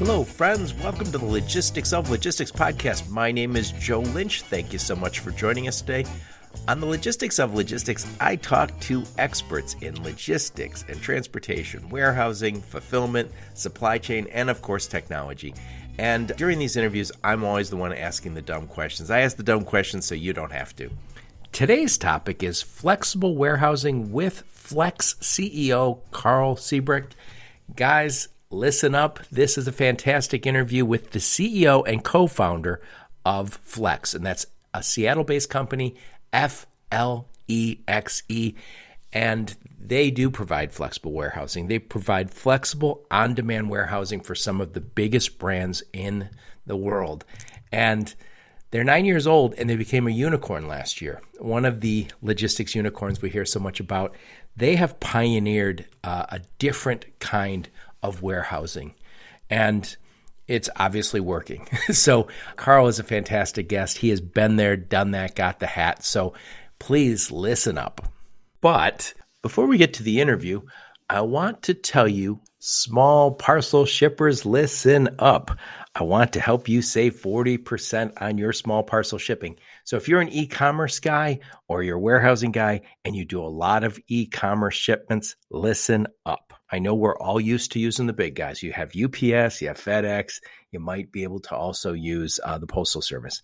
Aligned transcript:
Hello, 0.00 0.24
friends. 0.24 0.72
Welcome 0.72 1.12
to 1.12 1.18
the 1.18 1.26
Logistics 1.26 1.92
of 1.92 2.08
Logistics 2.08 2.50
podcast. 2.50 3.10
My 3.10 3.30
name 3.30 3.54
is 3.54 3.72
Joe 3.72 4.00
Lynch. 4.00 4.40
Thank 4.40 4.72
you 4.72 4.78
so 4.78 4.96
much 4.96 5.18
for 5.18 5.30
joining 5.30 5.68
us 5.68 5.82
today. 5.82 6.06
On 6.68 6.80
the 6.80 6.86
Logistics 6.86 7.38
of 7.38 7.52
Logistics, 7.52 8.06
I 8.18 8.36
talk 8.36 8.70
to 8.80 9.04
experts 9.18 9.76
in 9.82 10.02
logistics 10.02 10.86
and 10.88 10.98
transportation, 11.02 11.86
warehousing, 11.90 12.62
fulfillment, 12.62 13.30
supply 13.52 13.98
chain, 13.98 14.26
and 14.32 14.48
of 14.48 14.62
course, 14.62 14.86
technology. 14.86 15.52
And 15.98 16.28
during 16.38 16.58
these 16.58 16.78
interviews, 16.78 17.12
I'm 17.22 17.44
always 17.44 17.68
the 17.68 17.76
one 17.76 17.92
asking 17.92 18.32
the 18.32 18.40
dumb 18.40 18.68
questions. 18.68 19.10
I 19.10 19.20
ask 19.20 19.36
the 19.36 19.42
dumb 19.42 19.66
questions 19.66 20.06
so 20.06 20.14
you 20.14 20.32
don't 20.32 20.52
have 20.52 20.74
to. 20.76 20.88
Today's 21.52 21.98
topic 21.98 22.42
is 22.42 22.62
flexible 22.62 23.36
warehousing 23.36 24.12
with 24.12 24.44
Flexe 24.50 25.16
CEO 25.16 26.00
Karl 26.10 26.56
Siebrecht. 26.56 27.16
Guys, 27.76 28.28
listen 28.50 28.94
up. 28.94 29.20
This 29.30 29.56
is 29.56 29.68
a 29.68 29.72
fantastic 29.72 30.46
interview 30.46 30.84
with 30.84 31.12
the 31.12 31.18
CEO 31.18 31.86
and 31.86 32.02
co 32.04 32.26
founder 32.26 32.80
of 33.24 33.62
Flexe, 33.64 34.14
and 34.14 34.26
that's 34.26 34.46
a 34.74 34.82
Seattle 34.82 35.24
based 35.24 35.50
company, 35.50 35.96
F 36.32 36.66
L 36.90 37.28
E 37.48 37.78
X 37.86 38.22
E. 38.28 38.54
And 39.12 39.56
they 39.80 40.10
do 40.10 40.30
provide 40.30 40.72
flexible 40.72 41.12
warehousing. 41.12 41.66
They 41.66 41.80
provide 41.80 42.30
flexible 42.30 43.04
on 43.10 43.34
demand 43.34 43.68
warehousing 43.68 44.20
for 44.20 44.34
some 44.34 44.60
of 44.60 44.72
the 44.72 44.80
biggest 44.80 45.38
brands 45.38 45.82
in 45.92 46.28
the 46.64 46.76
world. 46.76 47.24
And 47.72 48.14
they're 48.70 48.84
nine 48.84 49.04
years 49.04 49.26
old 49.26 49.54
and 49.54 49.68
they 49.68 49.74
became 49.74 50.06
a 50.06 50.12
unicorn 50.12 50.68
last 50.68 51.00
year. 51.00 51.20
One 51.40 51.64
of 51.64 51.80
the 51.80 52.06
logistics 52.22 52.76
unicorns 52.76 53.20
we 53.20 53.30
hear 53.30 53.44
so 53.44 53.58
much 53.58 53.80
about. 53.80 54.14
They 54.56 54.76
have 54.76 55.00
pioneered 55.00 55.86
uh, 56.04 56.26
a 56.28 56.40
different 56.58 57.06
kind 57.18 57.68
of 58.02 58.22
warehousing. 58.22 58.94
And 59.48 59.96
it's 60.46 60.68
obviously 60.76 61.20
working. 61.20 61.68
so, 61.92 62.28
Karl 62.56 62.88
is 62.88 62.98
a 62.98 63.04
fantastic 63.04 63.68
guest. 63.68 63.98
He 63.98 64.08
has 64.10 64.20
been 64.20 64.56
there, 64.56 64.76
done 64.76 65.12
that, 65.12 65.34
got 65.34 65.60
the 65.60 65.66
hat. 65.66 66.04
So, 66.04 66.34
please 66.78 67.30
listen 67.30 67.78
up. 67.78 68.12
But 68.60 69.14
before 69.42 69.66
we 69.66 69.78
get 69.78 69.94
to 69.94 70.02
the 70.02 70.20
interview, 70.20 70.62
I 71.08 71.22
want 71.22 71.62
to 71.62 71.74
tell 71.74 72.06
you 72.06 72.40
small 72.60 73.32
parcel 73.32 73.84
shippers, 73.84 74.46
listen 74.46 75.16
up. 75.18 75.50
I 75.94 76.04
want 76.04 76.34
to 76.34 76.40
help 76.40 76.68
you 76.68 76.82
save 76.82 77.20
40% 77.20 78.12
on 78.20 78.38
your 78.38 78.52
small 78.52 78.82
parcel 78.82 79.18
shipping. 79.18 79.56
So 79.84 79.96
if 79.96 80.08
you're 80.08 80.20
an 80.20 80.28
e-commerce 80.28 81.00
guy 81.00 81.40
or 81.66 81.82
you're 81.82 81.96
a 81.96 82.00
warehousing 82.00 82.52
guy 82.52 82.82
and 83.04 83.16
you 83.16 83.24
do 83.24 83.42
a 83.42 83.48
lot 83.48 83.82
of 83.82 83.98
e-commerce 84.06 84.76
shipments, 84.76 85.34
listen 85.50 86.06
up. 86.24 86.49
I 86.72 86.78
know 86.78 86.94
we're 86.94 87.16
all 87.16 87.40
used 87.40 87.72
to 87.72 87.80
using 87.80 88.06
the 88.06 88.12
big 88.12 88.34
guys. 88.34 88.62
You 88.62 88.72
have 88.72 88.88
UPS, 88.90 89.60
you 89.60 89.68
have 89.68 89.78
FedEx, 89.78 90.40
you 90.70 90.78
might 90.78 91.10
be 91.10 91.24
able 91.24 91.40
to 91.40 91.56
also 91.56 91.92
use 91.92 92.38
uh, 92.44 92.58
the 92.58 92.66
Postal 92.66 93.02
Service. 93.02 93.42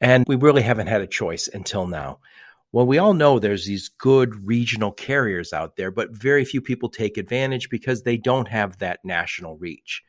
And 0.00 0.24
we 0.26 0.36
really 0.36 0.62
haven't 0.62 0.88
had 0.88 1.00
a 1.00 1.06
choice 1.06 1.48
until 1.48 1.86
now. 1.86 2.18
Well, 2.70 2.86
we 2.86 2.98
all 2.98 3.14
know 3.14 3.38
there's 3.38 3.66
these 3.66 3.88
good 3.88 4.46
regional 4.46 4.92
carriers 4.92 5.52
out 5.52 5.76
there, 5.76 5.90
but 5.90 6.10
very 6.10 6.44
few 6.44 6.60
people 6.60 6.88
take 6.88 7.16
advantage 7.16 7.70
because 7.70 8.02
they 8.02 8.16
don't 8.16 8.48
have 8.48 8.78
that 8.78 9.00
national 9.04 9.56
reach. 9.56 10.02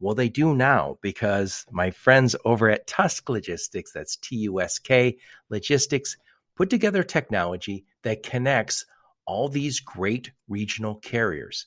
Well, 0.00 0.14
they 0.14 0.28
do 0.28 0.54
now 0.54 0.98
because 1.00 1.64
my 1.70 1.90
friends 1.90 2.36
over 2.44 2.68
at 2.68 2.86
Tusk 2.86 3.28
Logistics, 3.28 3.92
that's 3.92 4.16
T 4.16 4.36
U 4.36 4.60
S 4.60 4.78
K 4.78 5.16
Logistics, 5.48 6.16
put 6.56 6.68
together 6.68 7.02
technology 7.02 7.86
that 8.02 8.22
connects 8.22 8.84
all 9.24 9.48
these 9.48 9.80
great 9.80 10.30
regional 10.48 10.96
carriers. 10.96 11.66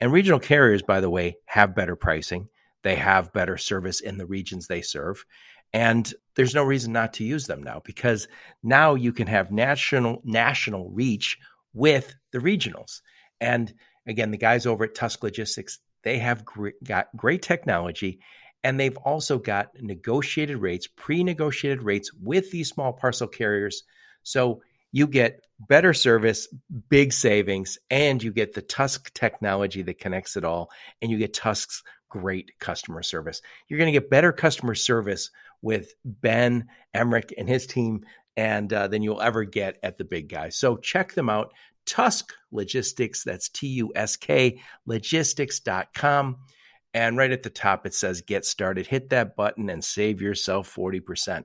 And 0.00 0.12
regional 0.12 0.38
carriers, 0.38 0.82
by 0.82 1.00
the 1.00 1.10
way, 1.10 1.38
have 1.46 1.74
better 1.74 1.96
pricing. 1.96 2.48
They 2.82 2.96
have 2.96 3.32
better 3.32 3.56
service 3.56 4.00
in 4.00 4.18
the 4.18 4.26
regions 4.26 4.66
they 4.66 4.82
serve. 4.82 5.24
And 5.72 6.12
there's 6.34 6.54
no 6.54 6.62
reason 6.62 6.92
not 6.92 7.14
to 7.14 7.24
use 7.24 7.46
them 7.46 7.62
now 7.62 7.82
because 7.84 8.28
now 8.62 8.94
you 8.94 9.12
can 9.12 9.26
have 9.26 9.50
national 9.50 10.22
national 10.24 10.90
reach 10.90 11.38
with 11.74 12.14
the 12.32 12.38
regionals. 12.38 13.00
And 13.40 13.72
again, 14.06 14.30
the 14.30 14.38
guys 14.38 14.66
over 14.66 14.84
at 14.84 14.94
Tusk 14.94 15.22
Logistics, 15.22 15.78
they 16.04 16.18
have 16.18 16.44
great, 16.44 16.82
got 16.82 17.08
great 17.16 17.42
technology 17.42 18.20
and 18.64 18.78
they've 18.78 18.96
also 18.98 19.38
got 19.38 19.70
negotiated 19.80 20.58
rates, 20.58 20.88
pre-negotiated 20.88 21.82
rates 21.82 22.10
with 22.14 22.50
these 22.50 22.68
small 22.68 22.92
parcel 22.92 23.28
carriers. 23.28 23.84
So 24.22 24.62
you 24.92 25.06
get 25.06 25.44
better 25.58 25.92
service, 25.92 26.48
big 26.88 27.12
savings, 27.12 27.78
and 27.90 28.22
you 28.22 28.32
get 28.32 28.54
the 28.54 28.62
Tusk 28.62 29.12
technology 29.12 29.82
that 29.82 29.98
connects 29.98 30.36
it 30.36 30.44
all, 30.44 30.70
and 31.02 31.10
you 31.10 31.18
get 31.18 31.34
Tusk's 31.34 31.82
great 32.08 32.52
customer 32.58 33.02
service. 33.02 33.42
You're 33.68 33.78
going 33.78 33.92
to 33.92 34.00
get 34.00 34.10
better 34.10 34.32
customer 34.32 34.74
service 34.74 35.30
with 35.62 35.92
Ben 36.04 36.68
Emmerich 36.94 37.34
and 37.36 37.48
his 37.48 37.66
team 37.66 38.04
and 38.36 38.72
uh, 38.72 38.86
than 38.86 39.02
you'll 39.02 39.20
ever 39.20 39.44
get 39.44 39.78
at 39.82 39.98
the 39.98 40.04
big 40.04 40.28
guys. 40.28 40.56
So 40.56 40.76
check 40.76 41.12
them 41.12 41.28
out. 41.28 41.52
Tusk 41.86 42.32
Logistics, 42.52 43.24
that's 43.24 43.48
T 43.48 43.66
U 43.68 43.92
S 43.96 44.16
K 44.16 44.60
logistics.com. 44.86 46.36
And 46.94 47.16
right 47.16 47.32
at 47.32 47.42
the 47.42 47.50
top, 47.50 47.86
it 47.86 47.94
says 47.94 48.20
get 48.20 48.44
started. 48.44 48.86
Hit 48.86 49.10
that 49.10 49.36
button 49.36 49.68
and 49.68 49.84
save 49.84 50.22
yourself 50.22 50.72
40%. 50.74 51.44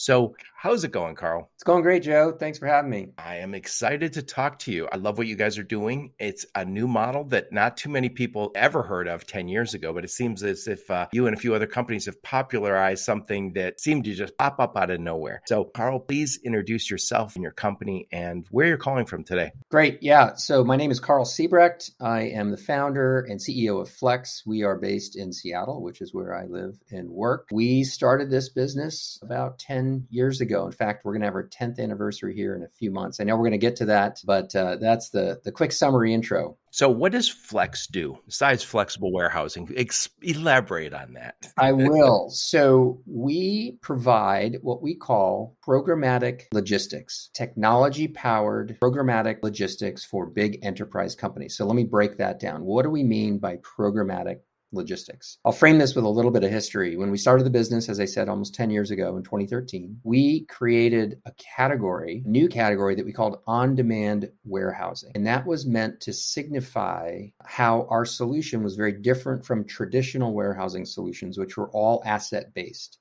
So, 0.00 0.34
how's 0.56 0.82
it 0.82 0.92
going, 0.92 1.14
Karl? 1.14 1.50
It's 1.56 1.62
going 1.62 1.82
great, 1.82 2.02
Joe. 2.02 2.32
Thanks 2.32 2.58
for 2.58 2.66
having 2.66 2.90
me. 2.90 3.08
I 3.18 3.36
am 3.36 3.52
excited 3.52 4.14
to 4.14 4.22
talk 4.22 4.58
to 4.60 4.72
you. 4.72 4.88
I 4.90 4.96
love 4.96 5.18
what 5.18 5.26
you 5.26 5.36
guys 5.36 5.58
are 5.58 5.62
doing. 5.62 6.12
It's 6.18 6.46
a 6.54 6.64
new 6.64 6.88
model 6.88 7.24
that 7.24 7.52
not 7.52 7.76
too 7.76 7.90
many 7.90 8.08
people 8.08 8.50
ever 8.54 8.82
heard 8.82 9.08
of 9.08 9.26
10 9.26 9.48
years 9.48 9.74
ago, 9.74 9.92
but 9.92 10.02
it 10.02 10.10
seems 10.10 10.42
as 10.42 10.66
if 10.66 10.90
uh, 10.90 11.08
you 11.12 11.26
and 11.26 11.36
a 11.36 11.38
few 11.38 11.54
other 11.54 11.66
companies 11.66 12.06
have 12.06 12.22
popularized 12.22 13.04
something 13.04 13.52
that 13.52 13.78
seemed 13.78 14.04
to 14.04 14.14
just 14.14 14.38
pop 14.38 14.58
up 14.58 14.74
out 14.74 14.90
of 14.90 15.00
nowhere. 15.00 15.42
So, 15.46 15.64
Karl, 15.64 16.00
please 16.00 16.40
introduce 16.42 16.90
yourself 16.90 17.36
and 17.36 17.42
your 17.42 17.52
company 17.52 18.08
and 18.10 18.46
where 18.50 18.68
you're 18.68 18.78
calling 18.78 19.04
from 19.04 19.22
today. 19.22 19.52
Great. 19.68 20.02
Yeah. 20.02 20.32
So, 20.36 20.64
my 20.64 20.76
name 20.76 20.90
is 20.90 20.98
Karl 20.98 21.26
Siebrecht. 21.26 21.90
I 22.00 22.22
am 22.22 22.50
the 22.50 22.56
founder 22.56 23.20
and 23.28 23.38
CEO 23.38 23.82
of 23.82 23.90
Flexe. 23.90 24.46
We 24.46 24.62
are 24.62 24.76
based 24.76 25.14
in 25.14 25.30
Seattle, 25.34 25.82
which 25.82 26.00
is 26.00 26.14
where 26.14 26.34
I 26.34 26.46
live 26.46 26.78
and 26.90 27.10
work. 27.10 27.48
We 27.52 27.84
started 27.84 28.30
this 28.30 28.48
business 28.48 29.18
about 29.22 29.58
10 29.58 29.89
years 30.10 30.40
ago. 30.40 30.66
In 30.66 30.72
fact, 30.72 31.04
we're 31.04 31.12
going 31.12 31.22
to 31.22 31.26
have 31.26 31.34
our 31.34 31.48
10th 31.48 31.78
anniversary 31.78 32.34
here 32.34 32.54
in 32.54 32.62
a 32.62 32.68
few 32.68 32.90
months. 32.90 33.20
I 33.20 33.24
know 33.24 33.36
we're 33.36 33.48
going 33.48 33.52
to 33.52 33.58
get 33.58 33.76
to 33.76 33.84
that, 33.86 34.20
but 34.24 34.54
uh, 34.54 34.76
that's 34.76 35.10
the, 35.10 35.40
the 35.44 35.52
quick 35.52 35.72
summary 35.72 36.12
intro. 36.14 36.56
So, 36.72 36.88
what 36.88 37.12
does 37.12 37.28
Flexe 37.28 37.88
do 37.88 38.18
besides 38.26 38.62
flexible 38.62 39.12
warehousing? 39.12 39.68
Ex- 39.76 40.08
elaborate 40.22 40.94
on 40.94 41.14
that. 41.14 41.34
I 41.58 41.72
will. 41.72 42.30
So, 42.30 43.02
we 43.06 43.78
provide 43.82 44.58
what 44.62 44.80
we 44.80 44.94
call 44.94 45.56
programmatic 45.66 46.42
logistics, 46.52 47.30
technology 47.34 48.06
powered 48.06 48.78
programmatic 48.80 49.42
logistics 49.42 50.04
for 50.04 50.26
big 50.26 50.60
enterprise 50.62 51.16
companies. 51.16 51.56
So, 51.56 51.66
let 51.66 51.74
me 51.74 51.84
break 51.84 52.18
that 52.18 52.38
down. 52.38 52.62
What 52.62 52.82
do 52.82 52.90
we 52.90 53.02
mean 53.02 53.38
by 53.38 53.56
programmatic 53.56 54.40
logistics. 54.72 55.38
I'll 55.44 55.52
frame 55.52 55.78
this 55.78 55.94
with 55.94 56.04
a 56.04 56.08
little 56.08 56.30
bit 56.30 56.44
of 56.44 56.50
history. 56.50 56.96
When 56.96 57.10
we 57.10 57.18
started 57.18 57.44
the 57.44 57.50
business, 57.50 57.88
as 57.88 58.00
I 58.00 58.04
said, 58.04 58.28
almost 58.28 58.54
10 58.54 58.70
years 58.70 58.90
ago 58.90 59.16
in 59.16 59.22
2013, 59.22 60.00
we 60.04 60.44
created 60.46 61.20
a 61.26 61.32
category, 61.32 62.22
a 62.24 62.28
new 62.28 62.48
category 62.48 62.94
that 62.94 63.04
we 63.04 63.12
called 63.12 63.40
on 63.46 63.74
demand 63.74 64.30
warehousing. 64.44 65.12
And 65.14 65.26
that 65.26 65.46
was 65.46 65.66
meant 65.66 66.00
to 66.02 66.12
signify 66.12 67.26
how 67.44 67.86
our 67.90 68.04
solution 68.04 68.62
was 68.62 68.76
very 68.76 68.92
different 68.92 69.44
from 69.44 69.64
traditional 69.64 70.32
warehousing 70.32 70.84
solutions, 70.84 71.38
which 71.38 71.56
were 71.56 71.70
all 71.70 72.02
asset 72.04 72.54
based 72.54 72.98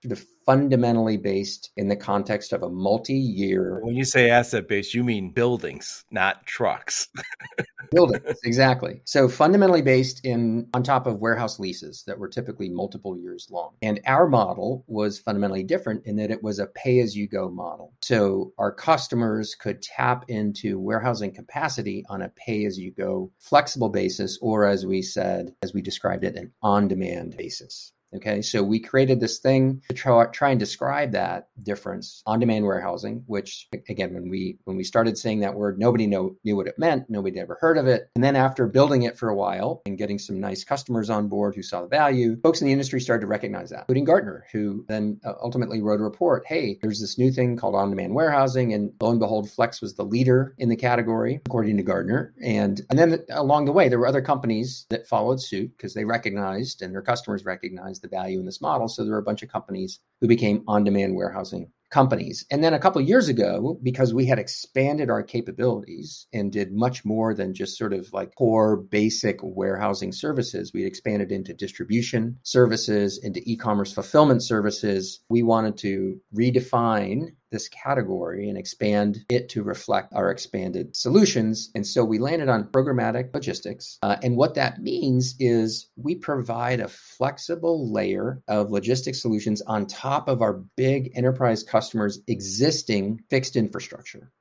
fundamentally 0.50 1.16
based 1.16 1.70
in 1.78 1.90
the 1.90 1.96
context 1.96 2.54
of 2.54 2.64
a 2.64 2.70
multi-year. 2.70 3.82
When 3.84 3.96
you 3.96 4.04
say 4.04 4.32
asset 4.32 4.68
based, 4.68 4.96
you 4.96 5.04
mean 5.04 5.30
buildings, 5.30 6.04
not 6.10 6.44
trucks. 6.48 7.08
buildings, 7.92 8.40
exactly. 8.44 9.00
So 9.06 9.30
fundamentally 9.30 9.84
based 9.84 10.26
in 10.26 10.68
on 10.74 10.82
top 10.82 11.06
of 11.06 11.20
warehouse 11.20 11.60
leases 11.60 12.04
that 12.08 12.18
were 12.18 12.28
typically 12.28 12.68
multiple 12.68 13.16
years 13.16 13.48
long. 13.52 13.76
And 13.84 14.00
our 14.08 14.28
model 14.28 14.84
was 14.88 15.20
fundamentally 15.20 15.62
different 15.62 16.04
in 16.08 16.16
that 16.16 16.32
it 16.32 16.42
was 16.42 16.58
a 16.58 16.66
pay-as-you-go 16.66 17.52
model. 17.52 17.94
So 18.02 18.52
our 18.58 18.72
customers 18.72 19.54
could 19.54 19.84
tap 19.84 20.26
into 20.30 20.80
warehousing 20.80 21.32
capacity 21.32 22.04
on 22.10 22.24
a 22.24 22.30
pay-as-you-go 22.30 23.32
flexible 23.38 23.90
basis, 23.90 24.40
or 24.42 24.66
as 24.66 24.84
we 24.84 25.04
said, 25.04 25.54
as 25.62 25.76
we 25.76 25.84
described 25.84 26.24
it, 26.24 26.36
an 26.36 26.52
on-demand 26.64 27.38
basis. 27.38 27.94
Okay, 28.16 28.42
so 28.42 28.64
we 28.64 28.80
created 28.80 29.20
this 29.20 29.38
thing 29.40 29.82
to 29.88 29.96
try, 29.96 30.26
try 30.28 30.50
and 30.50 30.60
describe 30.60 31.12
that 31.12 31.50
difference 31.62 32.24
on-demand 32.26 32.66
warehousing, 32.66 33.24
which 33.28 33.68
again, 33.88 34.14
when 34.14 34.30
we 34.30 34.58
when 34.64 34.78
we 34.78 34.84
started 34.84 35.18
saying 35.18 35.42
that 35.42 35.54
word, 35.54 35.78
nobody 35.78 36.08
know, 36.08 36.36
knew 36.44 36.56
what 36.56 36.68
it 36.68 36.80
meant, 36.80 37.10
nobody 37.10 37.40
ever 37.40 37.58
heard 37.62 37.78
of 37.78 37.88
it. 37.88 38.10
And 38.16 38.24
then 38.24 38.36
after 38.36 38.68
building 38.68 39.04
it 39.04 39.18
for 39.18 39.30
a 39.30 39.36
while 39.36 39.82
and 39.86 39.98
getting 39.98 40.18
some 40.18 40.40
nice 40.40 40.64
customers 40.64 41.10
on 41.10 41.28
board 41.28 41.56
who 41.56 41.62
saw 41.62 41.82
the 41.82 41.88
value, 41.88 42.40
folks 42.42 42.62
in 42.62 42.68
the 42.68 42.74
industry 42.74 43.00
started 43.00 43.22
to 43.22 43.28
recognize 43.28 43.70
that, 43.70 43.82
including 43.82 44.06
Gartner, 44.06 44.46
who 44.52 44.86
then 44.88 45.20
uh, 45.24 45.34
ultimately 45.42 45.82
wrote 45.82 46.00
a 46.00 46.04
report. 46.04 46.44
Hey, 46.48 46.80
there's 46.82 47.00
this 47.00 47.18
new 47.18 47.32
thing 47.32 47.58
called 47.58 47.76
on-demand 47.76 48.16
warehousing, 48.16 48.74
and 48.74 48.92
lo 49.02 49.12
and 49.12 49.20
behold, 49.20 49.50
Flexe 49.50 49.82
was 49.82 49.96
the 49.96 50.04
leader 50.04 50.56
in 50.58 50.70
the 50.70 50.76
category 50.76 51.42
according 51.46 51.78
to 51.78 51.84
Gartner. 51.84 52.34
And 52.42 52.82
and 52.90 52.98
then 52.98 53.20
along 53.30 53.66
the 53.66 53.72
way, 53.72 53.88
there 53.88 54.00
were 54.00 54.08
other 54.08 54.22
companies 54.22 54.88
that 54.90 55.08
followed 55.08 55.42
suit 55.42 55.78
because 55.78 55.94
they 55.94 56.06
recognized 56.06 56.82
and 56.82 56.92
their 56.94 57.04
customers 57.04 57.46
recognized 57.46 57.99
the 58.02 58.08
value 58.08 58.40
in 58.40 58.46
this 58.46 58.62
model. 58.62 58.88
So 58.88 59.04
there 59.04 59.14
were 59.14 59.20
a 59.20 59.24
bunch 59.24 59.44
of 59.44 59.50
companies 59.50 60.00
who 60.22 60.28
became 60.28 60.64
on 60.68 60.84
demand 60.84 61.16
warehousing 61.16 61.72
companies. 61.90 62.46
And 62.52 62.64
then 62.64 62.74
a 62.74 62.80
couple 62.80 63.02
years 63.02 63.30
ago, 63.30 63.80
because 63.82 64.14
we 64.14 64.26
had 64.26 64.40
expanded 64.40 65.10
our 65.10 65.24
capabilities 65.24 66.28
and 66.32 66.52
did 66.52 66.72
much 66.72 67.04
more 67.04 67.34
than 67.34 67.54
just 67.54 67.78
sort 67.78 67.94
of 67.94 68.12
like 68.14 68.36
core 68.36 68.78
basic 68.78 69.40
warehousing 69.42 70.12
services, 70.12 70.72
we 70.74 70.86
expanded 70.86 71.32
into 71.32 71.54
distribution 71.54 72.38
services, 72.44 73.20
into 73.22 73.42
e 73.46 73.58
commerce 73.58 73.92
fulfillment 73.92 74.44
services. 74.44 75.20
We 75.30 75.44
wanted 75.44 75.78
to 75.78 76.20
redefine 76.36 77.30
this 77.52 77.68
category 77.70 78.50
and 78.50 78.58
expand 78.58 79.26
it 79.30 79.50
to 79.50 79.64
reflect 79.64 80.14
our 80.14 80.30
expanded 80.32 80.96
solutions. 80.96 81.72
And 81.76 81.86
so 81.86 82.04
we 82.04 82.20
landed 82.20 82.50
on 82.50 82.66
programmatic 82.66 83.34
logistics. 83.34 83.98
Uh, 84.02 84.18
and 84.24 84.38
what 84.38 84.56
that 84.56 84.82
means 84.82 85.36
is 85.40 85.90
we 85.96 86.16
provide 86.16 86.80
a 86.80 86.88
flexible 86.88 87.92
layer 87.92 88.42
of 88.48 88.72
logistics 88.72 89.22
solutions 89.22 89.62
on 89.64 89.86
top 89.86 90.28
of 90.28 90.42
our 90.42 90.54
big 90.76 91.12
enterprise 91.16 91.64
customers' 91.64 92.20
existing 92.28 93.22
fixed 93.30 93.56
infrastructure. 93.56 94.32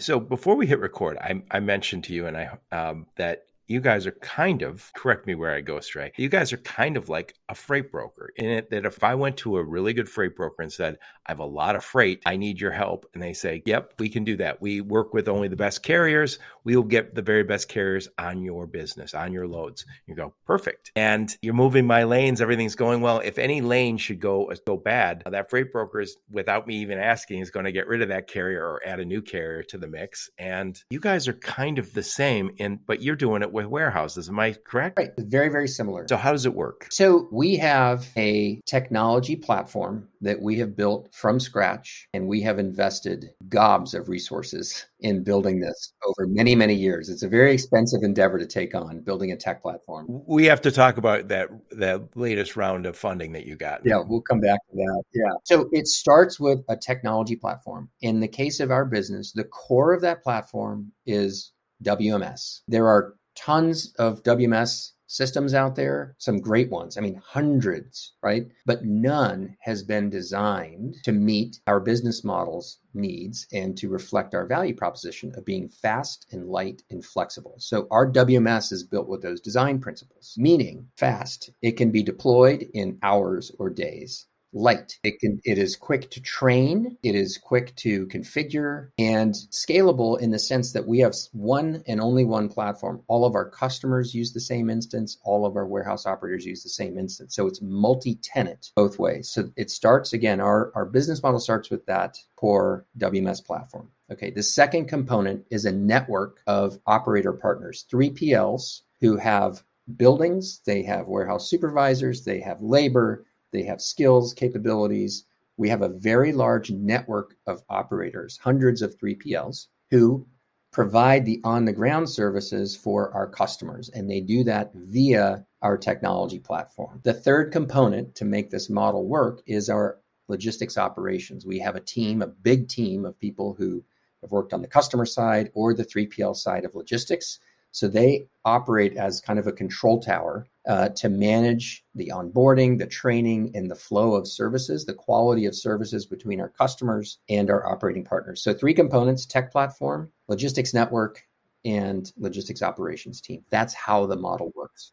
So 0.00 0.18
before 0.18 0.56
we 0.56 0.66
hit 0.66 0.80
record, 0.80 1.18
I, 1.18 1.42
I 1.50 1.60
mentioned 1.60 2.04
to 2.04 2.14
you 2.14 2.26
and 2.26 2.36
I 2.36 2.58
um, 2.72 3.06
that 3.16 3.46
you 3.66 3.80
guys 3.80 4.06
are 4.06 4.12
kind 4.12 4.62
of 4.62 4.92
correct 4.94 5.26
me 5.26 5.34
where 5.34 5.54
I 5.54 5.60
go 5.60 5.76
astray. 5.76 6.12
You 6.16 6.28
guys 6.28 6.52
are 6.52 6.58
kind 6.58 6.96
of 6.96 7.08
like 7.08 7.34
a 7.48 7.54
freight 7.54 7.90
broker 7.90 8.30
in 8.36 8.46
it 8.46 8.70
that 8.70 8.84
if 8.84 9.02
I 9.02 9.14
went 9.14 9.36
to 9.38 9.56
a 9.56 9.62
really 9.62 9.92
good 9.92 10.08
freight 10.08 10.36
broker 10.36 10.62
and 10.62 10.72
said, 10.72 10.98
I 11.26 11.30
have 11.30 11.38
a 11.38 11.44
lot 11.44 11.74
of 11.74 11.84
freight, 11.84 12.22
I 12.26 12.36
need 12.36 12.60
your 12.60 12.70
help, 12.70 13.06
and 13.14 13.22
they 13.22 13.32
say, 13.32 13.62
Yep, 13.64 13.94
we 13.98 14.08
can 14.08 14.24
do 14.24 14.36
that. 14.36 14.60
We 14.60 14.82
work 14.82 15.14
with 15.14 15.28
only 15.28 15.48
the 15.48 15.56
best 15.56 15.82
carriers. 15.82 16.38
We 16.64 16.76
will 16.76 16.82
get 16.82 17.14
the 17.14 17.22
very 17.22 17.44
best 17.44 17.68
carriers 17.68 18.08
on 18.18 18.42
your 18.42 18.66
business, 18.66 19.14
on 19.14 19.32
your 19.32 19.46
loads. 19.46 19.86
You 20.06 20.14
go, 20.14 20.34
perfect. 20.46 20.92
And 20.96 21.34
you're 21.40 21.54
moving 21.54 21.86
my 21.86 22.04
lanes, 22.04 22.40
everything's 22.40 22.74
going 22.74 23.00
well. 23.00 23.20
If 23.20 23.38
any 23.38 23.60
lane 23.60 23.96
should 23.96 24.20
go 24.20 24.52
go 24.66 24.76
bad, 24.76 25.22
that 25.30 25.50
freight 25.50 25.72
broker 25.72 26.00
is 26.00 26.16
without 26.30 26.66
me 26.66 26.76
even 26.76 26.98
asking, 26.98 27.40
is 27.40 27.50
going 27.50 27.64
to 27.64 27.72
get 27.72 27.88
rid 27.88 28.02
of 28.02 28.08
that 28.08 28.28
carrier 28.28 28.64
or 28.64 28.82
add 28.86 29.00
a 29.00 29.04
new 29.04 29.22
carrier 29.22 29.62
to 29.64 29.78
the 29.78 29.86
mix. 29.86 30.30
And 30.38 30.82
you 30.90 31.00
guys 31.00 31.28
are 31.28 31.34
kind 31.34 31.78
of 31.78 31.92
the 31.94 32.02
same 32.02 32.50
in 32.58 32.80
but 32.86 33.02
you're 33.02 33.16
doing 33.16 33.42
it 33.42 33.52
with 33.54 33.66
warehouses. 33.66 34.28
Am 34.28 34.38
I 34.38 34.52
correct? 34.52 34.98
Right. 34.98 35.12
Very, 35.16 35.48
very 35.48 35.68
similar. 35.68 36.06
So, 36.08 36.16
how 36.16 36.32
does 36.32 36.44
it 36.44 36.54
work? 36.54 36.88
So, 36.90 37.28
we 37.32 37.56
have 37.56 38.06
a 38.16 38.60
technology 38.66 39.36
platform 39.36 40.08
that 40.20 40.42
we 40.42 40.58
have 40.58 40.76
built 40.76 41.08
from 41.14 41.38
scratch, 41.38 42.08
and 42.12 42.26
we 42.26 42.42
have 42.42 42.58
invested 42.58 43.30
gobs 43.48 43.94
of 43.94 44.08
resources 44.08 44.86
in 45.00 45.22
building 45.22 45.60
this 45.60 45.92
over 46.06 46.26
many, 46.26 46.54
many 46.54 46.74
years. 46.74 47.08
It's 47.08 47.22
a 47.22 47.28
very 47.28 47.52
expensive 47.52 48.02
endeavor 48.02 48.38
to 48.38 48.46
take 48.46 48.74
on 48.74 49.00
building 49.00 49.30
a 49.32 49.36
tech 49.36 49.62
platform. 49.62 50.06
We 50.26 50.46
have 50.46 50.60
to 50.62 50.72
talk 50.72 50.96
about 50.96 51.28
that 51.28 51.48
that 51.70 52.16
latest 52.16 52.56
round 52.56 52.86
of 52.86 52.96
funding 52.96 53.32
that 53.32 53.46
you 53.46 53.56
got. 53.56 53.82
Yeah, 53.84 54.02
we'll 54.04 54.22
come 54.22 54.40
back 54.40 54.58
to 54.70 54.76
that. 54.76 55.02
Yeah. 55.14 55.32
So 55.44 55.68
it 55.72 55.86
starts 55.86 56.40
with 56.40 56.60
a 56.68 56.76
technology 56.76 57.36
platform. 57.36 57.90
In 58.00 58.20
the 58.20 58.28
case 58.28 58.60
of 58.60 58.70
our 58.70 58.84
business, 58.84 59.32
the 59.32 59.44
core 59.44 59.92
of 59.92 60.00
that 60.00 60.22
platform 60.22 60.92
is 61.06 61.52
WMS. 61.84 62.62
There 62.66 62.86
are 62.88 63.14
tons 63.34 63.94
of 63.98 64.22
WMS 64.22 64.92
systems 65.06 65.54
out 65.54 65.76
there, 65.76 66.16
some 66.18 66.38
great 66.38 66.70
ones. 66.70 66.96
I 66.96 67.00
mean, 67.00 67.20
hundreds, 67.24 68.14
right? 68.22 68.46
But 68.66 68.84
none 68.84 69.56
has 69.60 69.82
been 69.82 70.10
designed 70.10 70.96
to 71.04 71.12
meet 71.12 71.60
our 71.66 71.78
business 71.78 72.24
model's 72.24 72.78
needs 72.94 73.46
and 73.52 73.76
to 73.78 73.88
reflect 73.88 74.34
our 74.34 74.46
value 74.46 74.74
proposition 74.74 75.32
of 75.36 75.44
being 75.44 75.68
fast 75.68 76.26
and 76.32 76.48
light 76.48 76.82
and 76.90 77.04
flexible. 77.04 77.54
So 77.58 77.86
our 77.90 78.10
WMS 78.10 78.72
is 78.72 78.82
built 78.82 79.08
with 79.08 79.22
those 79.22 79.40
design 79.40 79.78
principles, 79.78 80.34
meaning 80.36 80.88
fast. 80.96 81.50
It 81.62 81.72
can 81.72 81.90
be 81.90 82.02
deployed 82.02 82.66
in 82.74 82.98
hours 83.02 83.52
or 83.58 83.70
days 83.70 84.26
light. 84.54 84.98
It 85.02 85.18
can 85.18 85.40
it 85.44 85.58
is 85.58 85.76
quick 85.76 86.10
to 86.12 86.20
train, 86.20 86.96
it 87.02 87.14
is 87.14 87.36
quick 87.36 87.74
to 87.76 88.06
configure 88.06 88.90
and 88.98 89.34
scalable 89.50 90.18
in 90.20 90.30
the 90.30 90.38
sense 90.38 90.72
that 90.72 90.86
we 90.86 91.00
have 91.00 91.14
one 91.32 91.82
and 91.86 92.00
only 92.00 92.24
one 92.24 92.48
platform. 92.48 93.02
All 93.08 93.26
of 93.26 93.34
our 93.34 93.48
customers 93.48 94.14
use 94.14 94.32
the 94.32 94.40
same 94.40 94.70
instance, 94.70 95.18
all 95.24 95.44
of 95.44 95.56
our 95.56 95.66
warehouse 95.66 96.06
operators 96.06 96.46
use 96.46 96.62
the 96.62 96.68
same 96.68 96.96
instance. 96.96 97.34
So 97.34 97.46
it's 97.46 97.60
multi-tenant 97.60 98.70
both 98.76 98.98
ways. 98.98 99.28
So 99.28 99.50
it 99.56 99.70
starts 99.70 100.12
again 100.12 100.40
our 100.40 100.72
our 100.74 100.86
business 100.86 101.22
model 101.22 101.40
starts 101.40 101.70
with 101.70 101.84
that 101.86 102.18
core 102.36 102.86
WMS 102.98 103.44
platform. 103.44 103.90
Okay, 104.10 104.30
the 104.30 104.42
second 104.42 104.86
component 104.86 105.46
is 105.50 105.64
a 105.64 105.72
network 105.72 106.40
of 106.46 106.78
operator 106.86 107.32
partners, 107.32 107.86
3PLs 107.90 108.82
who 109.00 109.16
have 109.16 109.62
buildings, 109.96 110.60
they 110.66 110.82
have 110.82 111.06
warehouse 111.06 111.48
supervisors, 111.48 112.24
they 112.24 112.40
have 112.40 112.60
labor, 112.60 113.24
they 113.54 113.62
have 113.62 113.80
skills, 113.80 114.34
capabilities. 114.34 115.24
We 115.56 115.68
have 115.68 115.82
a 115.82 115.88
very 115.88 116.32
large 116.32 116.70
network 116.72 117.36
of 117.46 117.62
operators, 117.70 118.36
hundreds 118.36 118.82
of 118.82 118.98
3PLs, 118.98 119.68
who 119.90 120.26
provide 120.72 121.24
the 121.24 121.40
on 121.44 121.64
the 121.64 121.72
ground 121.72 122.10
services 122.10 122.74
for 122.74 123.12
our 123.14 123.28
customers. 123.28 123.90
And 123.90 124.10
they 124.10 124.20
do 124.20 124.42
that 124.42 124.72
via 124.74 125.46
our 125.62 125.78
technology 125.78 126.40
platform. 126.40 127.00
The 127.04 127.14
third 127.14 127.52
component 127.52 128.16
to 128.16 128.24
make 128.24 128.50
this 128.50 128.68
model 128.68 129.06
work 129.06 129.40
is 129.46 129.70
our 129.70 130.00
logistics 130.26 130.76
operations. 130.76 131.46
We 131.46 131.60
have 131.60 131.76
a 131.76 131.80
team, 131.80 132.22
a 132.22 132.26
big 132.26 132.68
team 132.68 133.04
of 133.04 133.16
people 133.18 133.54
who 133.56 133.84
have 134.20 134.32
worked 134.32 134.52
on 134.52 134.62
the 134.62 134.68
customer 134.68 135.06
side 135.06 135.52
or 135.54 135.74
the 135.74 135.84
3PL 135.84 136.34
side 136.34 136.64
of 136.64 136.74
logistics. 136.74 137.38
So 137.74 137.88
they 137.88 138.28
operate 138.44 138.96
as 138.96 139.20
kind 139.20 139.36
of 139.36 139.48
a 139.48 139.52
control 139.52 139.98
tower 140.00 140.46
uh, 140.68 140.90
to 140.90 141.08
manage 141.08 141.84
the 141.96 142.12
onboarding, 142.14 142.78
the 142.78 142.86
training, 142.86 143.50
and 143.52 143.68
the 143.68 143.74
flow 143.74 144.14
of 144.14 144.28
services, 144.28 144.84
the 144.84 144.94
quality 144.94 145.44
of 145.44 145.56
services 145.56 146.06
between 146.06 146.40
our 146.40 146.50
customers 146.50 147.18
and 147.28 147.50
our 147.50 147.66
operating 147.66 148.04
partners. 148.04 148.44
So, 148.44 148.54
three 148.54 148.74
components 148.74 149.26
tech 149.26 149.50
platform, 149.50 150.12
logistics 150.28 150.72
network, 150.72 151.26
and 151.64 152.12
logistics 152.16 152.62
operations 152.62 153.20
team. 153.20 153.44
That's 153.50 153.74
how 153.74 154.06
the 154.06 154.16
model 154.16 154.52
works. 154.54 154.92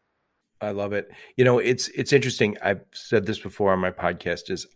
I 0.60 0.72
love 0.72 0.92
it. 0.92 1.08
You 1.36 1.44
know, 1.44 1.60
it's 1.60 1.86
it's 1.90 2.12
interesting. 2.12 2.58
I've 2.64 2.82
said 2.92 3.26
this 3.26 3.38
before 3.38 3.72
on 3.72 3.78
my 3.78 3.92
podcast 3.92 4.50
is 4.50 4.66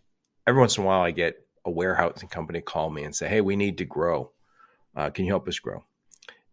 every 0.46 0.60
once 0.60 0.78
in 0.78 0.84
a 0.84 0.86
while 0.86 1.00
I 1.00 1.10
get 1.10 1.44
a 1.64 1.72
warehousing 1.72 2.28
company 2.28 2.60
call 2.60 2.88
me 2.88 3.02
and 3.02 3.16
say, 3.16 3.26
"Hey, 3.28 3.40
we 3.40 3.56
need 3.56 3.78
to 3.78 3.84
grow. 3.84 4.30
Uh, 4.94 5.10
can 5.10 5.24
you 5.24 5.32
help 5.32 5.48
us 5.48 5.58
grow?" 5.58 5.84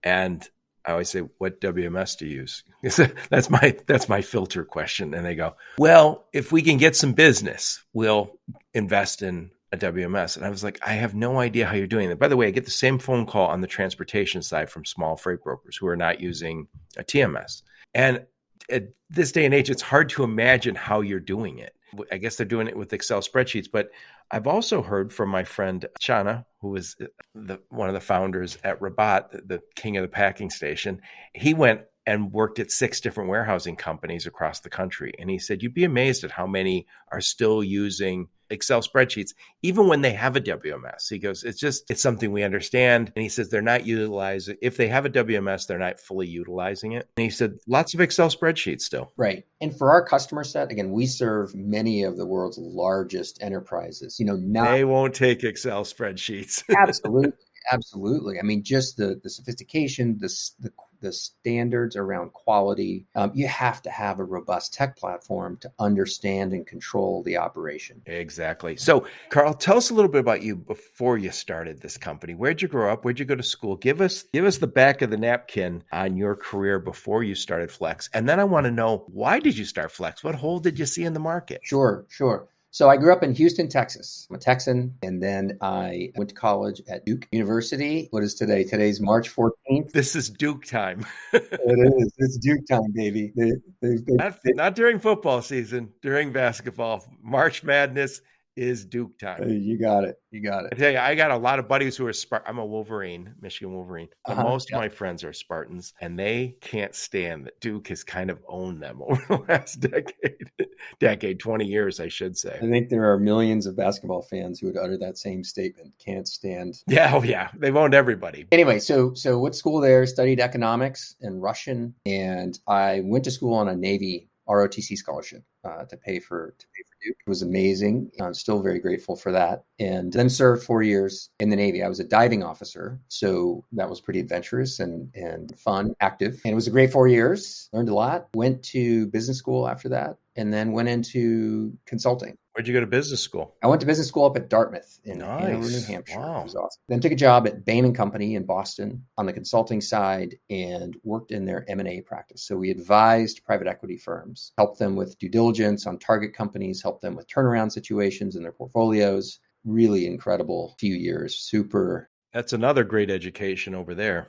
And 0.01 0.49
I 0.85 0.91
always 0.91 1.09
say, 1.09 1.21
"What 1.37 1.61
WMS 1.61 2.17
do 2.17 2.25
you 2.25 2.41
use?" 2.41 2.63
that's 3.29 3.49
my 3.49 3.77
that's 3.87 4.09
my 4.09 4.21
filter 4.21 4.63
question, 4.63 5.13
and 5.13 5.25
they 5.25 5.35
go, 5.35 5.55
"Well, 5.77 6.25
if 6.33 6.51
we 6.51 6.61
can 6.61 6.77
get 6.77 6.95
some 6.95 7.13
business, 7.13 7.83
we'll 7.93 8.31
invest 8.73 9.21
in 9.21 9.51
a 9.71 9.77
WMS." 9.77 10.35
And 10.35 10.45
I 10.45 10.49
was 10.49 10.63
like, 10.63 10.79
"I 10.85 10.93
have 10.93 11.15
no 11.15 11.39
idea 11.39 11.65
how 11.65 11.75
you're 11.75 11.87
doing 11.87 12.09
that." 12.09 12.19
By 12.19 12.27
the 12.27 12.37
way, 12.37 12.47
I 12.47 12.51
get 12.51 12.65
the 12.65 12.71
same 12.71 12.99
phone 12.99 13.25
call 13.25 13.47
on 13.47 13.61
the 13.61 13.67
transportation 13.67 14.41
side 14.41 14.69
from 14.69 14.85
small 14.85 15.15
freight 15.15 15.43
brokers 15.43 15.77
who 15.77 15.87
are 15.87 15.97
not 15.97 16.19
using 16.19 16.67
a 16.97 17.03
TMS, 17.03 17.61
and 17.93 18.25
at 18.69 18.89
this 19.09 19.31
day 19.31 19.45
and 19.45 19.53
age, 19.53 19.69
it's 19.69 19.81
hard 19.81 20.09
to 20.09 20.23
imagine 20.23 20.75
how 20.75 21.01
you're 21.01 21.19
doing 21.19 21.59
it. 21.59 21.73
I 22.11 22.17
guess 22.17 22.35
they're 22.35 22.45
doing 22.45 22.67
it 22.67 22.77
with 22.77 22.93
Excel 22.93 23.21
spreadsheets, 23.21 23.67
but 23.71 23.91
I've 24.31 24.47
also 24.47 24.81
heard 24.81 25.13
from 25.13 25.29
my 25.29 25.43
friend 25.43 25.85
Chana, 26.01 26.45
who 26.61 26.75
is 26.75 26.95
uh, 27.01 27.05
the, 27.35 27.59
one 27.69 27.87
of 27.87 27.93
the 27.93 28.01
founders 28.01 28.57
at 28.63 28.79
Rabat, 28.79 29.31
the, 29.31 29.41
the 29.41 29.61
king 29.75 29.97
of 29.97 30.01
the 30.01 30.07
packing 30.07 30.49
station. 30.49 31.01
He 31.33 31.53
went 31.53 31.81
and 32.05 32.31
worked 32.31 32.59
at 32.59 32.71
six 32.71 32.99
different 32.99 33.29
warehousing 33.29 33.75
companies 33.75 34.25
across 34.25 34.59
the 34.59 34.69
country. 34.69 35.13
And 35.19 35.29
he 35.29 35.39
said, 35.39 35.63
You'd 35.63 35.73
be 35.73 35.85
amazed 35.85 36.23
at 36.23 36.31
how 36.31 36.47
many 36.47 36.87
are 37.11 37.21
still 37.21 37.63
using 37.63 38.27
Excel 38.53 38.81
spreadsheets, 38.81 39.33
even 39.61 39.87
when 39.87 40.01
they 40.01 40.13
have 40.13 40.35
a 40.35 40.41
WMS. 40.41 41.09
He 41.09 41.19
goes, 41.19 41.43
It's 41.43 41.59
just, 41.59 41.89
it's 41.89 42.01
something 42.01 42.31
we 42.31 42.43
understand. 42.43 43.11
And 43.15 43.23
he 43.23 43.29
says, 43.29 43.49
They're 43.49 43.61
not 43.61 43.85
utilizing, 43.85 44.57
if 44.61 44.77
they 44.77 44.87
have 44.87 45.05
a 45.05 45.09
WMS, 45.09 45.67
they're 45.67 45.79
not 45.79 45.99
fully 45.99 46.27
utilizing 46.27 46.93
it. 46.93 47.09
And 47.17 47.23
he 47.23 47.29
said, 47.29 47.57
Lots 47.67 47.93
of 47.93 48.01
Excel 48.01 48.29
spreadsheets 48.29 48.81
still. 48.81 49.11
Right. 49.17 49.45
And 49.59 49.77
for 49.77 49.91
our 49.91 50.05
customer 50.05 50.43
set, 50.43 50.71
again, 50.71 50.91
we 50.91 51.05
serve 51.05 51.53
many 51.55 52.03
of 52.03 52.17
the 52.17 52.25
world's 52.25 52.57
largest 52.57 53.41
enterprises. 53.41 54.19
You 54.19 54.25
know, 54.25 54.35
not, 54.35 54.71
they 54.71 54.85
won't 54.85 55.15
take 55.15 55.43
Excel 55.43 55.83
spreadsheets. 55.83 56.63
absolutely. 56.77 57.33
Absolutely. 57.71 58.39
I 58.39 58.43
mean, 58.43 58.63
just 58.63 58.97
the, 58.97 59.19
the 59.23 59.29
sophistication, 59.29 60.17
the, 60.19 60.27
the 60.59 60.71
the 61.03 61.13
standards 61.13 61.95
around 61.95 62.33
quality. 62.33 63.05
Um, 63.15 63.31
you 63.35 63.47
have 63.47 63.81
to 63.83 63.91
have 63.91 64.19
a 64.19 64.23
robust 64.23 64.73
tech 64.73 64.97
platform 64.97 65.57
to 65.57 65.71
understand 65.77 66.53
and 66.53 66.65
control 66.65 67.21
the 67.23 67.37
operation. 67.37 68.01
Exactly. 68.07 68.77
So, 68.77 69.05
Karl, 69.29 69.53
tell 69.53 69.77
us 69.77 69.91
a 69.91 69.93
little 69.93 70.09
bit 70.09 70.21
about 70.21 70.41
you 70.41 70.55
before 70.55 71.17
you 71.17 71.29
started 71.29 71.81
this 71.81 71.97
company. 71.97 72.33
Where'd 72.33 72.61
you 72.61 72.67
grow 72.67 72.91
up? 72.91 73.03
Where'd 73.03 73.19
you 73.19 73.25
go 73.25 73.35
to 73.35 73.43
school? 73.43 73.75
Give 73.75 74.01
us 74.01 74.23
give 74.33 74.45
us 74.45 74.57
the 74.57 74.67
back 74.67 75.01
of 75.01 75.11
the 75.11 75.17
napkin 75.17 75.83
on 75.91 76.17
your 76.17 76.35
career 76.35 76.79
before 76.79 77.23
you 77.23 77.35
started 77.35 77.69
Flexe, 77.69 78.09
and 78.13 78.27
then 78.27 78.39
I 78.39 78.45
want 78.45 78.65
to 78.65 78.71
know 78.71 79.05
why 79.07 79.39
did 79.39 79.57
you 79.57 79.65
start 79.65 79.91
Flexe? 79.91 80.23
What 80.23 80.35
hole 80.35 80.59
did 80.59 80.79
you 80.79 80.85
see 80.85 81.03
in 81.03 81.13
the 81.13 81.19
market? 81.19 81.61
Sure, 81.63 82.05
sure. 82.09 82.47
So 82.73 82.89
I 82.89 82.97
grew 82.97 83.13
up 83.13 83.21
in 83.21 83.35
Houston, 83.35 83.69
Texas. 83.69 84.25
I'm 84.31 84.35
a 84.35 84.39
Texan, 84.39 84.95
and 85.03 85.21
then 85.21 85.59
I 85.61 86.09
went 86.15 86.31
to 86.31 86.35
college 86.35 86.81
at 86.89 87.05
Duke 87.05 87.27
University. 87.31 88.07
What 88.09 88.23
is 88.23 88.33
today? 88.33 88.63
Today's 88.63 88.99
March 88.99 89.29
14th. 89.29 89.91
This 89.91 90.15
is 90.15 90.31
Duke 90.31 90.65
time. 90.65 91.05
it 91.33 91.43
is. 91.53 92.13
It's 92.17 92.37
Duke 92.37 92.65
time, 92.67 92.91
baby. 92.95 93.31
They, 93.37 93.51
they, 93.79 93.97
they, 93.97 94.13
not, 94.15 94.39
not 94.43 94.75
during 94.75 94.97
football 94.97 95.43
season, 95.43 95.93
during 96.01 96.33
basketball. 96.33 97.05
March 97.21 97.63
Madness 97.63 98.21
is 98.55 98.85
Duke 98.85 99.17
time. 99.17 99.49
You 99.49 99.79
got 99.79 100.03
it. 100.03 100.17
You 100.31 100.41
got 100.41 100.65
it. 100.65 100.73
I 100.73 100.75
tell 100.75 100.91
you, 100.91 100.97
I 100.97 101.15
got 101.15 101.31
a 101.31 101.37
lot 101.37 101.59
of 101.59 101.67
buddies 101.67 101.97
who 101.97 102.05
are 102.07 102.11
Spart- 102.11 102.43
I'm 102.45 102.57
a 102.57 102.65
Wolverine, 102.65 103.33
Michigan 103.41 103.73
Wolverine. 103.73 104.09
But 104.25 104.33
uh-huh, 104.33 104.43
most 104.43 104.69
yeah. 104.69 104.77
of 104.77 104.81
my 104.81 104.89
friends 104.89 105.23
are 105.23 105.33
Spartans, 105.33 105.93
and 106.01 106.17
they 106.17 106.55
can't 106.61 106.93
stand 106.95 107.45
that 107.45 107.59
Duke 107.59 107.87
has 107.87 108.03
kind 108.03 108.29
of 108.29 108.39
owned 108.47 108.81
them 108.81 109.01
over 109.07 109.23
the 109.27 109.45
last 109.47 109.79
decade, 109.79 110.51
decade, 110.99 111.39
20 111.39 111.65
years, 111.65 111.99
I 111.99 112.07
should 112.07 112.37
say. 112.37 112.57
I 112.61 112.69
think 112.69 112.89
there 112.89 113.11
are 113.11 113.19
millions 113.19 113.65
of 113.65 113.75
basketball 113.75 114.21
fans 114.23 114.59
who 114.59 114.67
would 114.67 114.77
utter 114.77 114.97
that 114.97 115.17
same 115.17 115.43
statement. 115.43 115.93
Can't 116.03 116.27
stand. 116.27 116.81
Yeah, 116.93 117.11
oh 117.15 117.23
yeah, 117.23 117.49
they've 117.57 117.75
owned 117.75 117.95
everybody. 117.95 118.45
Anyway, 118.51 118.77
so 118.77 119.13
so 119.15 119.39
what 119.39 119.55
school 119.55 119.79
there? 119.79 120.05
Studied 120.05 120.39
economics 120.39 121.15
and 121.21 121.41
Russian, 121.41 121.95
and 122.05 122.59
I 122.67 123.01
went 123.03 123.23
to 123.23 123.31
school 123.31 123.55
on 123.55 123.67
a 123.67 123.75
Navy 123.75 124.29
ROTC 124.47 124.95
scholarship 124.95 125.43
uh, 125.63 125.85
to 125.85 125.97
pay 125.97 126.19
for 126.19 126.53
to 126.57 126.65
pay 126.67 126.83
for 126.83 126.95
Duke. 127.03 127.17
It 127.25 127.29
was 127.29 127.41
amazing. 127.41 128.11
I'm 128.19 128.33
still 128.33 128.61
very 128.61 128.79
grateful 128.79 129.15
for 129.15 129.31
that. 129.31 129.63
And 129.79 130.11
then 130.11 130.29
served 130.29 130.63
four 130.63 130.83
years 130.83 131.29
in 131.39 131.49
the 131.49 131.55
Navy. 131.55 131.83
I 131.83 131.89
was 131.89 131.99
a 131.99 132.05
diving 132.05 132.43
officer, 132.43 132.99
so 133.07 133.63
that 133.73 133.89
was 133.89 134.01
pretty 134.01 134.19
adventurous 134.19 134.79
and 134.79 135.09
and 135.15 135.57
fun, 135.57 135.95
active. 136.01 136.41
And 136.45 136.51
it 136.51 136.55
was 136.55 136.67
a 136.67 136.71
great 136.71 136.91
four 136.91 137.07
years. 137.07 137.69
Learned 137.73 137.89
a 137.89 137.95
lot. 137.95 138.27
Went 138.35 138.63
to 138.65 139.07
business 139.07 139.37
school 139.37 139.67
after 139.67 139.89
that, 139.89 140.17
and 140.35 140.53
then 140.53 140.71
went 140.71 140.89
into 140.89 141.77
consulting. 141.85 142.37
Where'd 142.53 142.67
you 142.67 142.73
go 142.73 142.81
to 142.81 142.87
business 142.87 143.19
school? 143.21 143.55
I 143.63 143.67
went 143.67 143.81
to 143.81 143.87
business 143.87 144.07
school 144.07 144.25
up 144.25 144.37
at 144.37 144.47
Dartmouth 144.47 144.99
in 145.03 145.19
nice. 145.19 145.41
Hanover, 145.41 145.69
New 145.69 145.81
Hampshire. 145.81 146.19
Wow. 146.19 146.41
It 146.41 146.43
was 146.43 146.55
awesome. 146.55 146.81
Then 146.87 146.99
took 146.99 147.11
a 147.11 147.15
job 147.15 147.47
at 147.47 147.65
Bain 147.65 147.83
and 147.83 147.95
Company 147.95 148.35
in 148.35 148.45
Boston 148.45 149.03
on 149.17 149.25
the 149.25 149.33
consulting 149.33 149.81
side 149.81 150.35
and 150.51 150.95
worked 151.03 151.31
in 151.31 151.45
their 151.45 151.67
M&A 151.67 152.01
practice. 152.01 152.43
So 152.43 152.55
we 152.55 152.69
advised 152.69 153.43
private 153.43 153.65
equity 153.65 153.97
firms, 153.97 154.51
helped 154.57 154.77
them 154.77 154.95
with 154.95 155.17
due 155.17 155.29
diligence 155.29 155.87
on 155.87 155.97
target 155.97 156.35
companies, 156.35 156.83
helped 156.83 157.01
them 157.01 157.15
with 157.15 157.27
turnaround 157.27 157.71
situations 157.71 158.35
in 158.35 158.43
their 158.43 158.51
portfolios. 158.51 159.39
Really 159.65 160.05
incredible 160.05 160.75
few 160.77 160.93
years. 160.93 161.39
Super 161.39 162.11
that's 162.33 162.53
another 162.53 162.83
great 162.83 163.11
education 163.11 163.75
over 163.75 163.93
there. 163.93 164.27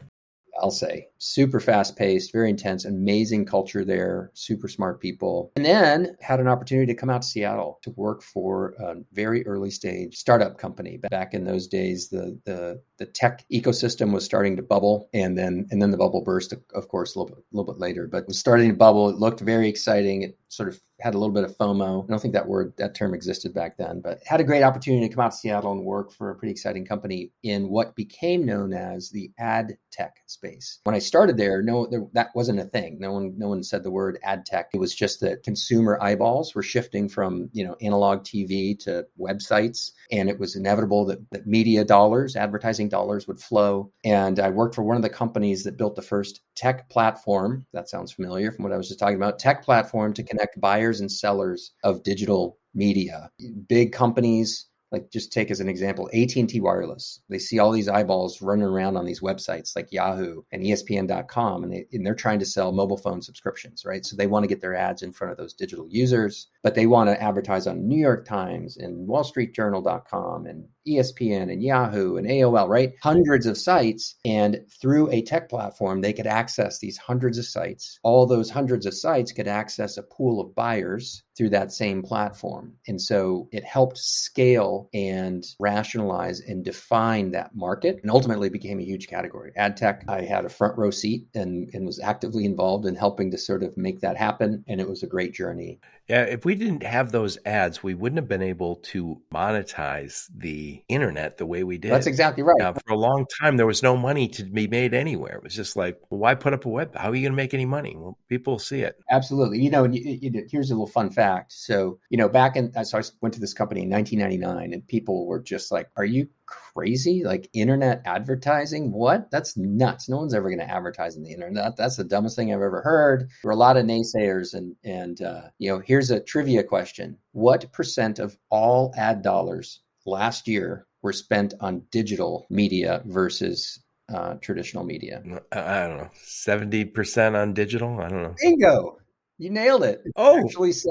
I'll 0.61 0.71
say. 0.71 1.09
Super 1.19 1.61
fast 1.61 1.97
paced, 1.97 2.33
very 2.33 2.51
intense, 2.51 2.85
amazing 2.85 3.47
culture 3.47 3.85
there, 3.85 4.31
super 4.35 4.69
smart 4.69 5.01
people. 5.01 5.53
And 5.57 5.65
then 5.65 6.17
had 6.21 6.41
an 6.41 6.49
opportunity 6.49 6.93
to 6.93 6.99
come 6.99 7.11
out 7.11 7.23
to 7.23 7.29
Seattle 7.29 7.79
to 7.83 7.91
work 7.91 8.23
for 8.23 8.75
a 8.79 8.97
very 9.13 9.47
early 9.47 9.71
stage 9.71 10.17
startup 10.17 10.59
company. 10.59 10.99
Back 11.11 11.35
in 11.35 11.45
those 11.45 11.67
days, 11.67 12.09
the 12.09 12.39
the 12.45 12.83
the 12.99 13.07
tech 13.07 13.45
ecosystem 13.53 14.13
was 14.13 14.25
starting 14.25 14.57
to 14.57 14.63
bubble 14.63 15.09
and 15.13 15.37
then 15.37 15.67
and 15.71 15.83
then 15.83 15.91
the 15.91 15.97
bubble 15.97 16.23
burst 16.23 16.55
of 16.75 16.89
course 16.89 17.15
a 17.15 17.19
little 17.19 17.35
bit, 17.35 17.45
a 17.45 17.57
little 17.57 17.73
bit 17.73 17.81
later, 17.81 18.07
but 18.07 18.27
was 18.27 18.39
starting 18.39 18.71
to 18.71 18.77
bubble. 18.77 19.09
It 19.09 19.17
looked 19.17 19.41
very 19.41 19.69
exciting. 19.69 20.23
It 20.23 20.39
sort 20.55 20.69
of 20.69 20.81
had 21.01 21.15
a 21.15 21.19
little 21.19 21.35
bit 21.35 21.45
of 21.45 21.57
FOMO. 21.57 22.05
I 22.05 22.07
don't 22.07 22.21
think 22.21 22.35
that 22.35 22.49
word, 22.49 22.73
that 22.79 22.95
term 22.95 23.15
existed 23.15 23.53
back 23.53 23.77
then, 23.77 24.01
but 24.01 24.21
had 24.27 24.41
a 24.41 24.45
great 24.45 24.63
opportunity 24.63 25.09
to 25.09 25.15
come 25.15 25.25
out 25.25 25.33
to 25.33 25.37
Seattle 25.37 25.73
and 25.73 25.85
work 25.85 26.13
for 26.13 26.31
a 26.31 26.35
pretty 26.35 26.53
exciting 26.53 26.85
company 26.85 27.33
in 27.43 27.69
what 27.69 27.97
became 27.97 28.47
known 28.47 28.73
as 28.73 29.11
the 29.11 29.31
ad 29.39 29.77
tech 29.91 30.19
space. 30.27 30.81
When 30.85 30.95
I 30.95 31.01
started 31.01 31.37
there, 31.37 31.63
no, 31.63 31.87
there, 31.87 32.07
that 32.13 32.31
wasn't 32.35 32.61
a 32.61 32.65
thing. 32.65 32.99
No 33.01 33.13
one, 33.13 33.35
no 33.37 33.49
one 33.49 33.63
said 33.63 33.83
the 33.83 33.91
word 33.91 34.19
ad 34.23 34.47
tech. 34.47 34.71
It 34.73 34.81
was 34.81 34.95
just 34.95 35.21
that 35.21 35.43
consumer 35.43 35.99
eyeballs 36.01 36.55
were 36.55 36.63
shifting 36.63 37.09
from, 37.09 37.51
you 37.53 37.65
know, 37.65 37.77
analog 37.81 38.21
TV 38.21 38.79
to 38.81 39.07
websites. 39.19 39.93
And 40.13 40.29
it 40.29 40.39
was 40.39 40.57
inevitable 40.57 41.07
that, 41.07 41.19
that 41.31 41.47
media 41.47 41.85
dollars, 41.85 42.37
advertising 42.37 42.89
dollars 42.89 43.27
would 43.27 43.41
flow. 43.41 43.93
And 44.05 44.39
I 44.39 44.51
worked 44.51 44.75
for 44.75 44.83
one 44.83 44.97
of 44.97 45.03
the 45.03 45.09
companies 45.09 45.65
that 45.65 45.77
built 45.77 45.97
the 45.97 46.03
first 46.03 46.41
tech 46.55 46.89
platform. 46.89 47.67
That 47.73 47.89
sounds 47.89 48.13
familiar 48.13 48.53
from 48.53 48.63
what 48.63 48.73
I 48.73 48.77
was 48.77 48.89
just 48.89 49.01
talking 49.01 49.17
about. 49.17 49.39
Tech 49.39 49.65
platform 49.65 50.13
to 50.15 50.23
connect 50.23 50.44
buyers 50.59 51.01
and 51.01 51.11
sellers 51.11 51.73
of 51.83 52.03
digital 52.03 52.59
media. 52.75 53.31
Big 53.69 53.93
companies 53.93 54.67
like 54.95 55.11
just 55.11 55.33
take 55.33 55.51
as 55.51 55.59
an 55.59 55.69
example 55.69 56.09
AT&T 56.15 56.61
Wireless. 56.61 57.21
They 57.29 57.39
see 57.39 57.59
all 57.59 57.73
these 57.73 57.89
eyeballs 57.89 58.41
running 58.41 58.65
around 58.65 58.97
on 58.97 59.05
these 59.05 59.21
websites 59.21 59.75
like 59.75 59.91
Yahoo 59.91 60.43
and 60.53 60.63
ESPN.com 60.63 61.65
and, 61.65 61.73
they, 61.73 61.87
and 61.93 62.07
they're 62.07 62.15
trying 62.15 62.39
to 62.39 62.47
sell 62.47 62.71
mobile 62.71 62.97
phone 62.97 63.21
subscriptions, 63.21 63.85
right? 63.85 64.07
So 64.07 64.15
they 64.15 64.29
want 64.29 64.45
to 64.45 64.49
get 64.49 64.61
their 64.61 64.77
ads 64.77 65.03
in 65.03 65.13
front 65.13 65.33
of 65.33 65.37
those 65.37 65.53
digital 65.53 65.89
users, 65.89 66.47
but 66.65 66.75
they 66.75 66.87
want 66.87 67.11
to 67.11 67.23
advertise 67.23 67.67
on 67.67 67.87
New 67.87 67.99
York 67.99 68.25
Times 68.25 68.79
and 68.79 69.07
wallstreetjournal.com 69.07 70.47
and 70.47 70.65
ESPN 70.89 71.53
and 71.53 71.63
Yahoo 71.63 72.17
and 72.17 72.27
AOL, 72.27 72.69
right? 72.69 72.95
Hundreds 73.03 73.47
of 73.47 73.59
sites. 73.59 74.17
And 74.25 74.61
through 74.81 75.11
a 75.11 75.23
tech 75.23 75.49
platform, 75.49 76.01
they 76.01 76.13
could 76.13 76.27
access 76.27 76.79
these 76.79 76.97
hundreds 76.97 77.39
of 77.39 77.45
sites. 77.45 77.99
All 78.03 78.27
those 78.27 78.51
hundreds 78.51 78.87
of 78.87 78.95
sites 78.95 79.31
could 79.31 79.47
access 79.47 79.99
a 79.99 80.03
pool 80.03 80.41
of 80.41 80.55
buyers 80.55 81.23
through 81.37 81.51
that 81.51 81.73
same 81.73 82.03
platform. 82.03 82.75
And 82.87 83.01
so 83.01 83.49
it 83.53 83.65
helped 83.65 83.99
scale 83.99 84.89
and 84.95 85.45
rationalize 85.59 86.41
and 86.41 86.65
define 86.65 87.33
that 87.33 87.55
market 87.55 87.99
and 88.03 88.11
ultimately 88.11 88.49
became 88.49 88.79
a 88.79 88.85
huge 88.85 89.09
category. 89.09 89.53
Ad 89.57 89.77
tech, 89.77 90.05
I 90.09 90.23
had 90.23 90.45
a 90.45 90.51
front 90.51 90.79
row 90.79 90.91
seat 90.91 91.27
and, 91.35 91.69
and 91.75 91.85
was 91.85 92.01
actively 92.01 92.45
involved 92.45 92.87
in 92.87 92.95
helping 92.95 93.31
to 93.33 93.39
sort 93.39 93.63
of 93.63 93.77
make 93.77 94.01
that 94.01 94.17
happen. 94.17 94.65
And 94.69 94.81
it 94.81 94.89
was 94.89 95.03
a 95.03 95.09
great 95.09 95.35
journey. 95.35 95.81
Yeah, 96.09 96.23
if 96.25 96.45
we 96.45 96.55
didn't 96.55 96.83
have 96.83 97.13
those 97.13 97.39
ads, 97.47 97.83
we 97.83 97.95
wouldn't 97.95 98.19
have 98.19 98.29
been 98.29 98.43
able 98.43 98.77
to 98.77 99.23
monetize 99.33 100.29
the 100.37 100.83
internet 100.89 101.39
the 101.39 101.47
way 101.47 101.65
we 101.65 101.79
did. 101.79 101.91
That's 101.91 102.07
exactly 102.07 102.43
right. 102.43 102.59
Now, 102.59 102.75
for 102.75 102.93
a 102.93 102.97
long 102.97 103.25
time, 103.41 103.57
there 103.57 103.67
was 103.67 103.83
no 103.83 103.97
money 103.97 104.29
to 104.29 104.45
be 104.45 104.67
made 104.67 104.93
anywhere. 104.93 105.37
It 105.37 105.43
was 105.43 105.55
just 105.55 105.77
like, 105.77 105.99
well, 106.11 106.21
why 106.21 106.35
put 106.35 106.53
up 106.53 106.67
a 106.67 106.69
web? 106.69 106.95
How 106.95 107.11
are 107.11 107.15
you 107.15 107.23
going 107.23 107.33
to 107.33 107.37
make 107.37 107.55
any 107.55 107.65
money? 107.65 107.95
Well, 107.97 108.19
people 108.29 108.59
see 108.59 108.83
it. 108.83 108.99
Absolutely. 109.11 109.61
You 109.61 109.71
know, 109.71 109.85
and 109.85 109.97
you, 109.97 110.19
you, 110.21 110.47
here's 110.51 110.71
a 110.71 110.75
little 110.75 110.87
fun 110.87 111.11
fact. 111.11 111.53
So, 111.53 111.99
you 112.11 112.19
know, 112.19 112.29
back 112.29 112.57
in, 112.57 112.71
uh, 112.77 112.85
so 112.85 112.99
I 112.99 113.03
went 113.23 113.33
to 113.35 113.41
this 113.41 113.55
company 113.55 113.83
in 113.83 113.91
1999, 113.91 114.75
and 114.75 114.87
people 114.87 115.27
were 115.27 115.41
just 115.41 115.73
like, 115.73 115.89
"Are 115.97 116.05
you 116.05 116.29
crazy? 116.47 117.23
Like 117.25 117.49
internet 117.53 118.03
advertising? 118.05 118.93
What? 118.93 119.31
That's 119.31 119.57
nuts. 119.57 120.09
No 120.09 120.19
one's 120.19 120.35
ever 120.35 120.49
going 120.49 120.59
to 120.59 120.71
advertise 120.71 121.17
on 121.17 121.23
the 121.23 121.33
internet. 121.33 121.77
That's 121.77 121.97
the 121.97 122.05
dumbest 122.05 122.37
thing 122.37 122.53
I've 122.53 122.61
ever 122.61 122.83
heard. 122.83 123.21
There 123.21 123.49
were 123.49 123.53
a 123.53 123.57
lot 123.57 123.77
of 123.77 123.87
naysayers, 123.87 124.55
and 124.55 124.77
and 124.85 125.21
uh, 125.21 125.43
you 125.59 125.71
know, 125.71 125.83
here's 125.85 126.11
a 126.11 126.21
trivia 126.21 126.63
question: 126.63 127.19
What 127.33 127.73
percent 127.73 128.19
of 128.19 128.37
all 128.51 128.93
ad 128.97 129.23
dollars 129.23 129.81
last 130.07 130.49
year 130.49 130.87
were 131.03 131.13
spent 131.13 131.55
on 131.61 131.83
digital 131.91 132.47
media 132.51 133.03
versus 133.05 133.81
uh, 134.13 134.35
traditional 134.35 134.85
media? 134.85 135.23
I 135.53 135.87
don't 135.87 135.99
know, 135.99 136.11
seventy 136.23 136.85
percent 136.85 137.37
on 137.37 137.55
digital. 137.55 138.01
I 138.01 138.09
don't 138.09 138.23
know. 138.23 138.35
Bingo. 138.41 138.99
You 139.37 139.51
nailed 139.51 139.83
it. 139.83 140.01
It's 140.05 140.13
oh, 140.17 140.39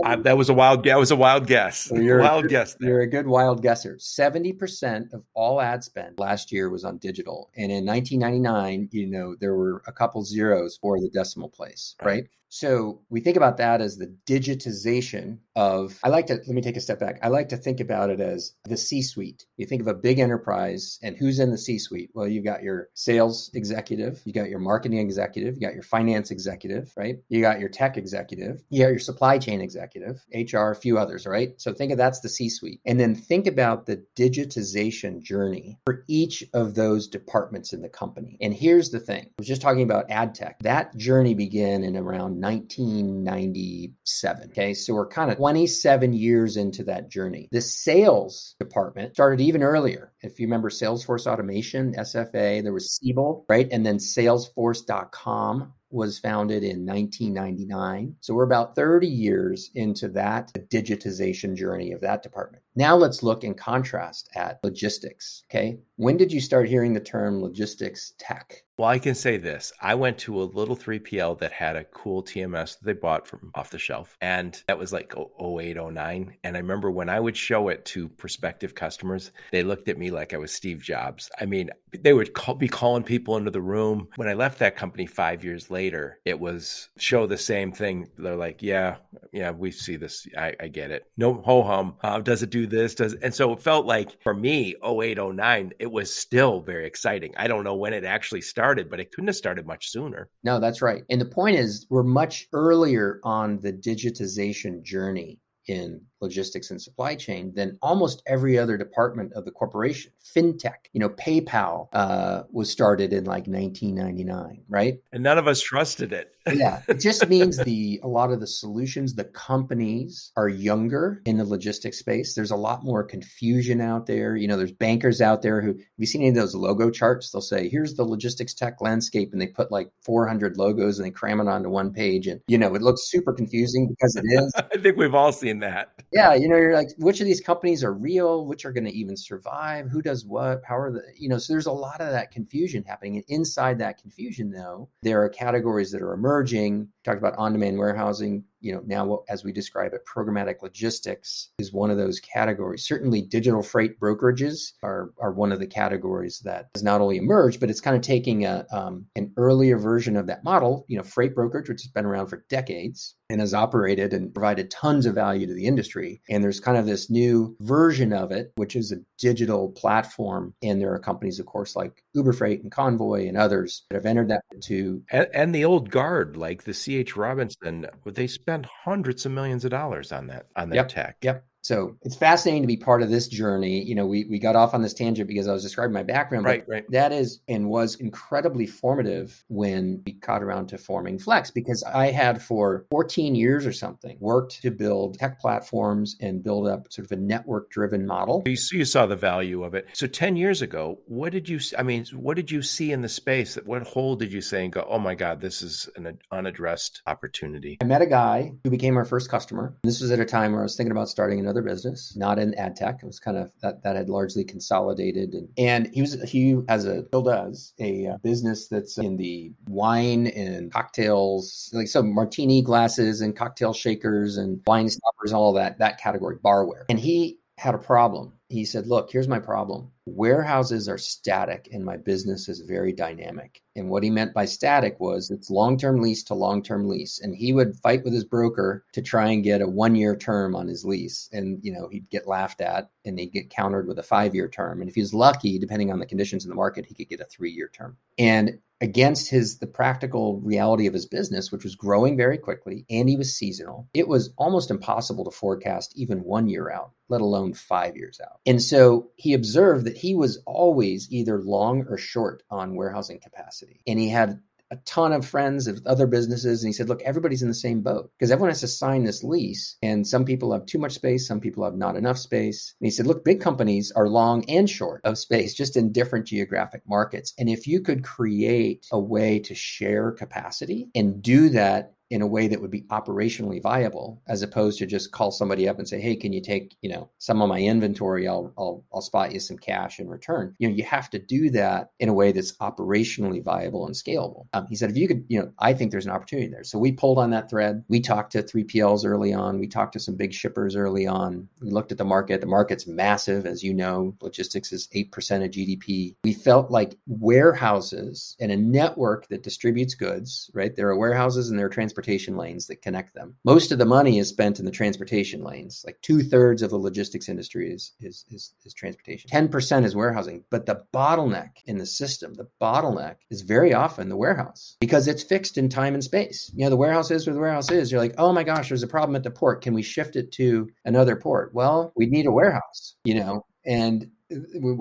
I, 0.03 0.17
that 0.17 0.37
was 0.37 0.49
a 0.49 0.53
wild. 0.53 0.83
That 0.83 0.99
was 0.99 1.11
a 1.11 1.15
wild 1.15 1.47
guess. 1.47 1.79
So 1.79 1.95
you're 1.95 2.19
wild 2.19 2.45
a, 2.45 2.47
guess. 2.49 2.75
There. 2.75 2.89
You're 2.89 3.01
a 3.01 3.07
good 3.07 3.25
wild 3.25 3.61
guesser. 3.61 3.97
Seventy 3.99 4.51
percent 4.51 5.13
of 5.13 5.23
all 5.33 5.61
ad 5.61 5.81
spend 5.83 6.19
last 6.19 6.51
year 6.51 6.69
was 6.69 6.83
on 6.83 6.97
digital, 6.97 7.49
and 7.55 7.71
in 7.71 7.85
1999, 7.85 8.89
you 8.91 9.07
know, 9.07 9.35
there 9.39 9.55
were 9.55 9.81
a 9.87 9.93
couple 9.93 10.23
zeros 10.25 10.77
for 10.77 10.99
the 10.99 11.09
decimal 11.09 11.49
place, 11.49 11.95
right? 12.03 12.27
So 12.55 13.01
we 13.09 13.19
think 13.19 13.35
about 13.35 13.57
that 13.57 13.81
as 13.81 13.97
the 13.97 14.15
digitization 14.27 15.39
of, 15.55 15.97
I 16.03 16.09
like 16.09 16.27
to, 16.27 16.35
let 16.35 16.47
me 16.49 16.61
take 16.61 16.77
a 16.77 16.81
step 16.81 16.99
back. 16.99 17.17
I 17.23 17.29
like 17.29 17.49
to 17.49 17.57
think 17.57 17.79
about 17.79 18.11
it 18.11 18.19
as 18.19 18.53
the 18.65 18.77
C 18.77 19.01
suite. 19.01 19.47
You 19.57 19.65
think 19.65 19.81
of 19.81 19.87
a 19.87 19.93
big 19.95 20.19
enterprise 20.19 20.99
and 21.01 21.17
who's 21.17 21.39
in 21.39 21.49
the 21.49 21.57
C 21.57 21.79
suite? 21.79 22.11
Well, 22.13 22.27
you've 22.27 22.43
got 22.43 22.61
your 22.61 22.89
sales 22.93 23.49
executive, 23.55 24.21
you 24.23 24.33
got 24.33 24.51
your 24.51 24.59
marketing 24.59 24.99
executive, 24.99 25.55
you 25.55 25.61
got 25.61 25.73
your 25.73 25.81
finance 25.81 26.29
executive, 26.29 26.93
right? 26.95 27.17
You 27.27 27.41
got 27.41 27.59
your 27.59 27.69
tech 27.69 27.97
executive, 27.97 28.61
you 28.69 28.83
got 28.83 28.91
your 28.91 28.99
supply 28.99 29.39
chain 29.39 29.59
executive, 29.59 30.23
HR, 30.31 30.69
a 30.69 30.75
few 30.75 30.99
others, 30.99 31.25
right? 31.25 31.59
So 31.59 31.73
think 31.73 31.91
of 31.91 31.97
that's 31.97 32.19
the 32.19 32.29
C 32.29 32.49
suite. 32.49 32.81
And 32.85 32.99
then 32.99 33.15
think 33.15 33.47
about 33.47 33.87
the 33.87 34.05
digitization 34.15 35.23
journey 35.23 35.79
for 35.85 36.03
each 36.07 36.43
of 36.53 36.75
those 36.75 37.07
departments 37.07 37.73
in 37.73 37.81
the 37.81 37.89
company. 37.89 38.37
And 38.41 38.53
here's 38.53 38.91
the 38.91 38.99
thing 38.99 39.23
I 39.23 39.33
was 39.39 39.47
just 39.47 39.63
talking 39.63 39.81
about 39.81 40.11
ad 40.11 40.35
tech. 40.35 40.59
That 40.59 40.95
journey 40.97 41.33
began 41.33 41.83
in 41.83 41.97
around 41.97 42.42
1997. 42.43 44.49
Okay, 44.49 44.73
so 44.73 44.93
we're 44.93 45.07
kind 45.07 45.31
of 45.31 45.37
27 45.37 46.13
years 46.13 46.57
into 46.57 46.83
that 46.83 47.09
journey. 47.09 47.47
The 47.51 47.61
sales 47.61 48.55
department 48.59 49.15
started 49.15 49.41
even 49.41 49.63
earlier. 49.63 50.11
If 50.21 50.39
you 50.39 50.47
remember 50.47 50.69
Salesforce 50.69 51.25
Automation, 51.25 51.95
SFA, 51.95 52.61
there 52.61 52.73
was 52.73 52.95
Siebel, 52.95 53.45
right? 53.49 53.67
And 53.71 53.85
then 53.85 53.97
Salesforce.com 53.97 55.73
was 55.89 56.19
founded 56.19 56.63
in 56.63 56.85
1999. 56.85 58.15
So 58.19 58.33
we're 58.33 58.43
about 58.43 58.75
30 58.75 59.07
years 59.07 59.69
into 59.75 60.09
that 60.09 60.51
digitization 60.69 61.55
journey 61.55 61.91
of 61.91 62.01
that 62.01 62.23
department. 62.23 62.62
Now 62.75 62.95
let's 62.95 63.23
look 63.23 63.43
in 63.43 63.53
contrast 63.53 64.29
at 64.35 64.59
logistics. 64.63 65.43
Okay. 65.49 65.79
When 65.97 66.17
did 66.17 66.31
you 66.31 66.41
start 66.41 66.67
hearing 66.67 66.93
the 66.93 66.99
term 66.99 67.41
logistics 67.41 68.13
tech? 68.17 68.63
Well, 68.77 68.89
I 68.89 68.97
can 68.97 69.13
say 69.13 69.37
this. 69.37 69.71
I 69.79 69.93
went 69.93 70.17
to 70.19 70.41
a 70.41 70.45
little 70.45 70.75
3PL 70.75 71.37
that 71.39 71.51
had 71.51 71.75
a 71.75 71.83
cool 71.83 72.23
TMS 72.23 72.79
that 72.79 72.85
they 72.85 72.93
bought 72.93 73.27
from 73.27 73.51
off 73.53 73.69
the 73.69 73.77
shelf. 73.77 74.17
And 74.19 74.59
that 74.67 74.79
was 74.79 74.91
like 74.91 75.13
08, 75.15 75.77
09. 75.77 76.35
And 76.43 76.57
I 76.57 76.59
remember 76.59 76.89
when 76.89 77.07
I 77.07 77.19
would 77.19 77.37
show 77.37 77.69
it 77.69 77.85
to 77.85 78.09
prospective 78.09 78.73
customers, 78.73 79.31
they 79.51 79.61
looked 79.61 79.89
at 79.89 79.99
me 79.99 80.09
like 80.09 80.33
I 80.33 80.37
was 80.37 80.51
Steve 80.51 80.81
Jobs. 80.81 81.29
I 81.39 81.45
mean, 81.45 81.69
they 82.01 82.13
would 82.13 82.33
call, 82.33 82.55
be 82.55 82.67
calling 82.67 83.03
people 83.03 83.37
into 83.37 83.51
the 83.51 83.61
room. 83.61 84.07
When 84.15 84.27
I 84.27 84.33
left 84.33 84.57
that 84.59 84.75
company 84.75 85.05
five 85.05 85.43
years 85.43 85.69
later, 85.69 86.19
it 86.25 86.39
was 86.39 86.89
show 86.97 87.27
the 87.27 87.37
same 87.37 87.71
thing. 87.71 88.09
They're 88.17 88.35
like, 88.35 88.63
yeah, 88.63 88.95
yeah, 89.31 89.51
we 89.51 89.69
see 89.69 89.97
this. 89.97 90.27
I, 90.35 90.55
I 90.59 90.67
get 90.67 90.89
it. 90.89 91.05
No 91.15 91.35
ho 91.35 91.61
hum. 91.61 91.97
Uh, 92.01 92.19
does 92.21 92.41
it 92.41 92.49
do 92.49 92.62
this? 92.67 92.95
Does 92.95 93.13
and 93.15 93.33
so 93.33 93.53
it 93.53 93.61
felt 93.61 93.85
like 93.85 94.21
for 94.21 94.33
me, 94.33 94.75
08, 94.83 95.17
09, 95.17 95.73
it 95.79 95.91
was 95.91 96.13
still 96.13 96.61
very 96.61 96.85
exciting. 96.85 97.33
I 97.37 97.47
don't 97.47 97.63
know 97.63 97.75
when 97.75 97.93
it 97.93 98.03
actually 98.03 98.41
started, 98.41 98.89
but 98.89 98.99
it 98.99 99.11
couldn't 99.11 99.27
have 99.27 99.35
started 99.35 99.65
much 99.65 99.89
sooner. 99.89 100.29
No, 100.43 100.59
that's 100.59 100.81
right. 100.81 101.03
And 101.09 101.19
the 101.19 101.25
point 101.25 101.57
is, 101.57 101.85
we're 101.89 102.03
much 102.03 102.47
earlier 102.53 103.19
on 103.23 103.59
the 103.59 103.73
digitization 103.73 104.83
journey 104.83 105.39
in 105.67 106.01
logistics 106.23 106.71
and 106.71 106.81
supply 106.81 107.15
chain 107.15 107.53
than 107.53 107.77
almost 107.81 108.23
every 108.25 108.57
other 108.57 108.77
department 108.77 109.33
of 109.33 109.45
the 109.45 109.51
corporation. 109.51 110.11
FinTech, 110.35 110.89
you 110.93 110.99
know, 110.99 111.09
PayPal 111.09 111.89
uh, 111.93 112.43
was 112.51 112.69
started 112.71 113.13
in 113.13 113.25
like 113.25 113.45
1999, 113.45 114.63
right? 114.69 114.99
And 115.11 115.21
none 115.21 115.37
of 115.37 115.47
us 115.47 115.61
trusted 115.61 116.13
it. 116.13 116.33
yeah, 116.51 116.81
it 116.87 116.99
just 116.99 117.27
means 117.29 117.57
the 117.57 117.99
a 118.03 118.07
lot 118.07 118.31
of 118.31 118.39
the 118.39 118.47
solutions, 118.47 119.15
the 119.15 119.25
companies 119.25 120.31
are 120.35 120.49
younger 120.49 121.21
in 121.25 121.37
the 121.37 121.45
logistics 121.45 121.99
space. 121.99 122.33
There's 122.33 122.51
a 122.51 122.55
lot 122.55 122.83
more 122.83 123.03
confusion 123.03 123.81
out 123.81 124.07
there. 124.07 124.35
You 124.35 124.47
know, 124.47 124.57
there's 124.57 124.71
bankers 124.71 125.21
out 125.21 125.41
there 125.41 125.61
who 125.61 125.67
have 125.67 125.77
you 125.97 126.05
seen 126.05 126.21
any 126.21 126.29
of 126.29 126.35
those 126.35 126.55
logo 126.55 126.89
charts? 126.89 127.31
They'll 127.31 127.41
say, 127.41 127.69
"Here's 127.69 127.95
the 127.95 128.03
logistics 128.03 128.53
tech 128.53 128.81
landscape," 128.81 129.31
and 129.31 129.41
they 129.41 129.47
put 129.47 129.71
like 129.71 129.91
400 130.03 130.57
logos 130.57 130.97
and 130.97 131.05
they 131.05 131.11
cram 131.11 131.39
it 131.39 131.47
onto 131.47 131.69
one 131.69 131.93
page, 131.93 132.27
and 132.27 132.41
you 132.47 132.57
know, 132.57 132.73
it 132.75 132.81
looks 132.81 133.09
super 133.09 133.33
confusing 133.33 133.87
because 133.89 134.15
it 134.15 134.25
is. 134.27 134.53
I 134.73 134.77
think 134.77 134.97
we've 134.97 135.15
all 135.15 135.31
seen 135.31 135.59
that 135.59 135.93
yeah, 136.13 136.33
you 136.35 136.47
know, 136.47 136.55
you're 136.55 136.75
like, 136.75 136.89
which 136.97 137.19
of 137.19 137.25
these 137.25 137.41
companies 137.41 137.83
are 137.83 137.93
real? 137.93 138.45
Which 138.45 138.65
are 138.65 138.71
going 138.71 138.85
to 138.85 138.95
even 138.95 139.17
survive? 139.17 139.89
Who 139.89 140.01
does 140.01 140.25
what? 140.25 140.61
How 140.63 140.77
are 140.77 140.91
the, 140.91 141.01
you 141.17 141.27
know, 141.27 141.37
so 141.37 141.53
there's 141.53 141.65
a 141.65 141.71
lot 141.71 142.01
of 142.01 142.11
that 142.11 142.31
confusion 142.31 142.83
happening. 142.83 143.15
And 143.15 143.25
inside 143.27 143.79
that 143.79 143.99
confusion, 143.99 144.51
though, 144.51 144.89
there 145.01 145.23
are 145.23 145.29
categories 145.29 145.91
that 145.91 146.01
are 146.01 146.13
emerging. 146.13 146.89
Talked 147.03 147.17
about 147.17 147.35
on 147.37 147.51
demand 147.51 147.77
warehousing, 147.77 148.45
you 148.61 148.73
know, 148.73 148.81
now 148.85 149.23
as 149.27 149.43
we 149.43 149.51
describe 149.51 149.93
it, 149.93 150.05
programmatic 150.05 150.61
logistics 150.61 151.49
is 151.59 151.73
one 151.73 151.91
of 151.91 151.97
those 151.97 152.19
categories. 152.19 152.85
Certainly, 152.85 153.23
digital 153.23 153.61
freight 153.61 153.99
brokerages 153.99 154.73
are 154.83 155.11
are 155.19 155.33
one 155.33 155.51
of 155.51 155.59
the 155.59 155.67
categories 155.67 156.39
that 156.45 156.69
has 156.75 156.83
not 156.83 157.01
only 157.01 157.17
emerged, 157.17 157.59
but 157.59 157.69
it's 157.69 157.81
kind 157.81 157.95
of 157.95 158.01
taking 158.01 158.45
a 158.45 158.65
um, 158.71 159.05
an 159.15 159.33
earlier 159.35 159.77
version 159.77 160.15
of 160.15 160.27
that 160.27 160.43
model. 160.43 160.85
You 160.87 160.97
know, 160.97 161.03
freight 161.03 161.35
brokerage, 161.35 161.67
which 161.67 161.81
has 161.81 161.91
been 161.91 162.05
around 162.05 162.27
for 162.27 162.45
decades 162.49 163.15
and 163.33 163.41
has 163.41 163.53
operated 163.53 164.13
and 164.13 164.33
provided 164.33 164.71
tons 164.71 165.05
of 165.05 165.15
value 165.15 165.45
to 165.45 165.53
the 165.53 165.65
industry. 165.65 166.21
And 166.29 166.41
there's 166.41 166.61
kind 166.61 166.77
of 166.77 166.85
this 166.85 167.09
new 167.09 167.57
version 167.59 168.13
of 168.13 168.31
it, 168.31 168.53
which 168.55 168.77
is 168.77 168.91
a 168.93 169.01
digital 169.17 169.71
platform. 169.71 170.53
And 170.63 170.79
there 170.79 170.93
are 170.93 170.99
companies, 170.99 171.39
of 171.39 171.45
course, 171.45 171.75
like 171.75 172.03
Uber 172.13 172.31
Freight 172.31 172.63
and 172.63 172.71
Convoy 172.71 173.27
and 173.27 173.37
others 173.37 173.83
that 173.89 173.95
have 173.95 174.05
entered 174.05 174.29
that 174.29 174.43
to 174.61 175.03
and, 175.11 175.27
and 175.33 175.53
the 175.53 175.65
old 175.65 175.89
guard, 175.89 176.37
like 176.37 176.63
the 176.63 177.03
CH 177.03 177.17
Robinson, 177.17 177.87
they 178.05 178.27
spent 178.27 178.53
spend 178.53 178.67
hundreds 178.83 179.25
of 179.25 179.31
millions 179.31 179.65
of 179.65 179.71
dollars 179.71 180.11
on 180.11 180.27
that 180.27 180.45
on 180.55 180.69
that 180.69 180.75
yep, 180.75 180.89
tech. 180.89 181.17
Yep. 181.21 181.45
So 181.63 181.95
it's 182.01 182.15
fascinating 182.15 182.61
to 182.63 182.67
be 182.67 182.77
part 182.77 183.01
of 183.01 183.09
this 183.09 183.27
journey. 183.27 183.81
You 183.83 183.95
know, 183.95 184.05
we, 184.05 184.25
we 184.25 184.37
got 184.37 184.55
off 184.55 184.73
on 184.73 184.81
this 184.81 184.93
tangent 184.93 185.27
because 185.27 185.47
I 185.47 185.53
was 185.53 185.63
describing 185.63 185.93
my 185.93 186.03
background. 186.03 186.45
Right, 186.45 186.65
right. 186.67 186.83
That 186.91 187.13
is 187.13 187.39
and 187.47 187.69
was 187.69 187.95
incredibly 187.95 188.67
formative 188.67 189.43
when 189.47 190.03
we 190.05 190.13
caught 190.13 190.43
around 190.43 190.67
to 190.67 190.77
forming 190.77 191.17
Flexe 191.17 191.53
because 191.53 191.81
I 191.83 192.11
had 192.11 192.41
for 192.41 192.85
14 192.91 193.33
years 193.35 193.65
or 193.65 193.71
something 193.71 194.17
worked 194.19 194.61
to 194.61 194.71
build 194.71 195.17
tech 195.17 195.39
platforms 195.39 196.17
and 196.19 196.43
build 196.43 196.67
up 196.67 196.91
sort 196.91 197.05
of 197.05 197.11
a 197.13 197.21
network 197.21 197.69
driven 197.69 198.05
model. 198.05 198.43
You, 198.45 198.57
you 198.71 198.85
saw 198.85 199.05
the 199.05 199.15
value 199.15 199.63
of 199.63 199.73
it. 199.73 199.87
So 199.93 200.05
10 200.05 200.35
years 200.35 200.61
ago, 200.61 200.99
what 201.05 201.31
did 201.31 201.47
you, 201.47 201.59
I 201.77 201.83
mean, 201.83 202.05
what 202.13 202.35
did 202.35 202.51
you 202.51 202.61
see 202.61 202.91
in 202.91 203.01
the 203.01 203.09
space? 203.09 203.55
That 203.55 203.65
What 203.65 203.83
hole 203.83 204.17
did 204.17 204.33
you 204.33 204.41
say 204.41 204.65
and 204.65 204.73
go, 204.73 204.85
oh 204.89 204.99
my 204.99 205.15
God, 205.15 205.39
this 205.39 205.61
is 205.61 205.89
an 205.95 206.19
unaddressed 206.29 207.01
opportunity? 207.07 207.77
I 207.81 207.85
met 207.85 208.01
a 208.01 208.05
guy 208.05 208.51
who 208.65 208.69
became 208.69 208.97
our 208.97 209.05
first 209.05 209.29
customer. 209.29 209.75
This 209.83 210.01
was 210.01 210.11
at 210.11 210.19
a 210.19 210.25
time 210.25 210.51
where 210.51 210.61
I 210.61 210.63
was 210.63 210.75
thinking 210.75 210.91
about 210.91 211.07
starting 211.07 211.39
another 211.39 211.52
another 211.53 211.67
business, 211.67 212.15
not 212.15 212.39
in 212.39 212.53
ad 212.55 212.75
tech. 212.75 212.99
It 213.01 213.05
was 213.05 213.19
kind 213.19 213.37
of 213.37 213.51
that 213.61 213.83
that 213.83 213.95
had 213.95 214.09
largely 214.09 214.43
consolidated, 214.43 215.33
and 215.33 215.49
and 215.57 215.89
he 215.93 216.01
was 216.01 216.21
he 216.23 216.59
has 216.67 216.85
a 216.85 217.05
still 217.07 217.21
does 217.21 217.73
a 217.79 218.07
uh, 218.07 218.17
business 218.17 218.67
that's 218.67 218.97
in 218.97 219.17
the 219.17 219.53
wine 219.67 220.27
and 220.27 220.71
cocktails, 220.71 221.69
like 221.73 221.87
some 221.87 222.13
martini 222.13 222.61
glasses 222.61 223.21
and 223.21 223.35
cocktail 223.35 223.73
shakers 223.73 224.37
and 224.37 224.61
wine 224.65 224.89
stoppers, 224.89 225.33
all 225.33 225.53
that 225.53 225.77
that 225.79 225.99
category, 225.99 226.37
barware, 226.37 226.85
and 226.89 226.99
he 226.99 227.37
had 227.57 227.75
a 227.75 227.79
problem. 227.79 228.33
He 228.49 228.65
said, 228.65 228.87
"Look, 228.87 229.11
here's 229.11 229.27
my 229.27 229.39
problem 229.39 229.91
warehouses 230.05 230.89
are 230.89 230.97
static 230.97 231.69
and 231.71 231.83
my 231.83 231.97
business 231.97 232.49
is 232.49 232.59
very 232.59 232.91
dynamic. 232.91 233.62
And 233.75 233.89
what 233.89 234.03
he 234.03 234.09
meant 234.09 234.33
by 234.33 234.45
static 234.45 234.99
was 234.99 235.31
it's 235.31 235.49
long 235.49 235.77
term 235.77 236.01
lease 236.01 236.23
to 236.23 236.33
long 236.33 236.61
term 236.61 236.87
lease. 236.87 237.19
And 237.19 237.35
he 237.35 237.53
would 237.53 237.75
fight 237.77 238.03
with 238.03 238.13
his 238.13 238.23
broker 238.23 238.85
to 238.93 239.01
try 239.01 239.29
and 239.29 239.43
get 239.43 239.61
a 239.61 239.67
one 239.67 239.95
year 239.95 240.15
term 240.15 240.55
on 240.55 240.67
his 240.67 240.85
lease. 240.85 241.29
And, 241.31 241.59
you 241.63 241.71
know, 241.71 241.87
he'd 241.89 242.09
get 242.09 242.27
laughed 242.27 242.61
at 242.61 242.89
and 243.05 243.19
he'd 243.19 243.33
get 243.33 243.49
countered 243.49 243.87
with 243.87 243.99
a 243.99 244.03
five 244.03 244.35
year 244.35 244.47
term. 244.47 244.79
And 244.79 244.89
if 244.89 244.95
he 244.95 245.01
was 245.01 245.13
lucky, 245.13 245.57
depending 245.59 245.91
on 245.91 245.99
the 245.99 246.05
conditions 246.05 246.45
in 246.45 246.49
the 246.49 246.55
market, 246.55 246.85
he 246.85 246.93
could 246.93 247.09
get 247.09 247.21
a 247.21 247.25
three 247.25 247.51
year 247.51 247.69
term. 247.73 247.97
And 248.17 248.59
against 248.83 249.29
his 249.29 249.59
the 249.59 249.65
practical 249.65 250.41
reality 250.41 250.87
of 250.87 250.93
his 250.93 251.05
business 251.05 251.53
which 251.53 251.63
was 251.63 251.73
growing 251.73 252.17
very 252.17 252.37
quickly 252.37 252.85
and 252.89 253.07
he 253.07 253.15
was 253.15 253.33
seasonal 253.33 253.87
it 253.93 254.09
was 254.09 254.33
almost 254.37 254.69
impossible 254.69 255.23
to 255.23 255.31
forecast 255.31 255.93
even 255.95 256.25
one 256.25 256.49
year 256.49 256.69
out 256.69 256.91
let 257.07 257.21
alone 257.21 257.53
5 257.53 257.95
years 257.95 258.19
out 258.21 258.41
and 258.45 258.61
so 258.61 259.09
he 259.15 259.33
observed 259.33 259.85
that 259.85 259.95
he 259.95 260.13
was 260.13 260.37
always 260.45 261.09
either 261.09 261.39
long 261.39 261.85
or 261.87 261.97
short 261.97 262.43
on 262.49 262.75
warehousing 262.75 263.19
capacity 263.19 263.62
and 263.87 263.99
he 263.99 264.09
had 264.09 264.39
a 264.71 264.77
ton 264.85 265.13
of 265.13 265.23
friends 265.23 265.67
of 265.67 265.79
other 265.85 266.07
businesses 266.07 266.63
and 266.63 266.69
he 266.69 266.73
said 266.73 266.89
look 266.89 267.01
everybody's 267.03 267.43
in 267.43 267.47
the 267.47 267.53
same 267.53 267.81
boat 267.81 268.09
because 268.17 268.31
everyone 268.31 268.49
has 268.49 268.61
to 268.61 268.67
sign 268.67 269.03
this 269.03 269.23
lease 269.23 269.77
and 269.83 270.07
some 270.07 270.25
people 270.25 270.51
have 270.51 270.65
too 270.65 270.79
much 270.79 270.93
space 270.93 271.27
some 271.27 271.39
people 271.39 271.63
have 271.63 271.75
not 271.75 271.95
enough 271.95 272.17
space. 272.17 272.73
And 272.79 272.87
he 272.87 272.91
said 272.91 273.05
look 273.05 273.23
big 273.23 273.39
companies 273.39 273.91
are 273.95 274.09
long 274.09 274.43
and 274.49 274.67
short 274.67 275.01
of 275.03 275.19
space 275.19 275.53
just 275.53 275.77
in 275.77 275.91
different 275.91 276.25
geographic 276.25 276.81
markets. 276.87 277.33
And 277.37 277.49
if 277.49 277.67
you 277.67 277.81
could 277.81 278.03
create 278.03 278.87
a 278.91 278.99
way 278.99 279.39
to 279.39 279.53
share 279.53 280.11
capacity 280.11 280.89
and 280.95 281.21
do 281.21 281.49
that 281.49 281.93
in 282.13 282.21
a 282.21 282.27
way 282.27 282.47
that 282.47 282.61
would 282.61 282.69
be 282.69 282.83
operationally 282.83 283.59
viable 283.59 284.21
as 284.27 284.43
opposed 284.43 284.77
to 284.77 284.85
just 284.85 285.11
call 285.11 285.31
somebody 285.31 285.67
up 285.67 285.79
and 285.79 285.89
say 285.89 285.99
hey 285.99 286.15
can 286.15 286.31
you 286.31 286.41
take 286.41 286.77
you 286.81 286.89
know 286.89 287.09
some 287.17 287.41
of 287.41 287.49
my 287.49 287.59
inventory? 287.59 288.27
I'll 288.27 288.53
i'll, 288.55 288.85
I'll 288.93 289.01
spot 289.01 289.33
you 289.33 289.39
some 289.39 289.57
cash 289.57 289.99
in 289.99 290.07
return. 290.07 290.55
You 290.59 290.69
know 290.69 290.75
you 290.75 290.83
have 290.83 291.09
to 291.09 291.19
do 291.19 291.49
that 291.49 291.89
in 291.99 292.09
a 292.09 292.13
way 292.13 292.31
that's 292.31 292.55
operationally 292.57 293.43
viable 293.43 293.87
and 293.87 293.95
scalable. 293.95 294.45
Um, 294.53 294.67
he 294.67 294.75
said 294.75 294.91
if 294.91 294.95
you 294.97 295.07
could 295.07 295.25
you 295.27 295.39
know 295.39 295.51
i 295.57 295.73
think 295.73 295.89
there's 295.89 296.05
an 296.05 296.11
opportunity 296.11 296.47
there. 296.47 296.63
So 296.63 296.77
we 296.77 296.91
pulled 296.91 297.17
on 297.17 297.31
that 297.31 297.49
thread. 297.49 297.83
We 297.87 297.99
talked 297.99 298.33
to 298.33 298.43
3pls 298.43 299.05
early 299.05 299.33
on. 299.33 299.59
We 299.59 299.67
talked 299.67 299.93
to 299.93 299.99
some 299.99 300.15
big 300.15 300.33
shippers 300.33 300.75
early 300.75 301.07
on. 301.07 301.49
We 301.61 301.71
looked 301.71 301.91
at 301.91 301.97
the 301.97 302.05
market. 302.05 302.41
The 302.41 302.47
market's 302.47 302.85
massive 302.85 303.47
as 303.47 303.63
you 303.63 303.73
know. 303.73 304.15
Logistics 304.21 304.71
is 304.71 304.87
8% 304.95 305.43
of 305.43 305.51
gdp 305.51 306.15
we 306.23 306.33
felt 306.33 306.69
like 306.69 306.95
warehouses 307.07 308.35
and 308.39 308.51
a 308.51 308.57
network 308.57 309.27
that 309.29 309.41
distributes 309.41 309.95
goods 309.95 310.51
right? 310.53 310.75
There 310.75 310.87
are 310.89 310.97
warehouses 310.97 311.49
and 311.49 311.57
there 311.57 311.65
are 311.65 311.69
transportation 311.69 312.02
transportation 312.03 312.35
lanes 312.37 312.67
that 312.67 312.81
connect 312.81 313.15
them. 313.15 313.35
Most 313.45 313.71
of 313.71 313.79
the 313.79 313.85
money 313.85 314.19
is 314.19 314.27
spent 314.27 314.59
in 314.59 314.65
the 314.65 314.71
transportation 314.71 315.43
lanes. 315.43 315.83
Like 315.85 316.01
two 316.01 316.21
thirds 316.21 316.61
of 316.61 316.69
the 316.69 316.77
logistics 316.77 317.29
industry 317.29 317.71
is, 317.71 317.93
is, 318.01 318.25
is, 318.29 318.53
is 318.65 318.73
transportation. 318.73 319.29
10% 319.29 319.85
is 319.85 319.95
warehousing. 319.95 320.43
But 320.49 320.65
the 320.65 320.83
bottleneck 320.93 321.51
in 321.65 321.77
the 321.77 321.85
system, 321.85 322.33
the 322.33 322.49
bottleneck 322.61 323.15
is 323.29 323.41
very 323.41 323.73
often 323.73 324.09
the 324.09 324.17
warehouse 324.17 324.75
because 324.81 325.07
it's 325.07 325.23
fixed 325.23 325.57
in 325.57 325.69
time 325.69 325.93
and 325.93 326.03
space. 326.03 326.51
You 326.53 326.65
know, 326.65 326.69
the 326.69 326.77
warehouse 326.77 327.09
is 327.09 327.25
where 327.25 327.33
the 327.33 327.39
warehouse 327.39 327.71
is. 327.71 327.91
You're 327.91 328.01
like, 328.01 328.15
oh 328.17 328.33
my 328.33 328.43
gosh, 328.43 328.69
there's 328.69 328.83
a 328.83 328.87
problem 328.87 329.15
at 329.15 329.23
the 329.23 329.31
port. 329.31 329.61
Can 329.61 329.73
we 329.73 329.81
shift 329.81 330.15
it 330.15 330.31
to 330.33 330.69
another 330.83 331.15
port? 331.15 331.53
Well, 331.53 331.93
we 331.95 332.05
need 332.07 332.25
a 332.25 332.31
warehouse, 332.31 332.95
you 333.05 333.15
know, 333.15 333.45
and 333.65 334.09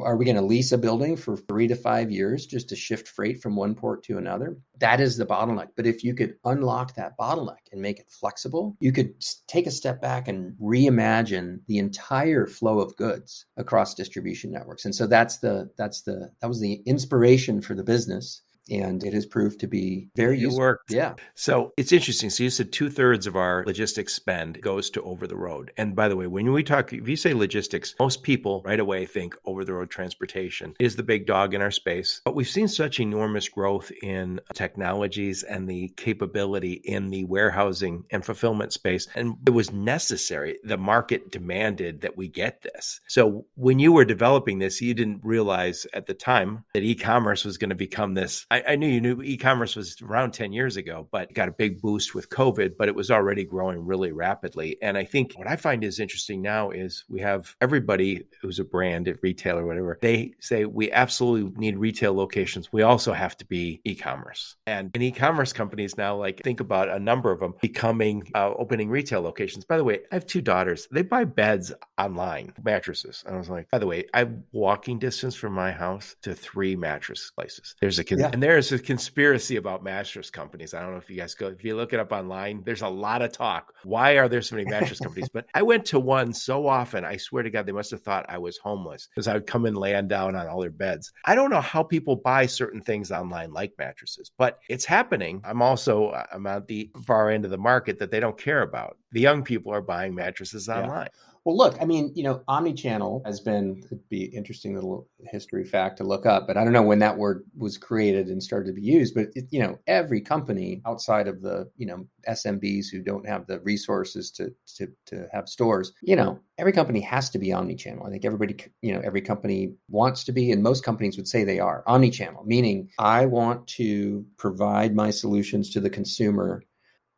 are 0.04 0.16
we 0.16 0.24
going 0.24 0.36
to 0.36 0.42
lease 0.42 0.72
a 0.72 0.78
building 0.78 1.16
for 1.16 1.36
three 1.36 1.66
to 1.68 1.74
five 1.74 2.10
years 2.10 2.46
just 2.46 2.68
to 2.68 2.76
shift 2.76 3.08
freight 3.08 3.40
from 3.42 3.56
one 3.56 3.74
port 3.74 4.02
to 4.04 4.18
another? 4.18 4.56
That 4.78 5.00
is 5.00 5.16
the 5.16 5.26
bottleneck. 5.26 5.68
But 5.76 5.86
if 5.86 6.02
you 6.02 6.14
could 6.14 6.36
unlock 6.44 6.94
that 6.94 7.16
bottleneck 7.18 7.70
and 7.72 7.80
make 7.80 7.98
it 7.98 8.10
flexible, 8.10 8.76
you 8.80 8.92
could 8.92 9.14
take 9.46 9.66
a 9.66 9.70
step 9.70 10.00
back 10.00 10.28
and 10.28 10.56
reimagine 10.58 11.60
the 11.66 11.78
entire 11.78 12.46
flow 12.46 12.80
of 12.80 12.96
goods 12.96 13.46
across 13.56 13.94
distribution 13.94 14.50
networks. 14.50 14.84
And 14.84 14.94
so 14.94 15.06
that's 15.06 15.38
the 15.38 15.70
that's 15.76 16.02
the 16.02 16.30
that 16.40 16.48
was 16.48 16.60
the 16.60 16.82
inspiration 16.86 17.60
for 17.60 17.74
the 17.74 17.84
business 17.84 18.42
and 18.70 19.02
it 19.02 19.12
has 19.12 19.26
proved 19.26 19.60
to 19.60 19.66
be 19.66 20.08
very 20.16 20.36
it 20.36 20.42
useful. 20.42 20.60
worked. 20.60 20.90
Yeah. 20.90 21.14
So 21.34 21.72
it's 21.76 21.92
interesting. 21.92 22.30
So 22.30 22.44
you 22.44 22.50
said 22.50 22.72
two 22.72 22.90
thirds 22.90 23.26
of 23.26 23.36
our 23.36 23.64
logistics 23.66 24.14
spend 24.14 24.60
goes 24.60 24.90
to 24.90 25.02
over 25.02 25.26
the 25.26 25.36
road. 25.36 25.72
And 25.76 25.96
by 25.96 26.08
the 26.08 26.16
way, 26.16 26.26
when 26.26 26.52
we 26.52 26.62
talk, 26.62 26.92
if 26.92 27.08
you 27.08 27.16
say 27.16 27.34
logistics, 27.34 27.94
most 27.98 28.22
people 28.22 28.62
right 28.64 28.80
away 28.80 29.06
think 29.06 29.34
over 29.44 29.64
the 29.64 29.74
road 29.74 29.90
transportation 29.90 30.74
is 30.78 30.96
the 30.96 31.02
big 31.02 31.26
dog 31.26 31.54
in 31.54 31.62
our 31.62 31.70
space. 31.70 32.20
But 32.24 32.34
we've 32.34 32.48
seen 32.48 32.68
such 32.68 33.00
enormous 33.00 33.48
growth 33.48 33.90
in 34.02 34.40
technologies 34.54 35.42
and 35.42 35.68
the 35.68 35.88
capability 35.96 36.72
in 36.84 37.08
the 37.10 37.24
warehousing 37.24 38.04
and 38.10 38.24
fulfillment 38.24 38.72
space. 38.72 39.08
And 39.14 39.36
it 39.46 39.50
was 39.50 39.72
necessary. 39.72 40.58
The 40.64 40.78
market 40.78 41.30
demanded 41.30 42.02
that 42.02 42.16
we 42.16 42.28
get 42.28 42.62
this. 42.62 43.00
So 43.08 43.46
when 43.54 43.78
you 43.78 43.92
were 43.92 44.04
developing 44.04 44.58
this, 44.58 44.80
you 44.80 44.94
didn't 44.94 45.20
realize 45.24 45.86
at 45.92 46.06
the 46.06 46.14
time 46.14 46.64
that 46.74 46.82
e 46.82 46.94
commerce 46.94 47.44
was 47.44 47.58
going 47.58 47.70
to 47.70 47.76
become 47.76 48.14
this 48.14 48.46
I, 48.52 48.62
I, 48.68 48.76
knew 48.76 48.86
you 48.86 49.00
knew 49.00 49.22
e-commerce 49.22 49.74
was 49.76 49.96
around 50.02 50.32
10 50.32 50.52
years 50.52 50.76
ago, 50.76 51.08
but 51.10 51.32
got 51.32 51.48
a 51.48 51.52
big 51.52 51.80
boost 51.80 52.14
with 52.14 52.28
COVID, 52.28 52.76
but 52.76 52.86
it 52.86 52.94
was 52.94 53.10
already 53.10 53.44
growing 53.44 53.86
really 53.86 54.12
rapidly. 54.12 54.76
And 54.82 54.98
I 54.98 55.06
think 55.06 55.32
what 55.36 55.48
I 55.48 55.56
find 55.56 55.82
is 55.82 55.98
interesting 55.98 56.42
now 56.42 56.68
is 56.68 57.02
we 57.08 57.20
have 57.20 57.56
everybody 57.62 58.26
who's 58.42 58.58
a 58.58 58.64
brand, 58.64 59.08
a 59.08 59.14
retailer, 59.22 59.64
whatever, 59.64 59.98
they 60.02 60.34
say 60.38 60.66
we 60.66 60.92
absolutely 60.92 61.58
need 61.58 61.78
retail 61.78 62.12
locations. 62.12 62.70
We 62.70 62.82
also 62.82 63.14
have 63.14 63.38
to 63.38 63.46
be 63.46 63.80
e-commerce. 63.84 64.56
And, 64.66 64.90
and 64.92 65.02
e-commerce 65.02 65.54
companies 65.54 65.96
now 65.96 66.16
like 66.16 66.42
think 66.42 66.60
about 66.60 66.90
a 66.90 66.98
number 66.98 67.32
of 67.32 67.40
them 67.40 67.54
becoming 67.62 68.30
uh, 68.34 68.52
opening 68.58 68.90
retail 68.90 69.22
locations. 69.22 69.64
By 69.64 69.78
the 69.78 69.84
way, 69.84 70.00
I 70.12 70.16
have 70.16 70.26
two 70.26 70.42
daughters. 70.42 70.88
They 70.92 71.00
buy 71.00 71.24
beds 71.24 71.72
online, 71.96 72.52
mattresses. 72.62 73.24
And 73.26 73.34
I 73.34 73.38
was 73.38 73.48
like, 73.48 73.70
by 73.70 73.78
the 73.78 73.86
way, 73.86 74.04
I'm 74.12 74.44
walking 74.52 74.98
distance 74.98 75.34
from 75.34 75.54
my 75.54 75.72
house 75.72 76.16
to 76.20 76.34
three 76.34 76.76
mattress 76.76 77.32
places. 77.34 77.76
There's 77.80 77.98
a 77.98 78.04
yeah 78.10 78.41
there's 78.42 78.72
a 78.72 78.78
conspiracy 78.78 79.56
about 79.56 79.84
mattress 79.84 80.30
companies. 80.30 80.74
I 80.74 80.80
don't 80.80 80.92
know 80.92 80.98
if 80.98 81.08
you 81.08 81.16
guys 81.16 81.34
go, 81.34 81.48
if 81.48 81.64
you 81.64 81.76
look 81.76 81.92
it 81.92 82.00
up 82.00 82.12
online, 82.12 82.62
there's 82.64 82.82
a 82.82 82.88
lot 82.88 83.22
of 83.22 83.32
talk. 83.32 83.72
Why 83.84 84.12
are 84.12 84.28
there 84.28 84.42
so 84.42 84.56
many 84.56 84.68
mattress 84.68 84.98
companies? 85.02 85.28
But 85.32 85.46
I 85.54 85.62
went 85.62 85.84
to 85.86 86.00
one 86.00 86.32
so 86.32 86.66
often, 86.66 87.04
I 87.04 87.16
swear 87.16 87.42
to 87.42 87.50
God, 87.50 87.66
they 87.66 87.72
must 87.72 87.90
have 87.90 88.02
thought 88.02 88.26
I 88.28 88.38
was 88.38 88.58
homeless 88.58 89.08
because 89.08 89.28
I 89.28 89.34
would 89.34 89.46
come 89.46 89.66
and 89.66 89.76
land 89.76 90.08
down 90.08 90.34
on 90.34 90.48
all 90.48 90.60
their 90.60 90.70
beds. 90.70 91.12
I 91.24 91.34
don't 91.34 91.50
know 91.50 91.60
how 91.60 91.82
people 91.82 92.16
buy 92.16 92.46
certain 92.46 92.80
things 92.80 93.10
online 93.12 93.52
like 93.52 93.72
mattresses, 93.78 94.30
but 94.36 94.58
it's 94.68 94.84
happening. 94.84 95.40
I'm 95.44 95.62
also, 95.62 96.08
uh, 96.08 96.26
I'm 96.32 96.46
at 96.46 96.66
the 96.66 96.90
far 97.06 97.30
end 97.30 97.44
of 97.44 97.50
the 97.50 97.58
market 97.58 97.98
that 97.98 98.10
they 98.10 98.20
don't 98.20 98.38
care 98.38 98.62
about. 98.62 98.96
The 99.12 99.20
young 99.20 99.42
people 99.42 99.72
are 99.72 99.82
buying 99.82 100.14
mattresses 100.14 100.68
online. 100.68 101.08
Yeah. 101.12 101.31
Well, 101.44 101.56
look, 101.56 101.76
I 101.80 101.84
mean, 101.84 102.12
you 102.14 102.22
know, 102.22 102.42
omni-channel 102.46 103.22
has 103.26 103.40
been 103.40 103.82
it'd 103.86 104.08
be 104.08 104.26
interesting 104.26 104.76
little 104.76 105.08
history 105.24 105.64
fact 105.64 105.96
to 105.96 106.04
look 106.04 106.24
up, 106.24 106.46
but 106.46 106.56
I 106.56 106.62
don't 106.62 106.72
know 106.72 106.82
when 106.82 107.00
that 107.00 107.18
word 107.18 107.42
was 107.56 107.76
created 107.76 108.28
and 108.28 108.40
started 108.40 108.68
to 108.68 108.72
be 108.72 108.82
used. 108.82 109.12
But 109.12 109.30
it, 109.34 109.46
you 109.50 109.58
know, 109.58 109.76
every 109.88 110.20
company 110.20 110.80
outside 110.86 111.26
of 111.26 111.42
the 111.42 111.68
you 111.76 111.86
know 111.86 112.06
SMBs 112.28 112.86
who 112.92 113.02
don't 113.02 113.26
have 113.26 113.48
the 113.48 113.58
resources 113.60 114.30
to 114.32 114.54
to 114.76 114.86
to 115.06 115.26
have 115.32 115.48
stores, 115.48 115.92
you 116.00 116.14
know, 116.14 116.38
every 116.58 116.72
company 116.72 117.00
has 117.00 117.28
to 117.30 117.40
be 117.40 117.52
omni-channel. 117.52 118.06
I 118.06 118.10
think 118.10 118.24
everybody, 118.24 118.56
you 118.80 118.94
know, 118.94 119.00
every 119.04 119.20
company 119.20 119.74
wants 119.88 120.22
to 120.24 120.32
be, 120.32 120.52
and 120.52 120.62
most 120.62 120.84
companies 120.84 121.16
would 121.16 121.26
say 121.26 121.42
they 121.42 121.58
are 121.58 121.82
omni-channel, 121.88 122.44
meaning 122.46 122.88
I 123.00 123.26
want 123.26 123.66
to 123.78 124.24
provide 124.38 124.94
my 124.94 125.10
solutions 125.10 125.70
to 125.70 125.80
the 125.80 125.90
consumer 125.90 126.62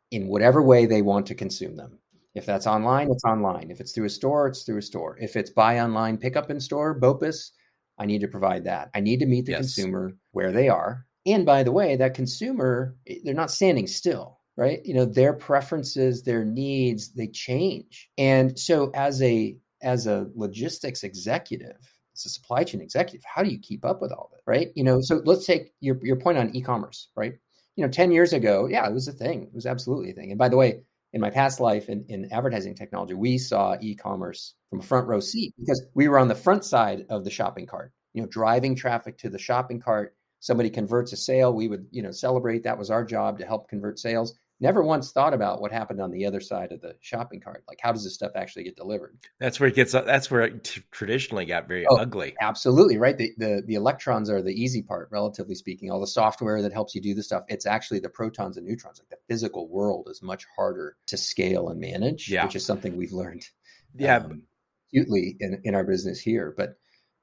in 0.09 0.27
whatever 0.27 0.63
way 0.63 0.87
they 0.87 1.03
want 1.03 1.27
to 1.27 1.35
consume 1.35 1.75
them 1.75 1.99
if 2.35 2.45
that's 2.45 2.67
online, 2.67 3.09
it's 3.09 3.23
online. 3.23 3.71
If 3.71 3.79
it's 3.79 3.93
through 3.93 4.05
a 4.05 4.09
store, 4.09 4.47
it's 4.47 4.63
through 4.63 4.79
a 4.79 4.81
store. 4.81 5.17
If 5.19 5.37
it's 5.37 5.49
buy 5.49 5.79
online, 5.79 6.17
pick 6.17 6.35
up 6.35 6.51
in 6.51 6.59
store, 6.59 6.99
BOPUS, 6.99 7.51
I 7.97 8.05
need 8.05 8.21
to 8.21 8.27
provide 8.27 8.65
that. 8.65 8.91
I 8.93 8.99
need 8.99 9.19
to 9.21 9.25
meet 9.25 9.45
the 9.45 9.53
yes. 9.53 9.61
consumer 9.61 10.17
where 10.31 10.51
they 10.51 10.67
are. 10.67 11.05
And 11.25 11.45
by 11.45 11.63
the 11.63 11.71
way, 11.71 11.95
that 11.95 12.13
consumer, 12.13 12.95
they're 13.23 13.33
not 13.33 13.51
standing 13.51 13.87
still, 13.87 14.39
right? 14.57 14.85
You 14.85 14.93
know, 14.93 15.05
their 15.05 15.33
preferences, 15.33 16.23
their 16.23 16.43
needs, 16.43 17.13
they 17.13 17.27
change. 17.27 18.09
And 18.17 18.59
so 18.59 18.91
as 18.93 19.21
a 19.23 19.57
as 19.81 20.07
a 20.07 20.27
logistics 20.35 21.03
executive, 21.03 21.77
as 22.13 22.25
a 22.25 22.29
supply 22.29 22.63
chain 22.63 22.81
executive, 22.81 23.23
how 23.25 23.43
do 23.43 23.49
you 23.49 23.59
keep 23.59 23.85
up 23.85 24.01
with 24.01 24.11
all 24.11 24.29
of 24.31 24.37
it, 24.37 24.43
right? 24.45 24.71
You 24.75 24.83
know, 24.83 24.99
so 25.01 25.21
let's 25.25 25.45
take 25.45 25.73
your 25.79 25.99
your 26.03 26.17
point 26.17 26.37
on 26.37 26.53
e-commerce, 26.55 27.09
right? 27.15 27.35
You 27.77 27.85
know, 27.85 27.91
10 27.91 28.11
years 28.11 28.33
ago, 28.33 28.67
yeah, 28.69 28.87
it 28.87 28.93
was 28.93 29.07
a 29.07 29.13
thing. 29.13 29.43
It 29.43 29.53
was 29.53 29.65
absolutely 29.65 30.11
a 30.11 30.13
thing. 30.13 30.31
And 30.31 30.37
by 30.37 30.49
the 30.49 30.57
way, 30.57 30.81
in 31.15 31.21
my 31.21 31.29
past 31.29 31.61
life 31.61 31.87
in, 31.87 32.05
in 32.09 32.31
advertising 32.33 32.75
technology, 32.75 33.13
we 33.13 33.37
saw 33.37 33.77
e-commerce 33.79 34.53
from 34.69 34.81
a 34.81 34.83
front 34.83 35.07
row 35.07 35.21
seat 35.21 35.53
because 35.57 35.81
we 35.93 36.09
were 36.09 36.19
on 36.19 36.27
the 36.27 36.35
front 36.35 36.65
side 36.65 37.05
of 37.09 37.23
the 37.23 37.29
shopping 37.29 37.65
cart, 37.65 37.93
you 38.13 38.21
know, 38.21 38.27
driving 38.27 38.75
traffic 38.75 39.17
to 39.17 39.29
the 39.29 39.39
shopping 39.39 39.79
cart. 39.79 40.13
Somebody 40.41 40.69
converts 40.69 41.13
a 41.13 41.17
sale, 41.17 41.53
we 41.53 41.69
would, 41.69 41.87
you 41.89 42.03
know, 42.03 42.11
celebrate. 42.11 42.63
That 42.63 42.77
was 42.77 42.91
our 42.91 43.05
job 43.05 43.39
to 43.39 43.45
help 43.45 43.69
convert 43.69 43.97
sales 43.97 44.37
never 44.59 44.83
once 44.83 45.11
thought 45.11 45.33
about 45.33 45.61
what 45.61 45.71
happened 45.71 46.01
on 46.01 46.11
the 46.11 46.25
other 46.25 46.39
side 46.39 46.71
of 46.71 46.81
the 46.81 46.95
shopping 47.01 47.39
cart. 47.39 47.63
Like, 47.67 47.79
how 47.81 47.91
does 47.91 48.03
this 48.03 48.13
stuff 48.13 48.31
actually 48.35 48.63
get 48.63 48.75
delivered? 48.75 49.17
That's 49.39 49.59
where 49.59 49.69
it 49.69 49.75
gets. 49.75 49.91
That's 49.91 50.31
where 50.31 50.41
it 50.41 50.63
t- 50.63 50.83
traditionally 50.91 51.45
got 51.45 51.67
very 51.67 51.85
oh, 51.87 51.97
ugly. 51.97 52.35
Absolutely 52.41 52.97
right. 52.97 53.17
The, 53.17 53.31
the 53.37 53.63
the 53.65 53.75
electrons 53.75 54.29
are 54.29 54.41
the 54.41 54.53
easy 54.53 54.81
part, 54.81 55.09
relatively 55.11 55.55
speaking. 55.55 55.91
All 55.91 55.99
the 55.99 56.07
software 56.07 56.61
that 56.61 56.73
helps 56.73 56.95
you 56.95 57.01
do 57.01 57.13
the 57.13 57.23
stuff. 57.23 57.43
It's 57.47 57.65
actually 57.65 57.99
the 57.99 58.09
protons 58.09 58.57
and 58.57 58.65
neutrons. 58.65 58.99
Like 58.99 59.09
the 59.09 59.33
physical 59.33 59.67
world 59.67 60.07
is 60.09 60.21
much 60.21 60.45
harder 60.55 60.95
to 61.07 61.17
scale 61.17 61.69
and 61.69 61.79
manage, 61.79 62.29
yeah. 62.29 62.45
which 62.45 62.55
is 62.55 62.65
something 62.65 62.95
we've 62.95 63.13
learned. 63.13 63.47
Yeah. 63.95 64.17
Um, 64.17 64.43
acutely 64.89 65.35
in, 65.39 65.61
in 65.63 65.75
our 65.75 65.83
business 65.83 66.19
here, 66.19 66.53
but 66.55 66.77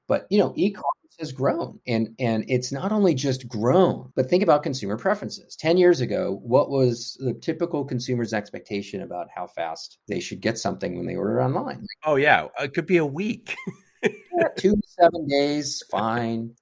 but 0.07 0.27
you 0.29 0.37
know, 0.37 0.53
e-commerce 0.55 1.02
has 1.19 1.31
grown. 1.31 1.79
And 1.87 2.09
and 2.19 2.45
it's 2.47 2.71
not 2.71 2.91
only 2.91 3.13
just 3.13 3.47
grown 3.47 4.11
but 4.15 4.29
think 4.29 4.43
about 4.43 4.63
consumer 4.63 4.97
preferences. 4.97 5.55
10 5.55 5.77
years 5.77 6.01
ago 6.01 6.39
what 6.43 6.69
was 6.69 7.17
the 7.19 7.33
typical 7.33 7.85
consumer's 7.85 8.33
expectation 8.33 9.01
about 9.01 9.27
how 9.33 9.47
fast 9.47 9.97
they 10.07 10.19
should 10.19 10.41
get 10.41 10.57
something 10.57 10.97
when 10.97 11.05
they 11.05 11.15
order 11.15 11.41
online? 11.41 11.85
Oh 12.05 12.15
yeah. 12.15 12.47
It 12.59 12.73
could 12.73 12.85
be 12.87 12.97
a 12.97 13.05
week. 13.05 13.55
Yeah, 14.35 14.49
two 14.57 14.75
to 14.75 14.81
seven 14.85 15.27
days 15.27 15.81
fine. 15.89 16.53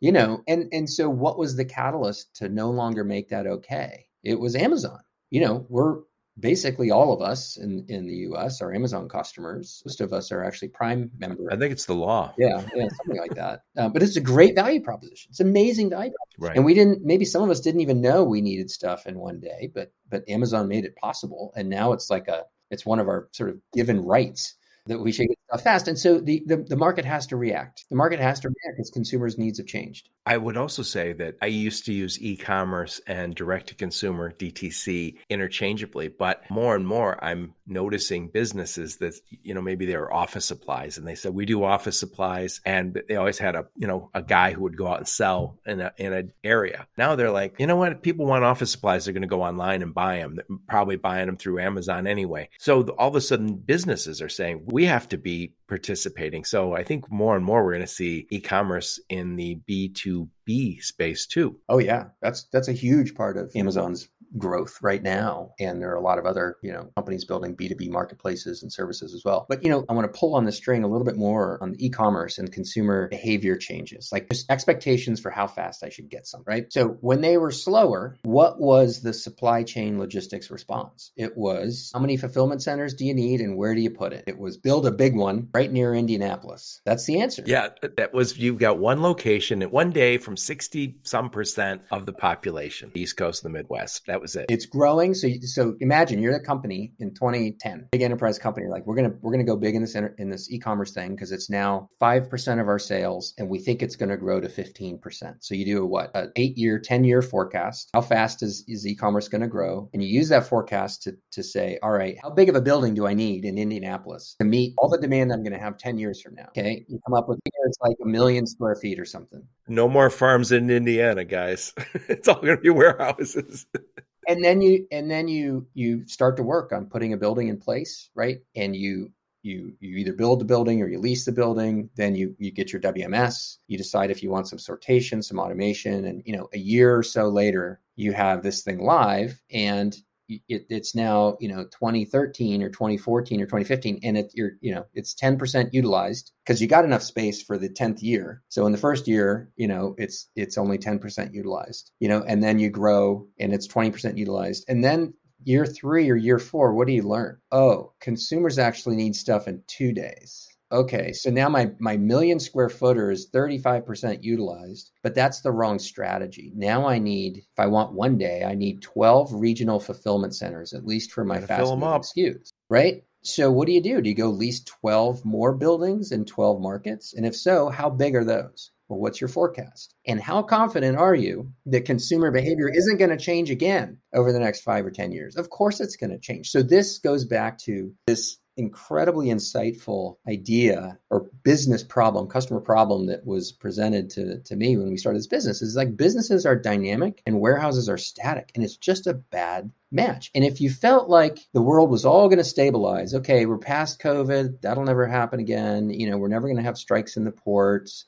You 0.00 0.10
know 0.10 0.42
and 0.48 0.68
and 0.72 0.90
so 0.90 1.08
what 1.08 1.38
was 1.38 1.54
the 1.54 1.64
catalyst 1.64 2.34
to 2.36 2.48
no 2.48 2.70
longer 2.70 3.04
make 3.04 3.28
that 3.28 3.46
okay? 3.46 4.06
It 4.24 4.40
was 4.40 4.56
amazon. 4.56 4.98
You 5.30 5.42
know 5.42 5.66
we're 5.68 6.00
basically 6.42 6.90
all 6.90 7.14
of 7.14 7.22
us 7.22 7.56
in, 7.56 7.86
in 7.88 8.06
the 8.06 8.16
US 8.32 8.60
are 8.60 8.74
Amazon 8.74 9.08
customers. 9.08 9.82
Most 9.86 10.02
of 10.02 10.12
us 10.12 10.30
are 10.30 10.44
actually 10.44 10.68
Prime 10.68 11.10
members. 11.18 11.48
I 11.50 11.56
think 11.56 11.72
it's 11.72 11.86
the 11.86 11.94
law. 11.94 12.34
Yeah, 12.36 12.60
yeah, 12.74 12.88
something 12.88 13.20
like 13.20 13.34
that. 13.36 13.62
Uh, 13.78 13.88
but 13.88 14.02
it's 14.02 14.16
a 14.16 14.20
great 14.20 14.54
value 14.54 14.82
proposition. 14.82 15.30
It's 15.30 15.40
amazing 15.40 15.88
value. 15.88 16.12
Right. 16.38 16.54
And 16.54 16.64
we 16.64 16.74
didn't. 16.74 17.02
Maybe 17.02 17.24
some 17.24 17.42
of 17.42 17.48
us 17.48 17.60
didn't 17.60 17.80
even 17.80 18.02
know 18.02 18.24
we 18.24 18.42
needed 18.42 18.70
stuff 18.70 19.06
in 19.06 19.18
one 19.18 19.40
day, 19.40 19.70
but 19.72 19.92
but 20.10 20.28
Amazon 20.28 20.68
made 20.68 20.84
it 20.84 20.96
possible, 20.96 21.52
and 21.56 21.70
now 21.70 21.92
it's 21.92 22.10
like 22.10 22.28
a 22.28 22.44
it's 22.70 22.84
one 22.84 22.98
of 22.98 23.08
our 23.08 23.28
sort 23.32 23.50
of 23.50 23.58
given 23.72 24.02
rights 24.02 24.56
that 24.86 24.98
we 24.98 25.12
should 25.12 25.28
get 25.28 25.38
stuff 25.48 25.62
fast. 25.62 25.88
And 25.88 25.98
so 25.98 26.18
the, 26.18 26.42
the, 26.46 26.56
the 26.56 26.76
market 26.76 27.04
has 27.04 27.26
to 27.28 27.36
react. 27.36 27.84
The 27.88 27.96
market 27.96 28.18
has 28.18 28.40
to 28.40 28.48
react 28.48 28.76
because 28.76 28.90
consumers' 28.90 29.38
needs 29.38 29.58
have 29.58 29.66
changed. 29.66 30.08
I 30.24 30.36
would 30.36 30.56
also 30.56 30.82
say 30.82 31.12
that 31.14 31.36
I 31.42 31.46
used 31.46 31.84
to 31.86 31.92
use 31.92 32.20
e-commerce 32.22 33.00
and 33.06 33.34
direct 33.34 33.68
to 33.68 33.74
consumer 33.74 34.32
DTC 34.32 35.16
interchangeably, 35.28 36.08
but 36.08 36.48
more 36.48 36.76
and 36.76 36.86
more 36.86 37.22
I'm 37.22 37.54
noticing 37.66 38.28
businesses 38.28 38.98
that 38.98 39.14
you 39.30 39.54
know 39.54 39.62
maybe 39.62 39.86
they're 39.86 40.12
office 40.12 40.44
supplies 40.44 40.98
and 40.98 41.06
they 41.06 41.14
said 41.14 41.32
we 41.32 41.46
do 41.46 41.64
office 41.64 41.98
supplies 41.98 42.60
and 42.64 43.00
they 43.08 43.16
always 43.16 43.38
had 43.38 43.54
a 43.54 43.66
you 43.76 43.86
know 43.86 44.10
a 44.14 44.22
guy 44.22 44.52
who 44.52 44.62
would 44.62 44.76
go 44.76 44.86
out 44.88 44.98
and 44.98 45.08
sell 45.08 45.58
in 45.66 45.80
a 45.80 45.92
in 45.96 46.12
an 46.12 46.32
area. 46.44 46.86
Now 46.96 47.16
they're 47.16 47.30
like, 47.30 47.56
you 47.58 47.66
know 47.66 47.76
what? 47.76 48.02
People 48.02 48.26
want 48.26 48.44
office 48.44 48.70
supplies, 48.70 49.04
they're 49.04 49.14
going 49.14 49.22
to 49.22 49.28
go 49.28 49.42
online 49.42 49.82
and 49.82 49.94
buy 49.94 50.18
them. 50.18 50.36
They're 50.36 50.58
probably 50.68 50.96
buying 50.96 51.26
them 51.26 51.36
through 51.36 51.60
Amazon 51.60 52.06
anyway. 52.06 52.48
So 52.58 52.82
all 52.90 53.08
of 53.08 53.16
a 53.16 53.20
sudden 53.20 53.56
businesses 53.56 54.22
are 54.22 54.28
saying 54.28 54.64
we 54.66 54.84
have 54.84 55.08
to 55.08 55.18
be 55.18 55.54
participating. 55.72 56.44
So 56.44 56.74
I 56.74 56.84
think 56.84 57.10
more 57.10 57.34
and 57.34 57.42
more 57.42 57.64
we're 57.64 57.72
going 57.72 57.80
to 57.80 57.86
see 57.86 58.26
e-commerce 58.28 59.00
in 59.08 59.36
the 59.36 59.58
B2B 59.66 60.82
space 60.82 61.24
too. 61.24 61.58
Oh 61.70 61.78
yeah, 61.78 62.08
that's 62.20 62.44
that's 62.52 62.68
a 62.68 62.72
huge 62.72 63.14
part 63.14 63.38
of 63.38 63.46
mm-hmm. 63.46 63.60
Amazon's 63.60 64.10
growth 64.38 64.78
right 64.82 65.02
now. 65.02 65.52
And 65.60 65.80
there 65.80 65.90
are 65.90 65.96
a 65.96 66.00
lot 66.00 66.18
of 66.18 66.26
other, 66.26 66.56
you 66.62 66.72
know, 66.72 66.90
companies 66.96 67.24
building 67.24 67.56
B2B 67.56 67.90
marketplaces 67.90 68.62
and 68.62 68.72
services 68.72 69.14
as 69.14 69.24
well. 69.24 69.46
But, 69.48 69.62
you 69.62 69.70
know, 69.70 69.84
I 69.88 69.92
want 69.92 70.12
to 70.12 70.18
pull 70.18 70.34
on 70.34 70.44
the 70.44 70.52
string 70.52 70.84
a 70.84 70.88
little 70.88 71.04
bit 71.04 71.16
more 71.16 71.58
on 71.62 71.72
the 71.72 71.84
e-commerce 71.84 72.38
and 72.38 72.52
consumer 72.52 73.08
behavior 73.08 73.56
changes, 73.56 74.10
like 74.12 74.28
just 74.30 74.50
expectations 74.50 75.20
for 75.20 75.30
how 75.30 75.46
fast 75.46 75.84
I 75.84 75.88
should 75.88 76.08
get 76.08 76.26
some, 76.26 76.42
right? 76.46 76.72
So 76.72 76.98
when 77.00 77.20
they 77.20 77.36
were 77.36 77.50
slower, 77.50 78.16
what 78.22 78.60
was 78.60 79.02
the 79.02 79.12
supply 79.12 79.62
chain 79.62 79.98
logistics 79.98 80.50
response? 80.50 81.12
It 81.16 81.36
was 81.36 81.90
how 81.92 82.00
many 82.00 82.16
fulfillment 82.16 82.62
centers 82.62 82.94
do 82.94 83.04
you 83.04 83.14
need 83.14 83.40
and 83.40 83.56
where 83.56 83.74
do 83.74 83.80
you 83.80 83.90
put 83.90 84.12
it? 84.12 84.24
It 84.26 84.38
was 84.38 84.56
build 84.56 84.86
a 84.86 84.90
big 84.90 85.16
one 85.16 85.48
right 85.52 85.70
near 85.70 85.94
Indianapolis. 85.94 86.80
That's 86.84 87.04
the 87.04 87.20
answer. 87.20 87.42
Yeah, 87.46 87.68
that 87.96 88.14
was 88.14 88.38
you've 88.38 88.58
got 88.58 88.78
one 88.78 89.02
location 89.02 89.62
at 89.62 89.72
one 89.72 89.90
day 89.90 90.18
from 90.18 90.36
60 90.36 91.00
some 91.02 91.30
percent 91.30 91.82
of 91.90 92.06
the 92.06 92.12
population, 92.12 92.90
East 92.94 93.16
Coast 93.16 93.44
and 93.44 93.52
the 93.52 93.58
Midwest. 93.58 94.06
That 94.06 94.21
was 94.22 94.36
it. 94.36 94.46
It's 94.48 94.66
growing. 94.66 95.14
So 95.14 95.28
so 95.42 95.74
imagine 95.80 96.22
you're 96.22 96.32
the 96.32 96.44
company 96.44 96.92
in 96.98 97.12
2010, 97.14 97.88
big 97.92 98.02
enterprise 98.02 98.38
company 98.38 98.66
like 98.68 98.86
we're 98.86 98.94
going 98.94 99.10
to 99.10 99.16
we're 99.20 99.36
to 99.36 99.44
go 99.44 99.56
big 99.56 99.74
in 99.74 99.82
this 99.82 99.94
in 99.94 100.30
this 100.30 100.50
e-commerce 100.50 100.92
thing 100.92 101.10
because 101.10 101.32
it's 101.32 101.50
now 101.50 101.88
5% 102.00 102.60
of 102.60 102.68
our 102.68 102.78
sales 102.78 103.34
and 103.38 103.48
we 103.48 103.58
think 103.58 103.82
it's 103.82 103.96
going 103.96 104.08
to 104.08 104.16
grow 104.16 104.40
to 104.40 104.48
15%. 104.48 105.34
So 105.40 105.54
you 105.54 105.64
do 105.64 105.82
a 105.82 105.86
what? 105.86 106.10
An 106.14 106.32
8-year, 106.38 106.80
10-year 106.80 107.22
forecast. 107.22 107.90
How 107.94 108.00
fast 108.00 108.42
is 108.42 108.64
is 108.68 108.86
e-commerce 108.86 109.28
going 109.28 109.42
to 109.42 109.48
grow? 109.48 109.90
And 109.92 110.02
you 110.02 110.08
use 110.08 110.28
that 110.28 110.46
forecast 110.46 111.02
to 111.02 111.16
to 111.32 111.42
say, 111.42 111.78
"All 111.82 111.92
right, 111.92 112.16
how 112.22 112.30
big 112.30 112.48
of 112.48 112.54
a 112.54 112.60
building 112.60 112.94
do 112.94 113.06
I 113.06 113.14
need 113.14 113.44
in 113.44 113.58
Indianapolis 113.58 114.36
to 114.38 114.44
meet 114.44 114.74
all 114.78 114.88
the 114.88 114.98
demand 114.98 115.32
I'm 115.32 115.42
going 115.42 115.52
to 115.52 115.58
have 115.58 115.76
10 115.78 115.98
years 115.98 116.20
from 116.20 116.34
now?" 116.34 116.46
Okay? 116.48 116.84
You 116.88 117.00
come 117.06 117.14
up 117.14 117.28
with 117.28 117.38
it's 117.64 117.78
like 117.80 117.96
a 118.02 118.06
million 118.06 118.46
square 118.46 118.76
feet 118.76 118.98
or 118.98 119.04
something. 119.04 119.42
No 119.68 119.88
more 119.88 120.10
farms 120.10 120.52
in 120.52 120.70
Indiana, 120.70 121.24
guys. 121.24 121.72
it's 122.08 122.28
all 122.28 122.40
going 122.40 122.56
to 122.56 122.62
be 122.62 122.70
warehouses. 122.70 123.66
and 124.28 124.44
then 124.44 124.60
you 124.60 124.86
and 124.92 125.10
then 125.10 125.28
you 125.28 125.66
you 125.74 126.06
start 126.06 126.36
to 126.36 126.42
work 126.42 126.72
on 126.72 126.86
putting 126.86 127.12
a 127.12 127.16
building 127.16 127.48
in 127.48 127.58
place, 127.58 128.10
right? 128.14 128.40
And 128.56 128.74
you 128.76 129.10
you 129.42 129.72
you 129.80 129.96
either 129.96 130.12
build 130.12 130.40
the 130.40 130.44
building 130.44 130.80
or 130.80 130.88
you 130.88 130.98
lease 130.98 131.24
the 131.24 131.32
building. 131.32 131.90
Then 131.96 132.14
you 132.14 132.34
you 132.38 132.50
get 132.52 132.72
your 132.72 132.80
wms 132.80 133.58
you 133.66 133.76
decide 133.76 134.10
if 134.10 134.22
you 134.22 134.30
want 134.30 134.48
some 134.48 134.58
sortation 134.58 135.22
some 135.22 135.38
automation. 135.38 136.04
And 136.04 136.22
you 136.24 136.36
know 136.36 136.48
a 136.52 136.58
year 136.58 136.96
or 136.96 137.02
so 137.02 137.28
later 137.28 137.80
you 137.96 138.12
have 138.12 138.42
this 138.42 138.62
thing 138.62 138.84
live. 138.84 139.40
And 139.50 139.96
it, 140.28 140.42
it's 140.68 140.94
now 140.94 141.36
you 141.40 141.48
know 141.48 141.64
2013 141.64 142.62
or 142.62 142.68
2014 142.68 143.40
or 143.40 143.44
2015 143.44 144.00
and 144.02 144.16
it 144.16 144.30
you're 144.34 144.52
you 144.60 144.74
know 144.74 144.84
it's 144.94 145.14
10% 145.14 145.72
utilized 145.72 146.32
because 146.44 146.60
you 146.60 146.68
got 146.68 146.84
enough 146.84 147.02
space 147.02 147.42
for 147.42 147.58
the 147.58 147.68
10th 147.68 148.02
year. 148.02 148.42
So 148.48 148.66
in 148.66 148.72
the 148.72 148.78
first 148.78 149.06
year 149.08 149.50
you 149.56 149.68
know 149.68 149.94
it's 149.98 150.28
it's 150.36 150.58
only 150.58 150.78
10% 150.78 151.34
utilized 151.34 151.90
you 152.00 152.08
know 152.08 152.22
and 152.26 152.42
then 152.42 152.58
you 152.58 152.70
grow 152.70 153.26
and 153.38 153.52
it's 153.52 153.68
20% 153.68 154.16
utilized. 154.16 154.64
And 154.68 154.84
then 154.84 155.14
year 155.44 155.66
3 155.66 156.10
or 156.10 156.16
year 156.16 156.38
4 156.38 156.74
what 156.74 156.86
do 156.86 156.92
you 156.92 157.02
learn? 157.02 157.38
Oh 157.50 157.92
consumers 158.00 158.58
actually 158.58 158.96
need 158.96 159.16
stuff 159.16 159.48
in 159.48 159.62
2 159.66 159.92
days 159.92 160.51
okay, 160.72 161.12
so 161.12 161.30
now 161.30 161.48
my, 161.48 161.70
my 161.78 161.96
million 161.96 162.40
square 162.40 162.70
footer 162.70 163.10
is 163.10 163.30
35% 163.30 164.24
utilized, 164.24 164.90
but 165.02 165.14
that's 165.14 165.42
the 165.42 165.52
wrong 165.52 165.78
strategy. 165.78 166.52
Now 166.54 166.88
I 166.88 166.98
need, 166.98 167.38
if 167.38 167.58
I 167.58 167.66
want 167.66 167.92
one 167.92 168.18
day, 168.18 168.42
I 168.44 168.54
need 168.54 168.82
12 168.82 169.34
regional 169.34 169.78
fulfillment 169.78 170.34
centers, 170.34 170.72
at 170.72 170.86
least 170.86 171.12
for 171.12 171.24
my 171.24 171.40
fast 171.40 171.70
moving 171.70 171.88
SKUs, 171.88 172.52
right? 172.68 173.04
So 173.22 173.52
what 173.52 173.66
do 173.66 173.72
you 173.72 173.82
do? 173.82 174.00
Do 174.00 174.08
you 174.08 174.16
go 174.16 174.30
lease 174.30 174.64
12 174.64 175.24
more 175.24 175.54
buildings 175.54 176.10
in 176.10 176.24
12 176.24 176.60
markets? 176.60 177.14
And 177.14 177.24
if 177.24 177.36
so, 177.36 177.68
how 177.68 177.88
big 177.88 178.16
are 178.16 178.24
those? 178.24 178.72
Well, 178.88 179.00
what's 179.00 179.20
your 179.20 179.28
forecast? 179.28 179.94
And 180.06 180.20
how 180.20 180.42
confident 180.42 180.98
are 180.98 181.14
you 181.14 181.50
that 181.66 181.86
consumer 181.86 182.30
behavior 182.30 182.68
isn't 182.68 182.98
going 182.98 183.16
to 183.16 183.16
change 183.16 183.50
again 183.50 183.98
over 184.12 184.32
the 184.32 184.40
next 184.40 184.62
five 184.62 184.84
or 184.84 184.90
10 184.90 185.12
years? 185.12 185.36
Of 185.36 185.50
course, 185.50 185.80
it's 185.80 185.96
going 185.96 186.10
to 186.10 186.18
change. 186.18 186.50
So, 186.50 186.62
this 186.62 186.98
goes 186.98 187.24
back 187.24 187.58
to 187.60 187.90
this 188.06 188.36
incredibly 188.56 189.28
insightful 189.28 190.16
idea 190.28 190.98
or 191.10 191.30
business 191.42 191.82
problem, 191.82 192.26
customer 192.26 192.60
problem 192.60 193.06
that 193.06 193.24
was 193.26 193.52
presented 193.52 194.10
to, 194.10 194.38
to 194.40 194.56
me 194.56 194.76
when 194.76 194.90
we 194.90 194.96
started 194.96 195.18
this 195.18 195.26
business 195.26 195.62
is 195.62 195.76
like 195.76 195.96
businesses 195.96 196.44
are 196.44 196.56
dynamic 196.56 197.22
and 197.26 197.40
warehouses 197.40 197.88
are 197.88 197.98
static. 197.98 198.50
And 198.54 198.62
it's 198.62 198.76
just 198.76 199.06
a 199.06 199.14
bad 199.14 199.70
match. 199.90 200.30
And 200.34 200.44
if 200.44 200.60
you 200.60 200.70
felt 200.70 201.08
like 201.08 201.40
the 201.52 201.62
world 201.62 201.90
was 201.90 202.04
all 202.04 202.28
going 202.28 202.38
to 202.38 202.44
stabilize, 202.44 203.14
okay, 203.14 203.46
we're 203.46 203.58
past 203.58 204.00
COVID, 204.00 204.60
that'll 204.60 204.84
never 204.84 205.06
happen 205.06 205.40
again. 205.40 205.90
You 205.90 206.10
know, 206.10 206.18
we're 206.18 206.28
never 206.28 206.46
going 206.46 206.56
to 206.56 206.62
have 206.62 206.78
strikes 206.78 207.16
in 207.16 207.24
the 207.24 207.32
ports. 207.32 208.06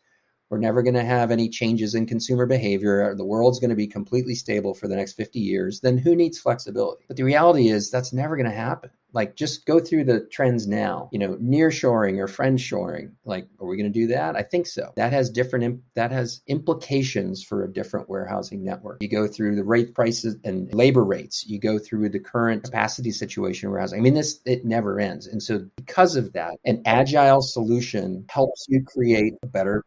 We're 0.54 0.60
never 0.60 0.84
going 0.84 0.94
to 0.94 1.02
have 1.02 1.32
any 1.32 1.48
changes 1.48 1.96
in 1.96 2.06
consumer 2.06 2.46
behavior. 2.46 3.12
The 3.16 3.24
world's 3.24 3.58
going 3.58 3.70
to 3.70 3.74
be 3.74 3.88
completely 3.88 4.36
stable 4.36 4.72
for 4.72 4.86
the 4.86 4.94
next 4.94 5.14
50 5.14 5.40
years. 5.40 5.80
Then 5.80 5.98
who 5.98 6.14
needs 6.14 6.38
flexibility? 6.38 7.02
But 7.08 7.16
the 7.16 7.24
reality 7.24 7.70
is 7.70 7.90
that's 7.90 8.12
never 8.12 8.36
going 8.36 8.48
to 8.48 8.54
happen. 8.54 8.90
Like, 9.12 9.34
just 9.34 9.66
go 9.66 9.80
through 9.80 10.04
the 10.04 10.20
trends 10.20 10.68
now. 10.68 11.08
You 11.10 11.18
know, 11.18 11.36
near 11.40 11.72
shoring 11.72 12.20
or 12.20 12.28
friend 12.28 12.60
shoring. 12.60 13.16
Like, 13.24 13.48
are 13.60 13.66
we 13.66 13.76
going 13.76 13.92
to 13.92 13.98
do 13.98 14.06
that? 14.08 14.36
I 14.36 14.42
think 14.42 14.68
so. 14.68 14.92
That 14.94 15.12
has 15.12 15.28
different. 15.28 15.82
that 15.94 16.12
has 16.12 16.40
implications 16.46 17.42
for 17.42 17.64
a 17.64 17.72
different 17.72 18.08
warehousing 18.08 18.62
network. 18.64 19.02
You 19.02 19.08
go 19.08 19.26
through 19.26 19.56
the 19.56 19.64
rate 19.64 19.92
prices 19.92 20.36
and 20.44 20.72
labor 20.72 21.04
rates. 21.04 21.44
You 21.48 21.58
go 21.58 21.80
through 21.80 22.10
the 22.10 22.20
current 22.20 22.62
capacity 22.62 23.10
situation 23.10 23.70
warehousing. 23.70 23.98
I 23.98 24.02
mean, 24.02 24.14
this 24.14 24.38
it 24.44 24.64
never 24.64 25.00
ends. 25.00 25.26
And 25.26 25.42
so, 25.42 25.66
because 25.74 26.14
of 26.14 26.32
that, 26.34 26.54
an 26.64 26.80
agile 26.86 27.42
solution 27.42 28.24
helps 28.28 28.66
you 28.68 28.84
create 28.84 29.34
a 29.42 29.46
better 29.48 29.82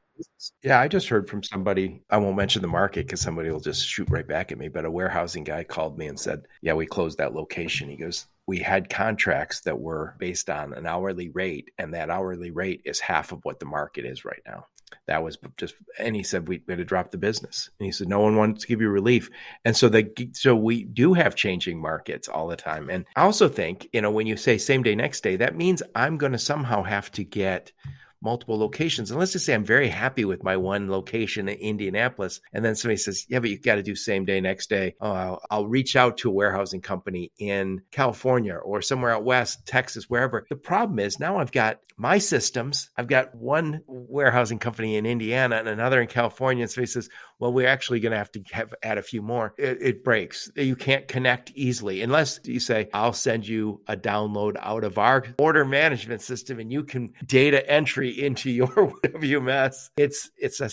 yeah, 0.63 0.80
I 0.80 0.88
just 0.88 1.10
heard 1.10 1.30
from 1.30 1.43
somebody. 1.43 2.01
I 2.10 2.17
won't 2.17 2.38
mention 2.38 2.62
the 2.62 2.67
market 2.67 3.06
because 3.06 3.21
somebody 3.21 3.49
will 3.49 3.60
just 3.60 3.88
shoot 3.88 4.10
right 4.10 4.27
back 4.27 4.51
at 4.51 4.58
me. 4.58 4.69
But 4.69 4.86
a 4.86 4.91
warehousing 4.91 5.43
guy 5.43 5.63
called 5.63 5.97
me 5.97 6.08
and 6.08 6.19
said, 6.19 6.47
"Yeah, 6.62 6.73
we 6.73 6.86
closed 6.86 7.17
that 7.17 7.34
location." 7.34 7.89
He 7.89 7.97
goes, 7.97 8.27
we 8.47 8.60
had 8.60 8.89
contracts 8.89 9.60
that 9.62 9.80
were 9.80 10.15
based 10.19 10.49
on 10.49 10.73
an 10.73 10.88
hourly 10.88 11.30
rate, 11.30 11.69
and 11.77 11.93
that 11.93 12.10
hourly 12.10 12.49
rate 12.49 12.82
is 12.86 13.01
half 13.01 13.34
of 13.34 13.43
what 13.43 13.60
the 13.60 13.65
market 13.65 14.06
is 14.06 14.23
right 14.23 14.41
now. 14.47 14.65
That 15.08 15.21
was 15.21 15.38
just, 15.58 15.75
and 15.99 16.15
he 16.15 16.23
said 16.23 16.47
we, 16.47 16.63
we 16.65 16.71
had 16.71 16.77
to 16.77 16.86
drop 16.86 17.12
the 17.12 17.17
business. 17.17 17.69
And 17.77 17.86
he 17.86 17.91
said 17.91 18.08
no 18.08 18.21
one 18.21 18.38
wants 18.38 18.62
to 18.62 18.67
give 18.67 18.80
you 18.80 18.89
relief, 18.89 19.30
and 19.65 19.75
so 19.75 19.89
they, 19.89 20.10
so 20.32 20.56
we 20.56 20.86
do 20.86 21.13
have 21.13 21.36
changing 21.36 21.82
markets 21.82 22.30
all 22.30 22.47
the 22.47 22.56
time. 22.56 22.89
And 22.89 23.06
I 23.17 23.23
also 23.23 23.49
think 23.49 23.89
you 23.91 24.01
know 24.01 24.12
when 24.12 24.27
you 24.27 24.38
say 24.38 24.58
same 24.58 24.82
day 24.82 24.95
next 24.95 25.21
day, 25.21 25.36
that 25.36 25.58
means 25.58 25.84
I'm 25.93 26.17
going 26.17 26.32
to 26.32 26.39
somehow 26.39 26.84
have 26.84 27.12
to 27.13 27.25
get 27.25 27.73
multiple 28.21 28.58
locations. 28.58 29.12
And 29.12 29.19
let's 29.19 29.32
just 29.32 29.45
say 29.45 29.53
I'm 29.53 29.65
very 29.65 29.89
happy 29.89 30.25
with 30.25 30.43
my 30.43 30.58
one 30.58 30.89
location 30.89 31.47
in 31.47 31.58
Indianapolis. 31.58 32.41
And 32.53 32.63
then 32.63 32.75
somebody 32.75 32.97
says, 32.97 33.25
yeah, 33.30 33.39
but 33.39 33.49
you've 33.49 33.62
got 33.62 33.75
to 33.75 33.84
do 33.84 33.95
same 33.95 34.25
day, 34.25 34.41
next 34.41 34.69
day. 34.69 34.95
Oh, 34.99 35.12
I'll, 35.12 35.41
I'll 35.49 35.67
reach 35.67 35.95
out 35.95 36.17
to 36.19 36.30
a 36.30 36.34
warehousing 36.34 36.82
company 36.82 37.32
in 37.38 37.82
California 37.91 38.56
or 38.56 38.82
somewhere 38.82 39.12
out 39.12 39.23
west, 39.23 39.65
Texas, 39.65 40.10
wherever. 40.10 40.45
The 40.49 40.56
problem 40.56 40.99
is 40.99 41.19
now 41.19 41.38
I've 41.38 41.51
got 41.51 41.80
my 41.97 42.19
systems. 42.19 42.91
I've 42.95 43.08
got 43.08 43.34
one 43.34 43.82
warehousing 43.88 44.60
company 44.60 44.97
in 44.97 45.06
Indiana 45.06 45.58
and 45.58 45.67
another 45.67 45.99
in 45.99 46.08
California. 46.08 46.63
And 46.63 46.71
somebody 46.71 46.91
says, 46.91 47.10
well, 47.39 47.51
we're 47.51 47.67
actually 47.67 47.99
going 47.99 48.12
to 48.12 48.17
have 48.17 48.32
to 48.34 48.43
have 48.51 48.73
add 48.84 48.97
a 48.97 49.03
few 49.03 49.21
more. 49.21 49.53
It, 49.58 49.80
it 49.82 50.03
breaks. 50.03 50.49
You 50.56 50.75
can't 50.75 51.08
connect 51.08 51.51
easily 51.56 52.03
unless 52.03 52.39
you 52.43 52.60
say, 52.60 52.89
I'll 52.93 53.13
send 53.13 53.47
you 53.47 53.82
a 53.88 53.97
download 53.97 54.58
out 54.60 54.84
of 54.84 54.97
our 54.97 55.23
order 55.39 55.65
management 55.65 56.21
system 56.21 56.60
and 56.60 56.71
you 56.71 56.84
can 56.84 57.13
data 57.25 57.67
entry 57.69 58.06
into 58.09 58.49
your 58.49 58.67
WMS. 58.67 59.89
It's, 59.97 60.31
it's 60.37 60.61
a, 60.61 60.69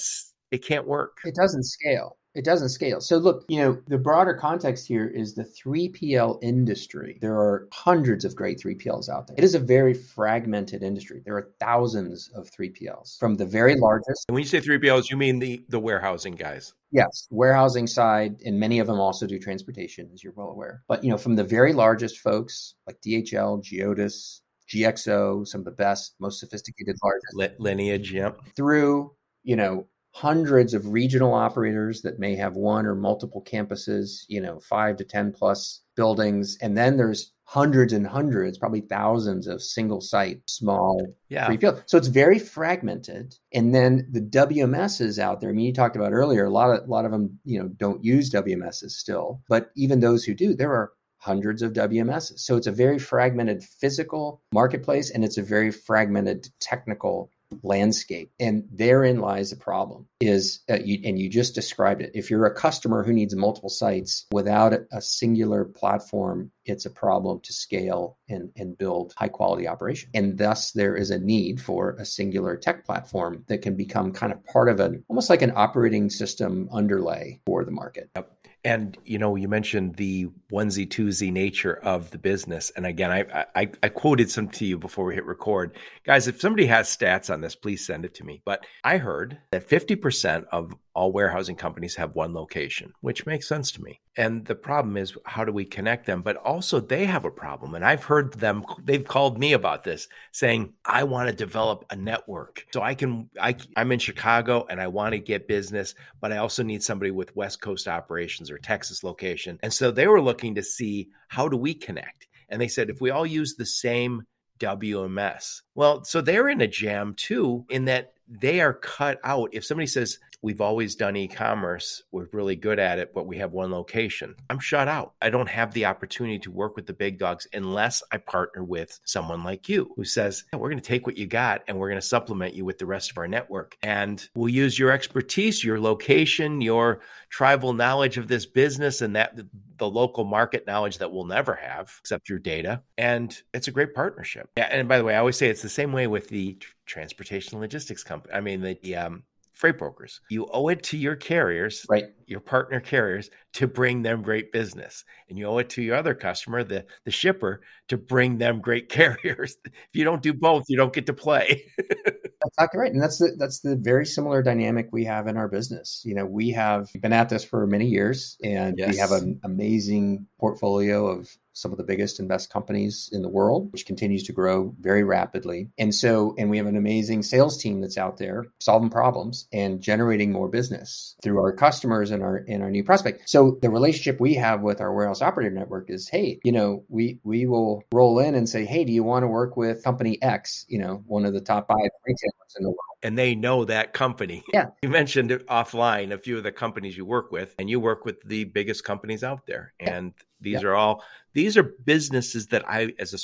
it 0.51 0.65
can't 0.65 0.87
work. 0.87 1.19
It 1.25 1.35
doesn't 1.35 1.65
scale. 1.65 2.17
It 2.35 2.45
doesn't 2.45 2.71
scale. 2.71 3.01
So 3.01 3.19
look, 3.19 3.45
you 3.49 3.61
know, 3.61 3.79
the 3.87 3.97
broader 3.97 4.35
context 4.35 4.89
here 4.89 5.07
is 5.07 5.35
the 5.35 5.45
3PL 5.45 6.41
industry. 6.43 7.19
There 7.21 7.37
are 7.37 7.69
hundreds 7.73 8.25
of 8.25 8.35
great 8.35 8.59
3PLs 8.59 9.09
out 9.09 9.29
there. 9.29 9.37
It 9.39 9.45
is 9.45 9.55
a 9.55 9.61
very 9.61 9.95
fragmented 9.95 10.83
industry. 10.83 11.23
There 11.25 11.37
are 11.37 11.51
thousands 11.61 12.31
of 12.35 12.51
3PLs 12.51 13.21
from 13.21 13.37
the 13.37 13.47
very 13.47 13.77
largest. 13.77 14.25
And 14.29 14.35
when 14.35 14.43
you 14.43 14.49
say 14.49 14.61
3PLs, 14.61 15.11
you 15.11 15.17
mean 15.17 15.39
the 15.39 15.65
the 15.69 15.79
warehousing 15.79 16.35
guys. 16.35 16.75
Yes, 16.91 17.29
warehousing 17.31 17.87
side, 17.87 18.41
and 18.45 18.59
many 18.59 18.79
of 18.81 18.87
them 18.89 19.01
also 19.01 19.27
do 19.27 19.39
transportation, 19.39 20.11
as 20.13 20.23
you're 20.23 20.33
well 20.35 20.51
aware. 20.51 20.83
But 20.89 21.05
you 21.05 21.11
know, 21.11 21.19
from 21.19 21.37
the 21.37 21.45
very 21.45 21.73
largest 21.73 22.19
folks 22.19 22.75
like 22.87 23.01
DHL, 23.01 23.65
Geodis, 23.65 24.41
GXO, 24.69 25.47
some 25.47 25.61
of 25.61 25.65
the 25.65 25.71
best, 25.71 26.15
most 26.21 26.41
sophisticated, 26.41 26.97
largest 27.03 27.61
lineage, 27.61 28.13
yep, 28.13 28.39
through 28.57 29.13
you 29.43 29.57
know 29.57 29.87
hundreds 30.15 30.75
of 30.75 30.93
regional 30.93 31.35
operators 31.35 32.01
that 32.03 32.21
may 32.21 32.37
have 32.37 32.55
one 32.55 32.87
or 32.87 32.95
multiple 32.95 33.43
campuses, 33.43 34.25
you 34.29 34.41
know, 34.41 34.61
five 34.61 34.97
to 34.97 35.03
10 35.03 35.33
plus 35.33 35.81
buildings. 35.97 36.57
And 36.63 36.79
then 36.79 36.97
there's 36.97 37.33
hundreds 37.43 37.93
and 37.93 38.07
hundreds, 38.07 38.57
probably 38.57 38.83
thousands 38.83 39.49
of 39.49 39.61
single 39.61 40.01
site, 40.01 40.41
small 40.47 41.05
yeah. 41.31 41.49
field. 41.49 41.83
So 41.87 41.99
it's 41.99 42.07
very 42.07 42.39
fragmented. 42.39 43.35
And 43.53 43.75
then 43.75 44.07
the 44.13 44.21
WMSs 44.21 45.19
out 45.19 45.41
there, 45.41 45.51
I 45.51 45.53
mean, 45.53 45.67
you 45.67 45.73
talked 45.73 45.97
about 45.97 46.13
earlier, 46.13 46.45
a 46.45 46.51
lot 46.51 46.71
of, 46.71 46.87
a 46.87 46.91
lot 46.91 47.05
of 47.05 47.11
them, 47.11 47.41
you 47.45 47.61
know, 47.61 47.67
don't 47.67 48.05
use 48.05 48.31
WMSs 48.31 48.93
still, 48.93 49.43
but 49.49 49.73
even 49.75 49.99
those 49.99 50.23
who 50.23 50.33
do, 50.33 50.55
there 50.55 50.71
are 50.71 50.93
hundreds 51.25 51.63
of 51.63 51.73
WMSs. 51.73 52.41
So 52.41 52.57
it's 52.57 52.67
a 52.67 52.73
very 52.73 52.99
fragmented 52.99 53.65
physical 53.65 54.43
marketplace 54.53 55.11
and 55.11 55.25
it's 55.25 55.39
a 55.39 55.43
very 55.43 55.71
fragmented 55.71 56.49
technical 56.61 57.31
landscape 57.63 58.33
and 58.41 58.65
therein 58.73 59.21
lies 59.21 59.51
the 59.51 59.57
problem 59.57 60.07
is 60.21 60.61
uh, 60.69 60.79
you, 60.85 60.99
and 61.05 61.19
you 61.19 61.29
just 61.29 61.55
described 61.55 62.03
it 62.03 62.11
if 62.15 62.31
you're 62.31 62.47
a 62.47 62.55
customer 62.55 63.05
who 63.05 63.13
needs 63.13 63.37
multiple 63.37 63.69
sites 63.69 64.27
without 64.33 64.73
a 64.93 65.01
singular 65.01 65.65
platform 65.65 66.51
it's 66.65 66.87
a 66.87 66.91
problem 66.91 67.41
to 67.41 67.53
scale 67.53 68.19
and, 68.29 68.51
and 68.57 68.77
build 68.77 69.13
high 69.17 69.29
quality 69.29 69.69
operation 69.69 70.11
and 70.15 70.39
thus 70.39 70.73
there 70.73 70.97
is 70.97 71.11
a 71.11 71.19
need 71.19 71.61
for 71.61 71.91
a 72.01 72.05
singular 72.05 72.57
tech 72.57 72.85
platform 72.85 73.45
that 73.47 73.63
can 73.63 73.77
become 73.77 74.13
kind 74.13 74.33
of 74.33 74.45
part 74.47 74.69
of 74.69 74.81
an 74.81 75.05
almost 75.09 75.31
like 75.31 75.43
an 75.43 75.53
operating 75.55 76.11
system 76.11 76.69
underlay 76.73 77.41
for 77.47 77.65
the 77.65 77.71
market 77.71 78.11
yep. 78.17 78.31
And 78.65 78.97
you 79.05 79.19
know, 79.19 79.37
you 79.37 79.49
mentioned 79.49 79.97
the 79.97 80.29
onesie 80.51 80.89
twosie 80.89 81.33
nature 81.33 81.75
of 81.75 82.11
the 82.11 82.19
business. 82.19 82.71
And 82.77 82.87
again, 82.87 83.11
I, 83.11 83.45
I, 83.55 83.71
I 83.83 83.89
quoted 83.89 84.31
some 84.31 84.49
to 84.49 84.65
you 84.65 84.79
before 84.79 85.05
we 85.05 85.15
hit 85.15 85.27
record, 85.27 85.77
guys. 86.05 86.29
If 86.29 86.41
somebody 86.41 86.67
has 86.67 86.89
stats 86.89 87.33
on 87.33 87.41
this, 87.41 87.55
please 87.55 87.85
send 87.85 88.05
it 88.05 88.15
to 88.15 88.25
me. 88.25 88.41
But 88.45 88.65
I 88.83 88.97
heard 88.97 89.39
that 89.51 89.69
fifty 89.69 89.97
percent 89.97 90.47
of 90.51 90.75
all 90.95 91.11
warehousing 91.11 91.57
companies 91.57 91.97
have 91.97 92.15
one 92.15 92.33
location, 92.33 92.93
which 93.01 93.27
makes 93.27 93.49
sense 93.49 93.73
to 93.73 93.83
me. 93.83 94.01
And 94.17 94.47
the 94.47 94.55
problem 94.55 94.97
is, 94.97 95.17
how 95.25 95.45
do 95.45 95.51
we 95.51 95.65
connect 95.65 96.07
them? 96.07 96.23
But 96.23 96.37
also, 96.37 96.79
they 96.79 97.05
have 97.05 97.25
a 97.25 97.33
problem. 97.33 97.75
And 97.75 97.85
I've 97.85 98.05
heard 98.05 98.33
them, 98.35 98.65
they've 98.81 99.05
called 99.05 99.37
me 99.37 99.55
about 99.55 99.83
this, 99.83 100.07
saying, 100.31 100.73
I 100.85 101.03
want 101.03 101.29
to 101.29 101.35
develop 101.35 101.85
a 101.91 101.97
network. 101.97 102.65
So 102.73 102.81
I 102.81 102.95
can, 102.95 103.29
I, 103.41 103.57
I'm 103.77 103.91
in 103.91 103.99
Chicago 103.99 104.69
and 104.71 104.81
I 104.81 104.87
want 104.87 105.15
to 105.15 105.19
get 105.19 105.49
business, 105.49 105.97
but 106.21 106.31
I 106.31 106.37
also 106.37 106.63
need 106.63 106.85
somebody 106.85 107.11
with 107.11 107.35
West 107.35 107.61
Coast 107.61 107.89
operations 107.89 108.53
Texas 108.59 109.05
location. 109.05 109.59
And 109.63 109.73
so 109.73 109.91
they 109.91 110.07
were 110.07 110.21
looking 110.21 110.55
to 110.57 110.63
see, 110.63 111.09
how 111.29 111.49
do 111.49 111.57
we 111.57 111.75
connect? 111.75 112.29
And 112.49 112.61
they 112.61 112.69
said, 112.69 112.91
if 112.91 113.01
we 113.01 113.11
all 113.11 113.27
use 113.27 113.55
the 113.55 113.67
same 113.67 114.23
WMS. 114.61 115.63
Well, 115.75 116.05
so 116.05 116.21
they're 116.21 116.49
in 116.49 116.61
a 116.61 116.67
jam 116.67 117.15
too, 117.17 117.65
in 117.69 117.87
that 117.87 118.13
they 118.29 118.61
are 118.61 118.75
cut 118.75 119.19
out. 119.25 119.51
If 119.53 119.65
somebody 119.65 119.87
says, 119.87 120.19
We've 120.45 120.61
always 120.61 120.95
done 120.95 121.17
e 121.17 121.27
commerce, 121.27 122.03
we're 122.13 122.29
really 122.35 122.55
good 122.55 122.79
at 122.79 122.99
it, 122.99 123.15
but 123.15 123.27
we 123.27 123.39
have 123.39 123.53
one 123.53 123.71
location, 123.71 124.35
I'm 124.51 124.59
shut 124.59 124.89
out. 124.89 125.15
I 125.23 125.31
don't 125.31 125.49
have 125.49 125.73
the 125.73 125.87
opportunity 125.87 126.39
to 126.41 126.51
work 126.51 126.77
with 126.77 126.87
the 126.87 126.93
big 126.93 127.19
dogs 127.19 127.49
unless 127.55 128.03
I 128.13 128.19
partner 128.19 128.63
with 128.63 129.01
someone 129.05 129.43
like 129.43 129.71
you 129.71 129.95
who 129.97 130.05
says, 130.05 130.45
We're 130.53 130.69
going 130.69 130.77
to 130.77 130.85
take 130.85 131.07
what 131.07 131.17
you 131.17 131.27
got 131.27 131.63
and 131.67 131.79
we're 131.79 131.89
going 131.89 131.99
to 131.99 132.07
supplement 132.07 132.53
you 132.53 132.67
with 132.67 132.77
the 132.77 132.85
rest 132.85 133.11
of 133.11 133.17
our 133.17 133.27
network. 133.27 133.79
And 133.83 134.23
we'll 134.35 134.51
use 134.51 134.79
your 134.79 134.91
expertise, 134.91 135.65
your 135.65 135.81
location, 135.81 136.61
your 136.61 137.01
tribal 137.31 137.73
knowledge 137.73 138.19
of 138.19 138.29
this 138.29 138.45
business, 138.45 139.01
and 139.01 139.17
that 139.17 139.39
the 139.79 139.89
local 139.89 140.25
market 140.25 140.67
knowledge 140.67 140.99
that 140.99 141.11
we'll 141.11 141.25
never 141.25 141.55
have 141.55 141.91
except 142.01 142.29
your 142.29 142.39
data. 142.39 142.83
And 142.99 143.35
it's 143.55 143.69
a 143.69 143.73
great 143.73 143.95
partnership. 143.95 144.51
Yeah, 144.59 144.69
and 144.71 144.89
by 144.89 144.99
the 144.99 145.05
way, 145.05 145.15
I 145.15 145.21
always 145.21 145.39
say 145.39 145.49
it's 145.49 145.63
the 145.63 145.71
same 145.71 145.93
way 145.93 146.07
with 146.07 146.29
the 146.29 146.59
transportation 146.85 147.61
logistics 147.61 148.05
company. 148.05 148.35
I 148.35 148.43
mean, 148.43 148.61
the 148.61 148.97
um, 148.97 149.23
freight 149.55 149.79
brokers. 149.79 150.21
You 150.29 150.47
owe 150.53 150.69
it 150.69 150.83
to 150.85 150.97
your 150.99 151.17
carriers, 151.17 151.87
right? 151.89 152.07
Your 152.27 152.41
partner 152.41 152.81
carriers 152.81 153.31
to 153.55 153.67
bring 153.67 154.03
them 154.03 154.23
great 154.23 154.53
business, 154.53 155.05
and 155.29 155.39
you 155.39 155.47
owe 155.47 155.59
it 155.59 155.71
to 155.71 155.83
your 155.83 155.97
other 155.97 156.15
customer, 156.15 156.65
the 156.65 156.87
the 157.05 157.11
shipper, 157.11 157.63
to 157.89 157.97
bring 157.97 158.39
them 158.39 158.61
great 158.61 158.89
carriers. 158.91 159.57
If 159.65 159.73
you 159.93 160.05
don't 160.05 160.23
do 160.23 160.33
both, 160.33 160.65
you 160.69 160.77
don't 160.77 160.93
get 160.93 161.07
to 161.07 161.13
play. 161.13 161.65
that's 161.79 162.59
exactly 162.59 162.81
right, 162.81 162.93
and 162.93 163.03
that's 163.03 163.19
the 163.19 163.37
that's 163.39 163.61
the 163.61 163.77
very 163.77 164.07
similar 164.07 164.43
dynamic 164.43 164.89
we 164.93 165.05
have 165.05 165.27
in 165.27 165.37
our 165.37 165.49
business. 165.49 166.03
You 166.05 166.15
know, 166.15 166.27
we 166.27 166.51
have 166.51 166.89
been 167.01 167.13
at 167.13 167.29
this 167.29 167.45
for 167.45 167.67
many 167.67 167.87
years, 167.87 168.37
and 168.43 168.79
yes. 168.79 168.93
we 168.93 168.99
have 168.99 169.13
an 169.13 169.41
amazing 169.45 170.27
portfolio 170.39 171.07
of 171.07 171.37
some 171.55 171.71
of 171.71 171.79
the 171.79 171.85
biggest 171.85 172.19
and 172.19 172.29
best 172.29 172.51
companies 172.51 173.09
in 173.13 173.23
the 173.23 173.29
world, 173.29 173.73
which 173.73 173.87
continues 173.87 174.25
to 174.25 174.33
grow 174.33 174.75
very 174.81 175.05
rapidly. 175.05 175.71
And 175.79 175.95
so, 175.95 176.35
and 176.37 176.51
we 176.51 176.59
have 176.59 176.67
an 176.67 176.77
amazing 176.77 177.23
sales 177.23 177.57
team 177.57 177.81
that's 177.81 177.97
out 177.97 178.19
there 178.19 178.47
solving 178.61 178.91
problems 178.91 179.47
and 179.53 179.81
generating 179.81 180.33
more 180.33 180.49
business 180.49 181.15
through 181.23 181.39
our 181.39 181.53
customers 181.53 182.11
and 182.15 182.23
our 182.23 182.39
in 182.39 182.63
our 182.63 182.71
new 182.71 182.85
prospect. 182.85 183.29
So 183.29 183.59
the 183.61 183.71
relationship 183.71 184.21
we 184.21 184.35
have 184.35 184.63
with 184.63 184.81
our 184.81 184.95
warehouse 184.95 185.21
operator 185.21 185.51
network 185.51 185.91
is, 185.91 186.09
hey, 186.09 186.41
you 186.45 186.53
know, 186.53 186.85
we 186.89 187.19
we 187.25 187.47
will 187.47 187.83
roll 187.93 188.19
in 188.21 188.35
and 188.35 188.49
say, 188.49 188.65
hey, 188.65 188.85
do 188.85 188.93
you 188.93 189.03
want 189.03 189.23
to 189.23 189.29
work 189.29 189.57
with 189.57 189.85
company 189.85 190.21
X? 190.23 190.65
You 190.69 190.79
know, 190.79 191.03
one 191.07 191.27
of 191.27 191.35
the 191.35 191.41
top 191.41 191.69
five 191.69 191.91
retailers 192.07 192.55
in 192.57 192.65
the 192.65 192.71
world 192.71 192.95
and 193.05 193.19
they 193.19 193.35
know 193.35 193.67
that 193.67 193.93
company. 193.93 194.43
Yeah. 194.53 194.67
You 194.83 194.89
mentioned 194.89 195.31
offline 195.31 196.13
a 196.13 196.19
few 196.19 196.37
of 196.37 196.43
the 196.43 196.53
companies 196.53 196.97
you 196.97 197.05
work 197.05 197.33
with, 197.33 197.55
and 197.59 197.71
you 197.71 197.81
work 197.81 198.05
with 198.05 198.21
the 198.23 198.45
biggest 198.45 198.85
companies 198.85 199.25
out 199.25 199.47
there. 199.47 199.73
And 199.81 200.13
these 200.41 200.63
yeah. 200.63 200.69
are 200.69 200.75
all 200.75 201.03
these 201.33 201.57
are 201.57 201.63
businesses 201.63 202.49
that 202.49 202.69
I, 202.69 202.93
as 202.99 203.15
a 203.15 203.19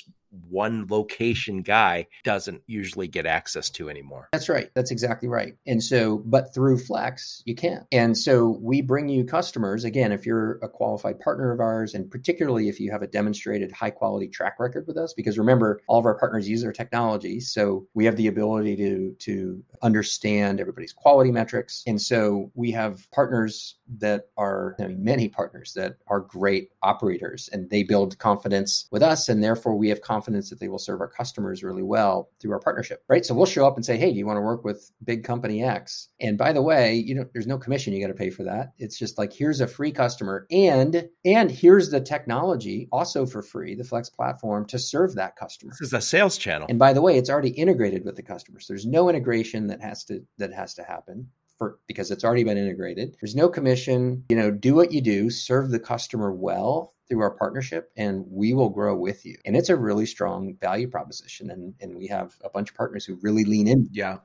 one 0.48 0.86
location 0.88 1.62
guy, 1.62 2.06
doesn't 2.24 2.62
usually 2.66 3.08
get 3.08 3.26
access 3.26 3.70
to 3.70 3.90
anymore. 3.90 4.28
That's 4.32 4.48
right. 4.48 4.70
That's 4.74 4.90
exactly 4.90 5.28
right. 5.28 5.54
And 5.66 5.82
so, 5.82 6.18
but 6.18 6.54
through 6.54 6.78
Flexe, 6.78 7.42
you 7.44 7.54
can. 7.54 7.86
And 7.92 8.16
so 8.16 8.58
we 8.60 8.80
bring 8.80 9.08
you 9.08 9.24
customers 9.24 9.84
again 9.84 10.12
if 10.12 10.24
you're 10.24 10.58
a 10.62 10.68
qualified 10.68 11.20
partner 11.20 11.52
of 11.52 11.60
ours, 11.60 11.94
and 11.94 12.10
particularly 12.10 12.68
if 12.68 12.80
you 12.80 12.90
have 12.90 13.02
a 13.02 13.06
demonstrated 13.06 13.72
high 13.72 13.90
quality 13.90 14.28
track 14.28 14.58
record 14.58 14.86
with 14.86 14.96
us. 14.96 15.12
Because 15.14 15.38
remember, 15.38 15.80
all 15.86 15.98
of 15.98 16.06
our 16.06 16.18
partners 16.18 16.48
use 16.48 16.64
our 16.64 16.72
technology, 16.72 17.40
so 17.40 17.86
we 17.94 18.04
have 18.04 18.16
the 18.16 18.28
ability 18.28 18.76
to 18.76 19.14
to 19.18 19.62
understand 19.82 20.60
everybody's 20.60 20.92
quality 20.92 21.30
metrics. 21.30 21.82
And 21.86 22.00
so 22.00 22.50
we 22.54 22.70
have 22.72 23.10
partners 23.10 23.76
that 23.98 24.28
are 24.36 24.76
I 24.78 24.86
mean, 24.86 25.02
many 25.02 25.28
partners 25.28 25.72
that 25.74 25.96
are 26.06 26.20
great 26.20 26.70
operators, 26.82 27.48
and 27.52 27.68
they 27.70 27.82
build 27.82 28.18
confidence 28.18 28.86
with 28.90 29.02
us. 29.02 29.28
And 29.28 29.42
therefore, 29.42 29.76
we 29.76 29.88
have 29.88 30.00
confidence 30.00 30.19
that 30.20 30.58
they 30.60 30.68
will 30.68 30.78
serve 30.78 31.00
our 31.00 31.08
customers 31.08 31.62
really 31.62 31.82
well 31.82 32.30
through 32.40 32.52
our 32.52 32.60
partnership, 32.60 33.02
right? 33.08 33.24
So 33.24 33.34
we'll 33.34 33.46
show 33.46 33.66
up 33.66 33.76
and 33.76 33.84
say, 33.84 33.96
hey, 33.96 34.12
do 34.12 34.18
you 34.18 34.26
want 34.26 34.36
to 34.36 34.42
work 34.42 34.64
with 34.64 34.90
big 35.04 35.24
company 35.24 35.62
X? 35.62 36.08
And 36.20 36.36
by 36.38 36.52
the 36.52 36.62
way, 36.62 36.94
you 36.94 37.14
know, 37.14 37.24
there's 37.32 37.46
no 37.46 37.58
commission 37.58 37.92
you 37.92 38.00
got 38.00 38.08
to 38.08 38.14
pay 38.14 38.30
for 38.30 38.44
that. 38.44 38.72
It's 38.78 38.98
just 38.98 39.18
like, 39.18 39.32
here's 39.32 39.60
a 39.60 39.66
free 39.66 39.92
customer 39.92 40.46
and, 40.50 41.08
and 41.24 41.50
here's 41.50 41.90
the 41.90 42.00
technology 42.00 42.88
also 42.92 43.26
for 43.26 43.42
free, 43.42 43.74
the 43.74 43.84
Flexe 43.84 44.10
platform 44.10 44.66
to 44.66 44.78
serve 44.78 45.14
that 45.14 45.36
customer. 45.36 45.72
This 45.72 45.88
is 45.88 45.92
a 45.92 46.00
sales 46.00 46.38
channel. 46.38 46.66
And 46.68 46.78
by 46.78 46.92
the 46.92 47.02
way, 47.02 47.16
it's 47.16 47.30
already 47.30 47.50
integrated 47.50 48.04
with 48.04 48.16
the 48.16 48.22
customers. 48.22 48.66
There's 48.68 48.86
no 48.86 49.08
integration 49.08 49.66
that 49.68 49.80
has 49.80 50.04
to, 50.04 50.24
that 50.38 50.52
has 50.52 50.74
to 50.74 50.82
happen. 50.82 51.28
For, 51.60 51.78
because 51.86 52.10
it's 52.10 52.24
already 52.24 52.42
been 52.42 52.56
integrated. 52.56 53.16
There's 53.20 53.36
no 53.36 53.48
commission. 53.50 54.24
You 54.30 54.36
know, 54.36 54.50
do 54.50 54.74
what 54.74 54.92
you 54.92 55.02
do, 55.02 55.28
serve 55.28 55.70
the 55.70 55.78
customer 55.78 56.32
well, 56.32 56.94
through 57.10 57.20
our 57.20 57.32
partnership 57.32 57.90
and 57.96 58.24
we 58.30 58.54
will 58.54 58.70
grow 58.70 58.96
with 58.96 59.26
you. 59.26 59.36
And 59.44 59.56
it's 59.56 59.68
a 59.68 59.76
really 59.76 60.06
strong 60.06 60.56
value 60.60 60.88
proposition. 60.88 61.50
And, 61.50 61.74
and 61.80 61.96
we 61.96 62.06
have 62.06 62.36
a 62.42 62.48
bunch 62.48 62.70
of 62.70 62.76
partners 62.76 63.04
who 63.04 63.18
really 63.20 63.44
lean 63.44 63.66
in. 63.66 63.88
Yeah. 63.90 64.18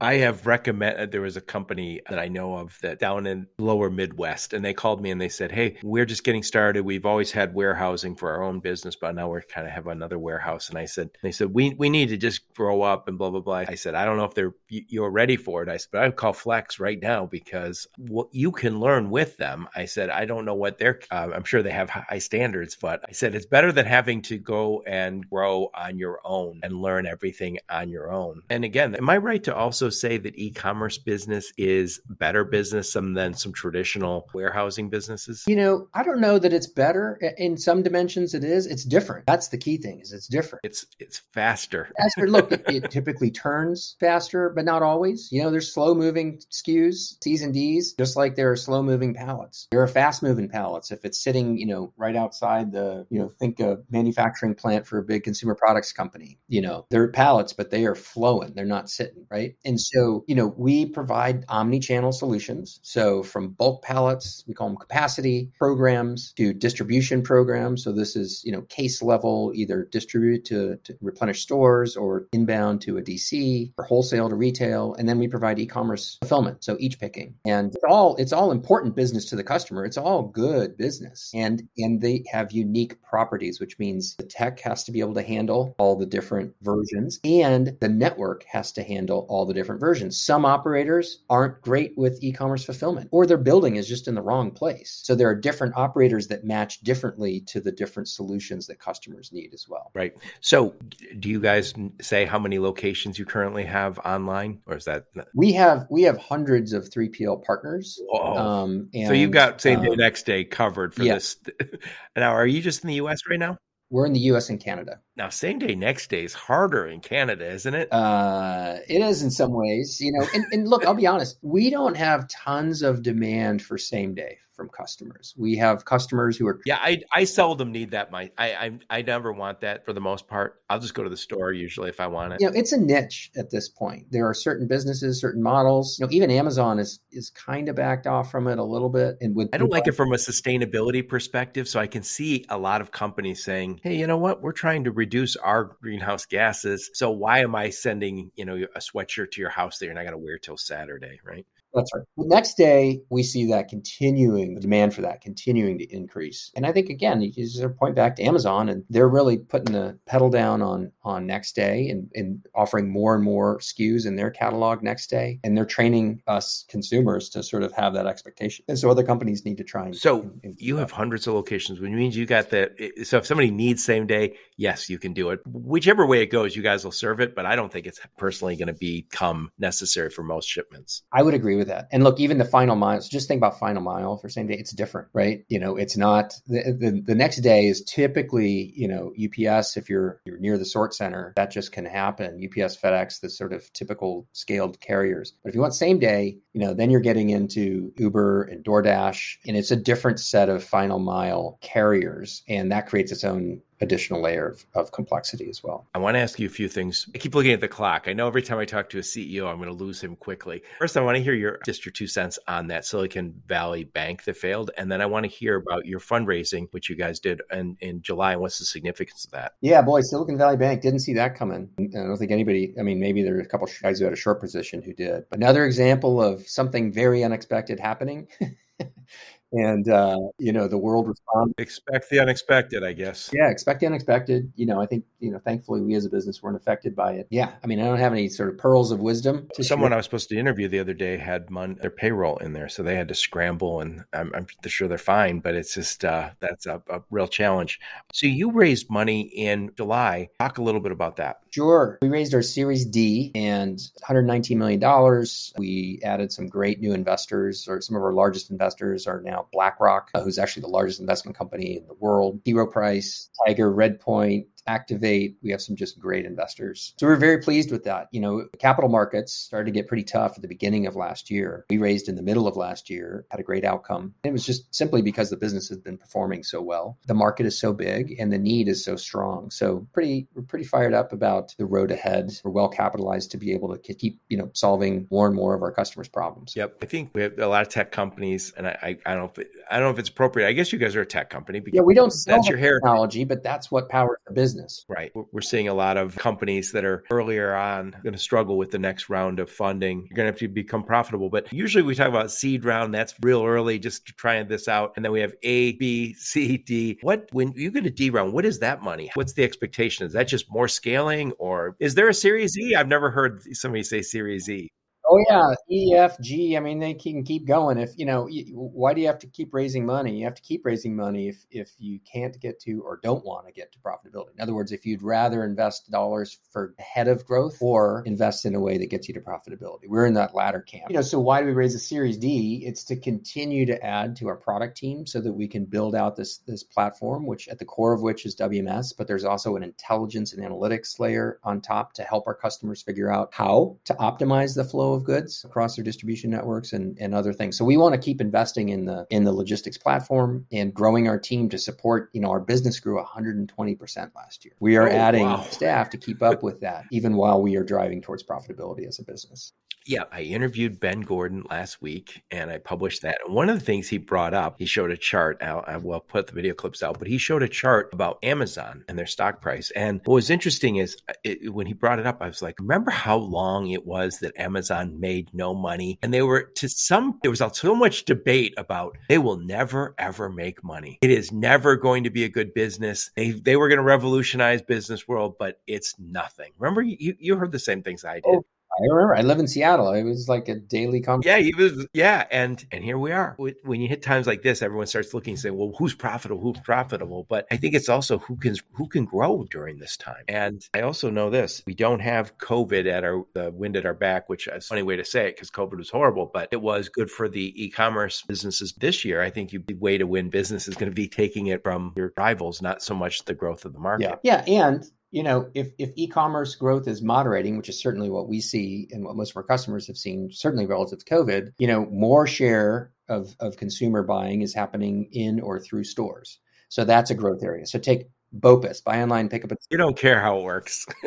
I 0.00 0.14
have 0.14 0.46
recommended 0.46 1.12
there 1.12 1.20
was 1.20 1.36
a 1.36 1.40
company 1.40 2.00
that 2.08 2.18
I 2.18 2.28
know 2.28 2.56
of 2.56 2.78
that 2.82 2.98
down 2.98 3.26
in 3.26 3.46
lower 3.58 3.90
Midwest, 3.90 4.52
and 4.52 4.64
they 4.64 4.74
called 4.74 5.00
me 5.00 5.10
and 5.10 5.20
they 5.20 5.28
said, 5.28 5.52
Hey, 5.52 5.76
we're 5.82 6.04
just 6.04 6.24
getting 6.24 6.42
started. 6.42 6.84
We've 6.84 7.06
always 7.06 7.32
had 7.32 7.54
warehousing 7.54 8.16
for 8.16 8.30
our 8.30 8.42
own 8.42 8.60
business, 8.60 8.96
but 8.96 9.14
now 9.14 9.28
we're 9.28 9.42
kind 9.42 9.66
of 9.66 9.72
have 9.72 9.86
another 9.86 10.18
warehouse. 10.18 10.68
And 10.68 10.78
I 10.78 10.86
said, 10.86 11.10
they 11.22 11.32
said, 11.32 11.54
we, 11.54 11.74
we 11.74 11.88
need 11.88 12.08
to 12.08 12.16
just 12.16 12.52
grow 12.54 12.82
up 12.82 13.08
and 13.08 13.18
blah, 13.18 13.30
blah, 13.30 13.40
blah. 13.40 13.64
I 13.68 13.74
said, 13.74 13.94
I 13.94 14.04
don't 14.04 14.16
know 14.16 14.24
if 14.24 14.34
they're, 14.34 14.54
you're 14.68 15.10
ready 15.10 15.36
for 15.36 15.62
it. 15.62 15.68
I 15.68 15.76
said, 15.76 15.88
but 15.92 16.02
I 16.02 16.06
would 16.06 16.16
call 16.16 16.32
Flexe 16.32 16.80
right 16.80 17.00
now 17.00 17.26
because 17.26 17.86
what 17.98 18.28
you 18.32 18.52
can 18.52 18.80
learn 18.80 19.10
with 19.10 19.36
them. 19.36 19.68
I 19.74 19.84
said, 19.84 20.10
I 20.10 20.24
don't 20.24 20.44
know 20.44 20.54
what 20.54 20.78
they're, 20.78 21.00
uh, 21.10 21.28
I'm 21.34 21.44
sure 21.44 21.62
they 21.62 21.70
have 21.70 21.90
high 21.90 22.18
standards, 22.18 22.76
but 22.80 23.04
I 23.08 23.12
said, 23.12 23.34
it's 23.34 23.46
better 23.46 23.72
than 23.72 23.86
having 23.86 24.22
to 24.22 24.38
go 24.38 24.82
and 24.86 25.28
grow 25.28 25.70
on 25.74 25.98
your 25.98 26.20
own 26.24 26.60
and 26.62 26.74
learn 26.74 27.06
everything 27.06 27.58
on 27.68 27.88
your 27.88 28.10
own. 28.10 28.42
And 28.50 28.64
again, 28.64 28.94
am 28.94 29.08
I 29.08 29.18
right 29.18 29.42
to 29.44 29.54
also 29.54 29.81
say 29.90 30.18
that 30.18 30.36
e-commerce 30.36 30.98
business 30.98 31.52
is 31.56 32.00
better 32.08 32.44
business 32.44 32.92
than 32.92 33.34
some 33.34 33.52
traditional 33.52 34.28
warehousing 34.34 34.90
businesses? 34.90 35.44
You 35.46 35.56
know, 35.56 35.88
I 35.94 36.02
don't 36.02 36.20
know 36.20 36.38
that 36.38 36.52
it's 36.52 36.66
better. 36.66 37.18
In 37.36 37.56
some 37.56 37.82
dimensions, 37.82 38.34
it 38.34 38.44
is. 38.44 38.66
It's 38.66 38.84
different. 38.84 39.26
That's 39.26 39.48
the 39.48 39.58
key 39.58 39.76
thing. 39.76 40.00
Is 40.00 40.12
it's 40.12 40.26
different. 40.26 40.64
It's 40.64 40.86
it's 40.98 41.22
faster. 41.32 41.90
Faster. 41.98 42.28
Look, 42.28 42.52
it, 42.52 42.62
it, 42.68 42.90
typically 42.90 43.30
turns 43.30 43.96
faster, 44.00 44.50
but 44.50 44.64
not 44.64 44.82
always. 44.82 45.28
You 45.32 45.42
know, 45.42 45.50
there's 45.50 45.72
slow 45.72 45.94
moving 45.94 46.40
SKUs, 46.50 47.22
C's 47.22 47.42
and 47.42 47.54
D's, 47.54 47.94
just 47.94 48.16
like 48.16 48.36
there 48.36 48.50
are 48.50 48.56
slow 48.56 48.82
moving 48.82 49.14
pallets. 49.14 49.68
There 49.70 49.82
are 49.82 49.88
fast 49.88 50.22
moving 50.22 50.48
pallets. 50.48 50.90
If 50.90 51.04
it's 51.04 51.18
sitting, 51.22 51.56
you 51.56 51.66
know, 51.66 51.92
right 51.96 52.16
outside 52.16 52.72
the, 52.72 53.06
you 53.10 53.18
know, 53.18 53.28
think 53.38 53.60
a 53.60 53.78
manufacturing 53.90 54.54
plant 54.54 54.86
for 54.86 54.98
a 54.98 55.02
big 55.02 55.24
consumer 55.24 55.54
products 55.54 55.92
company. 55.92 56.38
You 56.48 56.62
know, 56.62 56.86
they're 56.90 57.08
pallets, 57.08 57.52
but 57.52 57.70
they 57.70 57.86
are 57.86 57.94
flowing. 57.94 58.54
They're 58.54 58.64
not 58.64 58.90
sitting 58.90 59.26
right. 59.30 59.56
And 59.64 59.71
so, 59.80 60.24
you 60.26 60.34
know, 60.34 60.54
we 60.56 60.86
provide 60.86 61.44
omni-channel 61.48 62.12
solutions. 62.12 62.80
So 62.82 63.22
from 63.22 63.50
bulk 63.50 63.82
pallets, 63.82 64.44
we 64.46 64.54
call 64.54 64.68
them 64.68 64.76
capacity 64.76 65.50
programs 65.58 66.32
to 66.34 66.52
distribution 66.52 67.22
programs. 67.22 67.84
So 67.84 67.92
this 67.92 68.16
is, 68.16 68.42
you 68.44 68.52
know, 68.52 68.62
case 68.62 69.02
level, 69.02 69.52
either 69.54 69.88
distribute 69.90 70.44
to, 70.46 70.76
to 70.84 70.96
replenish 71.00 71.42
stores 71.42 71.96
or 71.96 72.28
inbound 72.32 72.80
to 72.82 72.98
a 72.98 73.02
DC 73.02 73.72
or 73.78 73.84
wholesale 73.84 74.28
to 74.28 74.34
retail. 74.34 74.94
And 74.94 75.08
then 75.08 75.18
we 75.18 75.28
provide 75.28 75.58
e-commerce 75.58 76.18
fulfillment. 76.20 76.64
So 76.64 76.76
each 76.78 76.98
picking. 76.98 77.34
And 77.44 77.74
it's 77.74 77.84
all 77.88 78.16
it's 78.16 78.32
all 78.32 78.52
important 78.52 78.94
business 78.94 79.24
to 79.26 79.36
the 79.36 79.44
customer. 79.44 79.84
It's 79.84 79.96
all 79.96 80.22
good 80.22 80.76
business. 80.76 81.30
And 81.34 81.68
and 81.78 82.00
they 82.00 82.24
have 82.30 82.52
unique 82.52 83.02
properties, 83.02 83.60
which 83.60 83.78
means 83.78 84.16
the 84.16 84.24
tech 84.24 84.60
has 84.60 84.84
to 84.84 84.92
be 84.92 85.00
able 85.00 85.14
to 85.14 85.22
handle 85.22 85.74
all 85.78 85.96
the 85.96 86.06
different 86.06 86.54
versions 86.62 87.20
and 87.24 87.76
the 87.80 87.88
network 87.88 88.44
has 88.44 88.72
to 88.72 88.82
handle 88.82 89.26
all 89.28 89.46
the 89.46 89.54
different 89.54 89.61
versions. 89.62 90.20
Some 90.20 90.44
operators 90.44 91.24
aren't 91.30 91.60
great 91.60 91.92
with 91.96 92.22
e-commerce 92.22 92.64
fulfillment 92.64 93.08
or 93.12 93.26
their 93.26 93.38
building 93.38 93.76
is 93.76 93.88
just 93.88 94.08
in 94.08 94.14
the 94.14 94.22
wrong 94.22 94.50
place. 94.50 95.00
So 95.04 95.14
there 95.14 95.28
are 95.28 95.34
different 95.34 95.76
operators 95.76 96.28
that 96.28 96.44
match 96.44 96.80
differently 96.80 97.40
to 97.42 97.60
the 97.60 97.72
different 97.72 98.08
solutions 98.08 98.66
that 98.66 98.78
customers 98.78 99.30
need 99.32 99.52
as 99.54 99.66
well. 99.68 99.90
Right. 99.94 100.14
So 100.40 100.74
do 101.18 101.28
you 101.28 101.40
guys 101.40 101.74
say 102.00 102.24
how 102.24 102.38
many 102.38 102.58
locations 102.58 103.18
you 103.18 103.24
currently 103.24 103.64
have 103.64 103.98
online 104.00 104.60
or 104.66 104.76
is 104.76 104.84
that 104.84 105.06
We 105.34 105.52
have 105.52 105.86
we 105.90 106.02
have 106.02 106.18
hundreds 106.18 106.72
of 106.72 106.88
3PL 106.90 107.44
partners. 107.44 108.00
Um, 108.14 108.88
and, 108.94 109.06
so 109.06 109.12
you've 109.12 109.30
got 109.30 109.60
same 109.60 109.82
day 109.82 109.90
um, 109.90 109.96
next 109.96 110.24
day 110.26 110.44
covered 110.44 110.94
for 110.94 111.02
yeah. 111.02 111.14
this. 111.14 111.36
now 112.16 112.32
are 112.32 112.46
you 112.46 112.60
just 112.60 112.82
in 112.84 112.88
the 112.88 112.94
US 112.94 113.20
right 113.28 113.38
now? 113.38 113.58
We're 113.90 114.06
in 114.06 114.14
the 114.14 114.20
US 114.20 114.48
and 114.48 114.58
Canada. 114.58 115.00
Now, 115.14 115.28
same 115.28 115.58
day, 115.58 115.74
next 115.74 116.08
day 116.08 116.24
is 116.24 116.32
harder 116.32 116.86
in 116.86 117.00
Canada, 117.00 117.46
isn't 117.50 117.74
it? 117.74 117.92
Uh, 117.92 118.76
it 118.88 119.02
is 119.02 119.22
in 119.22 119.30
some 119.30 119.52
ways, 119.52 120.00
you 120.00 120.10
know. 120.10 120.26
And, 120.34 120.44
and 120.52 120.68
look, 120.68 120.86
I'll 120.86 120.94
be 120.94 121.06
honest, 121.06 121.36
we 121.42 121.68
don't 121.68 121.96
have 121.96 122.28
tons 122.28 122.80
of 122.82 123.02
demand 123.02 123.60
for 123.60 123.76
same 123.76 124.14
day 124.14 124.38
from 124.62 124.68
customers. 124.68 125.34
We 125.36 125.56
have 125.56 125.84
customers 125.84 126.36
who 126.36 126.46
are 126.46 126.60
yeah. 126.64 126.78
I 126.80 127.02
I 127.12 127.24
seldom 127.24 127.72
need 127.72 127.92
that. 127.92 128.10
My 128.10 128.30
I 128.36 128.52
I, 128.52 128.78
I 128.98 129.02
never 129.02 129.32
want 129.32 129.60
that 129.62 129.84
for 129.84 129.92
the 129.92 130.00
most 130.00 130.28
part. 130.28 130.62
I'll 130.68 130.78
just 130.78 130.94
go 130.94 131.02
to 131.02 131.10
the 131.10 131.16
store 131.16 131.52
usually 131.52 131.88
if 131.88 132.00
I 132.00 132.06
want 132.06 132.34
it. 132.34 132.40
You 132.40 132.48
know, 132.48 132.52
it's 132.54 132.72
a 132.72 132.78
niche 132.78 133.30
at 133.36 133.50
this 133.50 133.68
point. 133.68 134.06
There 134.10 134.28
are 134.28 134.34
certain 134.34 134.68
businesses, 134.68 135.20
certain 135.20 135.42
models. 135.42 135.98
You 135.98 136.06
know, 136.06 136.12
even 136.12 136.30
Amazon 136.30 136.78
is 136.78 137.00
is 137.10 137.30
kind 137.30 137.68
of 137.68 137.76
backed 137.76 138.06
off 138.06 138.30
from 138.30 138.46
it 138.46 138.58
a 138.58 138.64
little 138.64 138.90
bit. 138.90 139.16
And 139.20 139.34
with 139.34 139.48
I 139.52 139.58
don't 139.58 139.70
like 139.70 139.86
it 139.86 139.92
from 139.92 140.12
a 140.12 140.16
sustainability 140.16 141.06
perspective. 141.06 141.66
So 141.68 141.80
I 141.80 141.86
can 141.86 142.02
see 142.02 142.44
a 142.48 142.58
lot 142.58 142.80
of 142.80 142.92
companies 142.92 143.42
saying, 143.42 143.80
"Hey, 143.82 143.96
you 143.96 144.06
know 144.06 144.18
what? 144.18 144.42
We're 144.42 144.52
trying 144.52 144.84
to 144.84 144.92
reduce 145.02 145.34
our 145.36 145.76
greenhouse 145.82 146.26
gases. 146.26 146.90
So 146.94 147.10
why 147.10 147.40
am 147.40 147.54
I 147.54 147.70
sending 147.70 148.30
you 148.36 148.44
know 148.44 148.54
a 148.54 148.78
sweatshirt 148.78 149.32
to 149.32 149.40
your 149.40 149.50
house 149.50 149.78
that 149.78 149.86
you're 149.86 149.94
not 149.94 150.08
going 150.08 150.12
to 150.12 150.26
wear 150.26 150.38
till 150.38 150.56
Saturday, 150.56 151.18
right?" 151.24 151.46
That's 151.74 151.90
right. 151.94 152.04
The 152.16 152.26
next 152.26 152.54
day, 152.54 153.00
we 153.10 153.22
see 153.22 153.46
that 153.50 153.68
continuing, 153.68 154.54
the 154.54 154.60
demand 154.60 154.94
for 154.94 155.02
that 155.02 155.20
continuing 155.20 155.78
to 155.78 155.84
increase. 155.84 156.50
And 156.54 156.66
I 156.66 156.72
think, 156.72 156.88
again, 156.88 157.22
you 157.22 157.32
just 157.32 157.62
point 157.76 157.96
back 157.96 158.16
to 158.16 158.22
Amazon, 158.22 158.68
and 158.68 158.84
they're 158.90 159.08
really 159.08 159.38
putting 159.38 159.72
the 159.72 159.98
pedal 160.06 160.30
down 160.30 160.62
on, 160.62 160.92
on 161.02 161.26
next 161.26 161.54
day 161.54 161.88
and, 161.88 162.10
and 162.14 162.46
offering 162.54 162.90
more 162.90 163.14
and 163.14 163.24
more 163.24 163.58
SKUs 163.58 164.06
in 164.06 164.16
their 164.16 164.30
catalog 164.30 164.82
next 164.82 165.08
day. 165.08 165.40
And 165.44 165.56
they're 165.56 165.64
training 165.64 166.22
us 166.26 166.64
consumers 166.68 167.28
to 167.30 167.42
sort 167.42 167.62
of 167.62 167.72
have 167.72 167.94
that 167.94 168.06
expectation. 168.06 168.64
And 168.68 168.78
so 168.78 168.90
other 168.90 169.04
companies 169.04 169.44
need 169.44 169.56
to 169.58 169.64
try 169.64 169.86
and. 169.86 169.96
So 169.96 170.20
and, 170.20 170.40
and 170.44 170.54
you 170.58 170.76
have 170.76 170.90
hundreds 170.90 171.26
of 171.26 171.34
locations, 171.34 171.80
which 171.80 171.90
means 171.90 172.16
you 172.16 172.26
got 172.26 172.50
that. 172.50 172.72
So 173.04 173.18
if 173.18 173.26
somebody 173.26 173.50
needs 173.50 173.84
same 173.84 174.06
day, 174.06 174.36
yes, 174.56 174.90
you 174.90 174.98
can 174.98 175.12
do 175.12 175.30
it. 175.30 175.40
Whichever 175.46 176.06
way 176.06 176.22
it 176.22 176.26
goes, 176.26 176.54
you 176.54 176.62
guys 176.62 176.84
will 176.84 176.92
serve 176.92 177.20
it. 177.20 177.34
But 177.34 177.46
I 177.46 177.56
don't 177.56 177.72
think 177.72 177.86
it's 177.86 178.00
personally 178.18 178.56
going 178.56 178.68
to 178.68 178.74
become 178.74 179.50
necessary 179.58 180.10
for 180.10 180.22
most 180.22 180.48
shipments. 180.48 181.02
I 181.12 181.22
would 181.22 181.34
agree 181.34 181.56
with 181.56 181.61
that. 181.64 181.88
And 181.92 182.04
look, 182.04 182.20
even 182.20 182.38
the 182.38 182.44
final 182.44 182.76
mile, 182.76 183.00
so 183.00 183.08
just 183.10 183.28
think 183.28 183.38
about 183.38 183.58
final 183.58 183.82
mile 183.82 184.16
for 184.16 184.28
same 184.28 184.46
day, 184.46 184.54
it's 184.54 184.72
different, 184.72 185.08
right? 185.12 185.44
You 185.48 185.58
know, 185.58 185.76
it's 185.76 185.96
not 185.96 186.34
the, 186.46 186.76
the, 186.78 187.02
the 187.04 187.14
next 187.14 187.38
day 187.38 187.66
is 187.66 187.82
typically, 187.82 188.72
you 188.74 188.88
know, 188.88 189.12
UPS, 189.12 189.76
if 189.76 189.88
you're 189.88 190.20
you're 190.24 190.38
near 190.38 190.58
the 190.58 190.64
sort 190.64 190.94
center, 190.94 191.32
that 191.36 191.50
just 191.50 191.72
can 191.72 191.84
happen. 191.84 192.40
UPS, 192.44 192.76
FedEx, 192.76 193.20
the 193.20 193.30
sort 193.30 193.52
of 193.52 193.72
typical 193.72 194.26
scaled 194.32 194.80
carriers. 194.80 195.32
But 195.42 195.50
if 195.50 195.54
you 195.54 195.60
want 195.60 195.74
same 195.74 195.98
day, 195.98 196.38
you 196.52 196.60
know, 196.60 196.74
then 196.74 196.90
you're 196.90 197.00
getting 197.00 197.30
into 197.30 197.92
Uber 197.96 198.44
and 198.44 198.64
DoorDash, 198.64 199.36
and 199.46 199.56
it's 199.56 199.70
a 199.70 199.76
different 199.76 200.20
set 200.20 200.48
of 200.48 200.62
final 200.62 200.98
mile 200.98 201.58
carriers. 201.60 202.42
And 202.48 202.70
that 202.72 202.86
creates 202.88 203.12
its 203.12 203.24
own 203.24 203.62
additional 203.82 204.22
layer 204.22 204.46
of, 204.46 204.64
of, 204.74 204.92
complexity 204.92 205.48
as 205.50 205.62
well. 205.62 205.86
I 205.94 205.98
want 205.98 206.14
to 206.14 206.20
ask 206.20 206.38
you 206.38 206.46
a 206.46 206.50
few 206.50 206.68
things. 206.68 207.08
I 207.14 207.18
keep 207.18 207.34
looking 207.34 207.52
at 207.52 207.60
the 207.60 207.68
clock. 207.68 208.04
I 208.06 208.12
know 208.12 208.26
every 208.26 208.42
time 208.42 208.58
I 208.58 208.64
talk 208.64 208.88
to 208.90 208.98
a 208.98 209.02
CEO, 209.02 209.46
I'm 209.46 209.56
going 209.56 209.68
to 209.68 209.74
lose 209.74 210.02
him 210.02 210.16
quickly. 210.16 210.62
First, 210.78 210.96
I 210.96 211.00
want 211.00 211.16
to 211.16 211.22
hear 211.22 211.34
your 211.34 211.58
just 211.66 211.84
your 211.84 211.92
two 211.92 212.06
cents 212.06 212.38
on 212.46 212.68
that 212.68 212.84
Silicon 212.84 213.42
Valley 213.46 213.84
bank 213.84 214.24
that 214.24 214.36
failed, 214.36 214.70
and 214.78 214.90
then 214.90 215.00
I 215.00 215.06
want 215.06 215.24
to 215.24 215.30
hear 215.30 215.56
about 215.56 215.84
your 215.84 216.00
fundraising, 216.00 216.68
which 216.70 216.88
you 216.88 216.96
guys 216.96 217.18
did 217.18 217.42
in, 217.50 217.76
in 217.80 218.02
July, 218.02 218.32
and 218.32 218.40
what's 218.40 218.58
the 218.58 218.64
significance 218.64 219.24
of 219.24 219.32
that? 219.32 219.54
Yeah, 219.60 219.82
boy, 219.82 220.02
Silicon 220.02 220.38
Valley 220.38 220.56
Bank 220.56 220.80
didn't 220.80 221.00
see 221.00 221.14
that 221.14 221.34
coming. 221.34 221.68
I 221.78 221.84
don't 221.92 222.16
think 222.16 222.30
anybody. 222.30 222.74
I 222.78 222.82
mean, 222.82 223.00
maybe 223.00 223.22
there 223.22 223.36
are 223.36 223.40
a 223.40 223.46
couple 223.46 223.68
guys 223.82 223.98
who 223.98 224.04
had 224.04 224.12
a 224.12 224.16
short 224.16 224.40
position 224.40 224.82
who 224.82 224.92
did. 224.92 225.24
Another 225.32 225.64
example 225.64 226.22
of 226.22 226.48
something 226.48 226.92
very 226.92 227.24
unexpected 227.24 227.80
happening. 227.80 228.28
and 229.52 229.88
uh, 229.88 230.18
you 230.38 230.52
know 230.52 230.68
the 230.68 230.78
world 230.78 231.08
responded. 231.08 231.54
Expect 231.58 232.10
the 232.10 232.20
unexpected, 232.20 232.82
I 232.82 232.92
guess. 232.92 233.30
Yeah, 233.32 233.50
expect 233.50 233.80
the 233.80 233.86
unexpected. 233.86 234.52
You 234.56 234.66
know, 234.66 234.80
I 234.80 234.86
think 234.86 235.04
you 235.20 235.30
know, 235.30 235.38
thankfully, 235.38 235.80
we 235.80 235.94
as 235.94 236.04
a 236.04 236.10
business 236.10 236.42
weren't 236.42 236.56
affected 236.56 236.96
by 236.96 237.12
it. 237.12 237.26
Yeah, 237.30 237.52
I 237.62 237.66
mean, 237.66 237.80
I 237.80 237.84
don't 237.84 237.98
have 237.98 238.12
any 238.12 238.28
sort 238.28 238.48
of 238.48 238.58
pearls 238.58 238.90
of 238.90 239.00
wisdom. 239.00 239.48
Someone 239.60 239.90
share. 239.90 239.94
I 239.94 239.96
was 239.96 240.06
supposed 240.06 240.28
to 240.30 240.38
interview 240.38 240.68
the 240.68 240.80
other 240.80 240.94
day 240.94 241.16
had 241.16 241.50
mon- 241.50 241.78
their 241.80 241.90
payroll 241.90 242.38
in 242.38 242.52
there, 242.52 242.68
so 242.68 242.82
they 242.82 242.96
had 242.96 243.08
to 243.08 243.14
scramble, 243.14 243.80
and 243.80 244.04
I'm, 244.12 244.32
I'm 244.34 244.46
sure 244.66 244.88
they're 244.88 244.98
fine, 244.98 245.40
but 245.40 245.54
it's 245.54 245.74
just 245.74 246.04
uh, 246.04 246.30
that's 246.40 246.66
a, 246.66 246.82
a 246.88 247.02
real 247.10 247.28
challenge. 247.28 247.78
So 248.12 248.26
you 248.26 248.50
raised 248.50 248.90
money 248.90 249.22
in 249.22 249.72
July. 249.76 250.30
Talk 250.38 250.58
a 250.58 250.62
little 250.62 250.80
bit 250.80 250.92
about 250.92 251.16
that. 251.16 251.40
Sure. 251.50 251.98
We 252.00 252.08
raised 252.08 252.34
our 252.34 252.42
Series 252.42 252.86
D 252.86 253.30
and 253.34 253.78
$119 254.08 254.56
million. 254.56 255.26
We 255.58 256.00
added 256.02 256.32
some 256.32 256.48
great 256.48 256.80
new 256.80 256.94
investors, 256.94 257.68
or 257.68 257.80
some 257.80 257.96
of 257.96 258.02
our 258.02 258.12
largest 258.12 258.50
investors 258.50 259.06
are 259.06 259.20
now 259.20 259.41
BlackRock, 259.50 260.10
uh, 260.14 260.22
who's 260.22 260.38
actually 260.38 260.62
the 260.62 260.68
largest 260.68 261.00
investment 261.00 261.36
company 261.36 261.76
in 261.76 261.86
the 261.86 261.94
world, 261.94 262.44
T. 262.44 262.54
Price, 262.70 263.30
Tiger, 263.46 263.72
Redpoint, 263.72 264.46
Activate. 264.66 265.36
We 265.42 265.50
have 265.50 265.60
some 265.60 265.76
just 265.76 265.98
great 265.98 266.24
investors. 266.24 266.94
So 266.98 267.06
we're 267.06 267.16
very 267.16 267.38
pleased 267.38 267.70
with 267.70 267.84
that. 267.84 268.08
You 268.12 268.20
know, 268.20 268.46
capital 268.58 268.90
markets 268.90 269.32
started 269.32 269.66
to 269.66 269.70
get 269.72 269.88
pretty 269.88 270.04
tough 270.04 270.32
at 270.36 270.42
the 270.42 270.48
beginning 270.48 270.86
of 270.86 270.96
last 270.96 271.30
year. 271.30 271.64
We 271.70 271.78
raised 271.78 272.08
in 272.08 272.16
the 272.16 272.22
middle 272.22 272.46
of 272.46 272.56
last 272.56 272.90
year, 272.90 273.26
had 273.30 273.40
a 273.40 273.42
great 273.42 273.64
outcome. 273.64 274.14
It 274.24 274.32
was 274.32 274.44
just 274.44 274.74
simply 274.74 275.02
because 275.02 275.30
the 275.30 275.36
business 275.36 275.68
has 275.68 275.78
been 275.78 275.98
performing 275.98 276.42
so 276.42 276.60
well. 276.60 276.98
The 277.06 277.14
market 277.14 277.46
is 277.46 277.58
so 277.58 277.72
big 277.72 278.16
and 278.18 278.32
the 278.32 278.38
need 278.38 278.68
is 278.68 278.84
so 278.84 278.96
strong. 278.96 279.50
So 279.50 279.86
pretty 279.92 280.28
we're 280.34 280.42
pretty 280.42 280.64
fired 280.64 280.94
up 280.94 281.12
about 281.12 281.54
the 281.58 281.66
road 281.66 281.90
ahead. 281.90 282.32
We're 282.44 282.52
well 282.52 282.68
capitalized 282.68 283.30
to 283.32 283.36
be 283.36 283.52
able 283.52 283.76
to 283.76 283.94
keep, 283.94 284.20
you 284.28 284.36
know, 284.36 284.50
solving 284.54 285.06
more 285.10 285.26
and 285.26 285.34
more 285.34 285.54
of 285.54 285.62
our 285.62 285.72
customers' 285.72 286.08
problems. 286.08 286.54
Yep. 286.56 286.78
I 286.82 286.86
think 286.86 287.10
we 287.14 287.22
have 287.22 287.38
a 287.38 287.46
lot 287.46 287.62
of 287.62 287.68
tech 287.68 287.92
companies 287.92 288.52
and 288.56 288.66
I 288.66 288.78
I, 288.82 288.98
I 289.06 289.14
don't 289.14 289.36
know 289.36 289.42
if 289.42 289.48
I 289.70 289.76
don't 289.76 289.84
know 289.84 289.90
if 289.90 289.98
it's 289.98 290.08
appropriate. 290.08 290.48
I 290.48 290.52
guess 290.52 290.72
you 290.72 290.78
guys 290.78 290.96
are 290.96 291.02
a 291.02 291.06
tech 291.06 291.30
company 291.30 291.60
because 291.60 291.76
yeah, 291.76 291.82
we 291.82 291.94
don't 291.94 292.12
sell 292.12 292.36
that's 292.36 292.48
your 292.48 292.58
technology, 292.58 293.24
but 293.24 293.42
that's 293.42 293.70
what 293.70 293.88
powers 293.88 294.18
the 294.26 294.32
business 294.32 294.51
business. 294.52 294.84
Right. 294.88 295.12
We're 295.14 295.40
seeing 295.40 295.68
a 295.68 295.74
lot 295.74 295.96
of 295.96 296.16
companies 296.16 296.72
that 296.72 296.84
are 296.84 297.04
earlier 297.10 297.54
on 297.54 297.94
going 298.02 298.12
to 298.12 298.18
struggle 298.18 298.56
with 298.56 298.70
the 298.70 298.78
next 298.78 299.08
round 299.08 299.40
of 299.40 299.50
funding. 299.50 300.06
You're 300.08 300.16
going 300.16 300.26
to 300.26 300.32
have 300.32 300.38
to 300.38 300.48
become 300.48 300.84
profitable. 300.84 301.30
But 301.30 301.52
usually 301.52 301.82
we 301.82 301.94
talk 301.94 302.08
about 302.08 302.30
seed 302.30 302.64
round. 302.64 302.94
That's 302.94 303.14
real 303.22 303.44
early, 303.44 303.78
just 303.78 304.06
trying 304.06 304.48
this 304.48 304.68
out. 304.68 304.92
And 304.96 305.04
then 305.04 305.12
we 305.12 305.20
have 305.20 305.34
A, 305.42 305.72
B, 305.72 306.14
C, 306.14 306.58
D. 306.58 306.98
What, 307.02 307.28
when 307.32 307.52
you 307.56 307.70
get 307.70 307.86
a 307.86 307.90
D 307.90 308.10
round, 308.10 308.32
what 308.32 308.44
is 308.44 308.58
that 308.60 308.82
money? 308.82 309.10
What's 309.14 309.32
the 309.34 309.44
expectation? 309.44 310.06
Is 310.06 310.12
that 310.12 310.28
just 310.28 310.46
more 310.50 310.68
scaling 310.68 311.32
or 311.32 311.76
is 311.80 311.94
there 311.94 312.08
a 312.08 312.14
Series 312.14 312.56
E? 312.58 312.74
I've 312.74 312.88
never 312.88 313.10
heard 313.10 313.42
somebody 313.54 313.82
say 313.82 314.02
Series 314.02 314.48
E. 314.48 314.68
Oh 315.12 315.18
yeah. 315.28 316.56
I 316.56 316.60
mean, 316.60 316.78
they 316.78 316.94
can 316.94 317.22
keep 317.22 317.46
going. 317.46 317.76
If 317.76 317.98
you 317.98 318.06
know, 318.06 318.28
why 318.52 318.94
do 318.94 319.02
you 319.02 319.08
have 319.08 319.18
to 319.18 319.26
keep 319.26 319.52
raising 319.52 319.84
money? 319.84 320.18
You 320.18 320.24
have 320.24 320.34
to 320.36 320.42
keep 320.42 320.64
raising 320.64 320.96
money 320.96 321.28
if 321.28 321.44
if 321.50 321.72
you 321.78 322.00
can't 322.10 322.38
get 322.40 322.60
to 322.60 322.80
or 322.80 322.98
don't 323.02 323.22
want 323.24 323.46
to 323.46 323.52
get 323.52 323.72
to 323.72 323.78
profitability. 323.78 324.34
In 324.34 324.40
other 324.40 324.54
words, 324.54 324.72
if 324.72 324.86
you'd 324.86 325.02
rather 325.02 325.44
invest 325.44 325.90
dollars 325.90 326.38
for 326.50 326.74
ahead 326.78 327.08
of 327.08 327.26
growth 327.26 327.58
or 327.60 328.02
invest 328.06 328.46
in 328.46 328.54
a 328.54 328.60
way 328.60 328.78
that 328.78 328.86
gets 328.86 329.06
you 329.06 329.14
to 329.14 329.20
profitability. 329.20 329.86
We're 329.86 330.06
in 330.06 330.14
that 330.14 330.34
latter 330.34 330.62
camp. 330.62 330.86
You 330.88 330.96
know, 330.96 331.02
so 331.02 331.20
why 331.20 331.40
do 331.40 331.46
we 331.46 331.52
raise 331.52 331.74
a 331.74 331.78
Series 331.78 332.16
D? 332.16 332.62
It's 332.64 332.84
to 332.84 332.96
continue 332.96 333.66
to 333.66 333.84
add 333.84 334.16
to 334.16 334.28
our 334.28 334.36
product 334.36 334.78
team 334.78 335.06
so 335.06 335.20
that 335.20 335.32
we 335.32 335.46
can 335.46 335.66
build 335.66 335.94
out 335.94 336.16
this 336.16 336.38
this 336.46 336.62
platform, 336.62 337.26
which 337.26 337.48
at 337.48 337.58
the 337.58 337.66
core 337.66 337.92
of 337.92 338.00
which 338.00 338.24
is 338.24 338.34
WMS, 338.36 338.94
but 338.96 339.06
there's 339.06 339.24
also 339.24 339.56
an 339.56 339.62
intelligence 339.62 340.32
and 340.32 340.42
analytics 340.42 340.98
layer 340.98 341.38
on 341.44 341.60
top 341.60 341.92
to 341.94 342.02
help 342.02 342.26
our 342.26 342.34
customers 342.34 342.80
figure 342.80 343.12
out 343.12 343.28
how 343.32 343.76
to 343.84 343.94
optimize 343.94 344.54
the 344.54 344.64
flow 344.64 344.94
of 344.94 345.01
goods 345.02 345.44
across 345.44 345.76
their 345.76 345.84
distribution 345.84 346.30
networks 346.30 346.72
and, 346.72 346.96
and 346.98 347.14
other 347.14 347.32
things. 347.32 347.56
So 347.56 347.64
we 347.64 347.76
want 347.76 347.94
to 347.94 348.00
keep 348.00 348.20
investing 348.20 348.70
in 348.70 348.84
the 348.84 349.06
in 349.10 349.24
the 349.24 349.32
logistics 349.32 349.78
platform 349.78 350.46
and 350.52 350.72
growing 350.72 351.08
our 351.08 351.18
team 351.18 351.48
to 351.50 351.58
support, 351.58 352.10
you 352.12 352.20
know, 352.20 352.30
our 352.30 352.40
business 352.40 352.80
grew 352.80 353.02
120% 353.02 354.10
last 354.14 354.44
year. 354.44 354.54
We 354.60 354.76
are 354.76 354.88
oh, 354.88 354.92
adding 354.92 355.26
wow. 355.26 355.42
staff 355.42 355.90
to 355.90 355.98
keep 355.98 356.22
up 356.22 356.42
with 356.42 356.60
that, 356.60 356.84
even 356.90 357.16
while 357.16 357.42
we 357.42 357.56
are 357.56 357.64
driving 357.64 358.00
towards 358.00 358.22
profitability 358.22 358.86
as 358.86 358.98
a 358.98 359.04
business. 359.04 359.52
Yeah, 359.86 360.04
I 360.12 360.22
interviewed 360.22 360.80
Ben 360.80 361.00
Gordon 361.00 361.44
last 361.50 361.82
week 361.82 362.22
and 362.30 362.50
I 362.50 362.58
published 362.58 363.02
that. 363.02 363.18
And 363.24 363.34
one 363.34 363.48
of 363.48 363.58
the 363.58 363.64
things 363.64 363.88
he 363.88 363.98
brought 363.98 364.34
up, 364.34 364.56
he 364.58 364.66
showed 364.66 364.90
a 364.90 364.96
chart. 364.96 365.42
I'll, 365.42 365.64
I 365.66 365.76
will 365.76 366.00
put 366.00 366.28
the 366.28 366.34
video 366.34 366.54
clips 366.54 366.82
out, 366.82 366.98
but 366.98 367.08
he 367.08 367.18
showed 367.18 367.42
a 367.42 367.48
chart 367.48 367.90
about 367.92 368.18
Amazon 368.22 368.84
and 368.88 368.98
their 368.98 369.06
stock 369.06 369.40
price. 369.40 369.70
And 369.74 370.00
what 370.04 370.14
was 370.14 370.30
interesting 370.30 370.76
is 370.76 370.96
uh, 371.08 371.14
it, 371.24 371.52
when 371.52 371.66
he 371.66 371.72
brought 371.72 371.98
it 371.98 372.06
up, 372.06 372.18
I 372.20 372.26
was 372.26 372.42
like, 372.42 372.58
remember 372.60 372.90
how 372.90 373.16
long 373.16 373.70
it 373.70 373.86
was 373.86 374.18
that 374.20 374.38
Amazon 374.38 375.00
made 375.00 375.28
no 375.32 375.54
money? 375.54 375.98
And 376.02 376.14
they 376.14 376.22
were 376.22 376.50
to 376.56 376.68
some, 376.68 377.18
there 377.22 377.30
was 377.30 377.42
so 377.52 377.74
much 377.74 378.04
debate 378.04 378.54
about 378.56 378.96
they 379.08 379.18
will 379.18 379.38
never, 379.38 379.94
ever 379.98 380.28
make 380.28 380.62
money. 380.62 380.98
It 381.02 381.10
is 381.10 381.32
never 381.32 381.76
going 381.76 382.04
to 382.04 382.10
be 382.10 382.24
a 382.24 382.28
good 382.28 382.54
business. 382.54 383.10
They, 383.16 383.30
they 383.30 383.56
were 383.56 383.68
going 383.68 383.78
to 383.78 383.84
revolutionize 383.84 384.62
business 384.62 385.08
world, 385.08 385.34
but 385.38 385.60
it's 385.66 385.94
nothing. 385.98 386.52
Remember, 386.58 386.82
you, 386.82 387.14
you 387.18 387.36
heard 387.36 387.52
the 387.52 387.58
same 387.58 387.82
things 387.82 388.04
I 388.04 388.14
did. 388.14 388.24
Oh 388.26 388.44
I 388.78 388.82
remember 388.90 389.14
I 389.14 389.20
live 389.20 389.38
in 389.38 389.46
Seattle. 389.46 389.92
It 389.92 390.04
was 390.04 390.28
like 390.28 390.48
a 390.48 390.54
daily 390.54 391.00
conversation. 391.00 391.38
Yeah, 391.38 391.44
he 391.44 391.54
was. 391.54 391.86
Yeah, 391.92 392.26
and 392.30 392.64
and 392.72 392.82
here 392.82 392.98
we 392.98 393.12
are. 393.12 393.36
When 393.36 393.80
you 393.80 393.88
hit 393.88 394.02
times 394.02 394.26
like 394.26 394.42
this, 394.42 394.62
everyone 394.62 394.86
starts 394.86 395.12
looking 395.12 395.32
and 395.32 395.40
saying, 395.40 395.56
"Well, 395.56 395.74
who's 395.78 395.94
profitable? 395.94 396.40
Who's 396.42 396.60
profitable?" 396.60 397.26
But 397.28 397.46
I 397.50 397.56
think 397.56 397.74
it's 397.74 397.88
also 397.88 398.18
who 398.18 398.36
can 398.36 398.56
who 398.72 398.88
can 398.88 399.04
grow 399.04 399.44
during 399.50 399.78
this 399.78 399.96
time. 399.96 400.24
And 400.26 400.66
I 400.74 400.80
also 400.80 401.10
know 401.10 401.28
this: 401.28 401.62
we 401.66 401.74
don't 401.74 402.00
have 402.00 402.38
COVID 402.38 402.90
at 402.90 403.04
our 403.04 403.24
the 403.34 403.50
wind 403.50 403.76
at 403.76 403.84
our 403.84 403.94
back, 403.94 404.28
which 404.28 404.46
is 404.46 404.64
a 404.64 404.66
funny 404.66 404.82
way 404.82 404.96
to 404.96 405.04
say 405.04 405.28
it 405.28 405.36
because 405.36 405.50
COVID 405.50 405.76
was 405.76 405.90
horrible, 405.90 406.30
but 406.32 406.48
it 406.50 406.62
was 406.62 406.88
good 406.88 407.10
for 407.10 407.28
the 407.28 407.52
e-commerce 407.62 408.22
businesses 408.22 408.72
this 408.72 409.04
year. 409.04 409.20
I 409.20 409.30
think 409.30 409.52
you, 409.52 409.62
the 409.66 409.74
way 409.74 409.98
to 409.98 410.06
win 410.06 410.30
business 410.30 410.66
is 410.66 410.74
going 410.74 410.90
to 410.90 410.94
be 410.94 411.08
taking 411.08 411.48
it 411.48 411.62
from 411.62 411.92
your 411.96 412.12
rivals, 412.16 412.62
not 412.62 412.82
so 412.82 412.94
much 412.94 413.24
the 413.24 413.34
growth 413.34 413.64
of 413.64 413.74
the 413.74 413.78
market. 413.78 414.18
Yeah, 414.22 414.44
yeah, 414.46 414.60
and 414.60 414.90
you 415.12 415.22
know, 415.22 415.48
if, 415.54 415.72
if 415.78 415.92
e-commerce 415.94 416.54
growth 416.54 416.88
is 416.88 417.02
moderating, 417.02 417.58
which 417.58 417.68
is 417.68 417.78
certainly 417.78 418.08
what 418.08 418.28
we 418.28 418.40
see 418.40 418.88
and 418.90 419.04
what 419.04 419.14
most 419.14 419.30
of 419.30 419.36
our 419.36 419.42
customers 419.42 419.86
have 419.86 419.98
seen, 419.98 420.30
certainly 420.32 420.66
relative 420.66 421.04
to 421.04 421.14
COVID, 421.14 421.52
you 421.58 421.66
know, 421.66 421.86
more 421.86 422.26
share 422.26 422.90
of, 423.08 423.36
of 423.38 423.58
consumer 423.58 424.02
buying 424.02 424.40
is 424.40 424.54
happening 424.54 425.08
in 425.12 425.38
or 425.40 425.60
through 425.60 425.84
stores. 425.84 426.38
So 426.70 426.84
that's 426.84 427.10
a 427.10 427.14
growth 427.14 427.42
area. 427.42 427.66
So 427.66 427.78
take 427.78 428.08
BOPIS, 428.32 428.80
buy 428.80 429.02
online, 429.02 429.28
pick 429.28 429.44
up. 429.44 429.52
You 429.70 429.76
don't 429.76 429.98
care 429.98 430.18
how 430.18 430.38
it 430.38 430.44
works. 430.44 430.86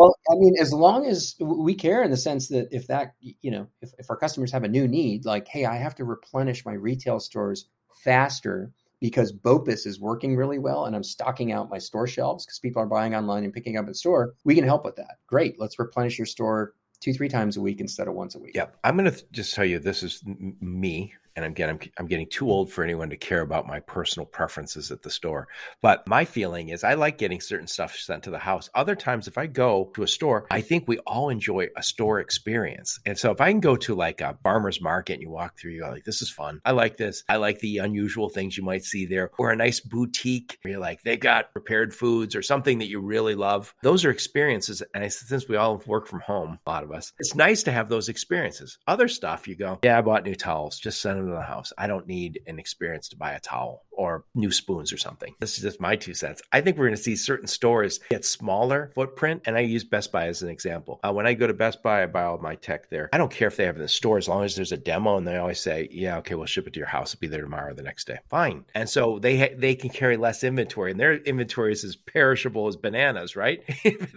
well, 0.00 0.16
I 0.28 0.34
mean, 0.34 0.56
as 0.60 0.72
long 0.72 1.06
as 1.06 1.36
we 1.40 1.74
care 1.74 2.02
in 2.02 2.10
the 2.10 2.16
sense 2.16 2.48
that 2.48 2.66
if 2.72 2.88
that, 2.88 3.14
you 3.20 3.52
know, 3.52 3.68
if, 3.80 3.92
if 4.00 4.10
our 4.10 4.16
customers 4.16 4.50
have 4.50 4.64
a 4.64 4.68
new 4.68 4.88
need, 4.88 5.24
like, 5.24 5.46
hey, 5.46 5.64
I 5.64 5.76
have 5.76 5.94
to 5.96 6.04
replenish 6.04 6.66
my 6.66 6.72
retail 6.72 7.20
stores 7.20 7.66
faster 8.02 8.72
because 9.00 9.32
BOPIS 9.32 9.86
is 9.86 10.00
working 10.00 10.36
really 10.36 10.58
well 10.58 10.86
and 10.86 10.96
I'm 10.96 11.04
stocking 11.04 11.52
out 11.52 11.70
my 11.70 11.78
store 11.78 12.06
shelves 12.06 12.44
because 12.44 12.58
people 12.58 12.82
are 12.82 12.86
buying 12.86 13.14
online 13.14 13.44
and 13.44 13.52
picking 13.52 13.76
up 13.76 13.86
in 13.86 13.94
store, 13.94 14.34
we 14.44 14.54
can 14.54 14.64
help 14.64 14.84
with 14.84 14.96
that. 14.96 15.18
Great. 15.26 15.58
Let's 15.58 15.78
replenish 15.78 16.18
your 16.18 16.26
store 16.26 16.74
two, 17.00 17.12
three 17.12 17.28
times 17.28 17.56
a 17.56 17.60
week 17.60 17.80
instead 17.80 18.08
of 18.08 18.14
once 18.14 18.34
a 18.34 18.38
week. 18.38 18.52
Yeah. 18.54 18.66
I'm 18.82 18.96
going 18.96 19.10
to 19.10 19.24
just 19.30 19.54
tell 19.54 19.64
you 19.64 19.78
this 19.78 20.02
is 20.02 20.22
me 20.60 21.14
and 21.44 21.52
again, 21.52 21.70
I'm, 21.70 21.80
I'm 21.98 22.06
getting 22.06 22.28
too 22.28 22.50
old 22.50 22.72
for 22.72 22.84
anyone 22.84 23.10
to 23.10 23.16
care 23.16 23.40
about 23.40 23.66
my 23.66 23.80
personal 23.80 24.26
preferences 24.26 24.90
at 24.90 25.02
the 25.02 25.10
store. 25.10 25.48
But 25.80 26.06
my 26.06 26.24
feeling 26.24 26.68
is 26.68 26.84
I 26.84 26.94
like 26.94 27.18
getting 27.18 27.40
certain 27.40 27.66
stuff 27.66 27.96
sent 27.96 28.24
to 28.24 28.30
the 28.30 28.38
house. 28.38 28.70
Other 28.74 28.94
times, 28.94 29.28
if 29.28 29.38
I 29.38 29.46
go 29.46 29.90
to 29.94 30.02
a 30.02 30.08
store, 30.08 30.46
I 30.50 30.60
think 30.60 30.86
we 30.86 30.98
all 31.00 31.28
enjoy 31.28 31.68
a 31.76 31.82
store 31.82 32.20
experience. 32.20 32.98
And 33.06 33.18
so 33.18 33.30
if 33.30 33.40
I 33.40 33.50
can 33.50 33.60
go 33.60 33.76
to 33.76 33.94
like 33.94 34.20
a 34.20 34.36
farmer's 34.42 34.80
market 34.80 35.14
and 35.14 35.22
you 35.22 35.30
walk 35.30 35.58
through, 35.58 35.72
you're 35.72 35.90
like, 35.90 36.04
this 36.04 36.22
is 36.22 36.30
fun. 36.30 36.60
I 36.64 36.72
like 36.72 36.96
this. 36.96 37.22
I 37.28 37.36
like 37.36 37.60
the 37.60 37.78
unusual 37.78 38.28
things 38.28 38.56
you 38.56 38.64
might 38.64 38.84
see 38.84 39.06
there, 39.06 39.30
or 39.38 39.50
a 39.50 39.56
nice 39.56 39.80
boutique 39.80 40.58
where 40.62 40.72
you're 40.72 40.80
like, 40.80 41.02
they 41.02 41.16
got 41.16 41.52
prepared 41.52 41.94
foods 41.94 42.34
or 42.34 42.42
something 42.42 42.78
that 42.78 42.88
you 42.88 43.00
really 43.00 43.34
love. 43.34 43.74
Those 43.82 44.04
are 44.04 44.10
experiences. 44.10 44.82
And 44.94 45.12
since 45.12 45.48
we 45.48 45.56
all 45.56 45.82
work 45.86 46.06
from 46.06 46.20
home, 46.20 46.58
a 46.66 46.70
lot 46.70 46.84
of 46.84 46.92
us, 46.92 47.12
it's 47.18 47.34
nice 47.34 47.62
to 47.64 47.72
have 47.72 47.88
those 47.88 48.08
experiences. 48.08 48.78
Other 48.86 49.08
stuff, 49.08 49.46
you 49.46 49.56
go, 49.56 49.78
yeah, 49.82 49.98
I 49.98 50.02
bought 50.02 50.24
new 50.24 50.34
towels. 50.34 50.78
Just 50.78 51.00
send 51.00 51.18
them 51.18 51.27
to 51.28 51.34
the 51.34 51.42
house. 51.42 51.72
I 51.76 51.86
don't 51.86 52.06
need 52.06 52.40
an 52.46 52.58
experience 52.58 53.08
to 53.08 53.16
buy 53.16 53.32
a 53.32 53.40
towel 53.40 53.84
or 53.90 54.24
new 54.34 54.52
spoons 54.52 54.92
or 54.92 54.96
something. 54.96 55.34
This 55.40 55.56
is 55.56 55.62
just 55.62 55.80
my 55.80 55.96
two 55.96 56.14
cents. 56.14 56.40
I 56.52 56.60
think 56.60 56.76
we're 56.76 56.86
going 56.86 56.96
to 56.96 57.02
see 57.02 57.16
certain 57.16 57.48
stores 57.48 57.98
get 58.10 58.24
smaller 58.24 58.92
footprint. 58.94 59.42
And 59.44 59.56
I 59.56 59.60
use 59.60 59.84
Best 59.84 60.12
Buy 60.12 60.28
as 60.28 60.42
an 60.42 60.48
example. 60.48 61.00
Uh, 61.02 61.12
when 61.12 61.26
I 61.26 61.34
go 61.34 61.46
to 61.46 61.52
Best 61.52 61.82
Buy, 61.82 62.04
I 62.04 62.06
buy 62.06 62.24
all 62.24 62.38
my 62.38 62.54
tech 62.54 62.90
there. 62.90 63.08
I 63.12 63.18
don't 63.18 63.30
care 63.30 63.48
if 63.48 63.56
they 63.56 63.64
have 63.64 63.74
it 63.74 63.80
in 63.80 63.82
the 63.82 63.88
store 63.88 64.18
as 64.18 64.28
long 64.28 64.44
as 64.44 64.54
there's 64.54 64.72
a 64.72 64.76
demo 64.76 65.16
and 65.16 65.26
they 65.26 65.36
always 65.36 65.60
say, 65.60 65.88
yeah, 65.90 66.18
okay, 66.18 66.36
we'll 66.36 66.46
ship 66.46 66.68
it 66.68 66.74
to 66.74 66.78
your 66.78 66.88
house. 66.88 67.12
It'll 67.12 67.20
be 67.20 67.26
there 67.26 67.42
tomorrow 67.42 67.72
or 67.72 67.74
the 67.74 67.82
next 67.82 68.06
day. 68.06 68.18
Fine. 68.30 68.64
And 68.74 68.88
so 68.88 69.18
they 69.18 69.36
ha- 69.36 69.56
they 69.56 69.74
can 69.74 69.90
carry 69.90 70.16
less 70.16 70.44
inventory 70.44 70.92
and 70.92 71.00
their 71.00 71.14
inventory 71.14 71.72
is 71.72 71.82
as 71.82 71.96
perishable 71.96 72.68
as 72.68 72.76
bananas, 72.76 73.34
right? 73.34 73.62
if, 73.68 74.14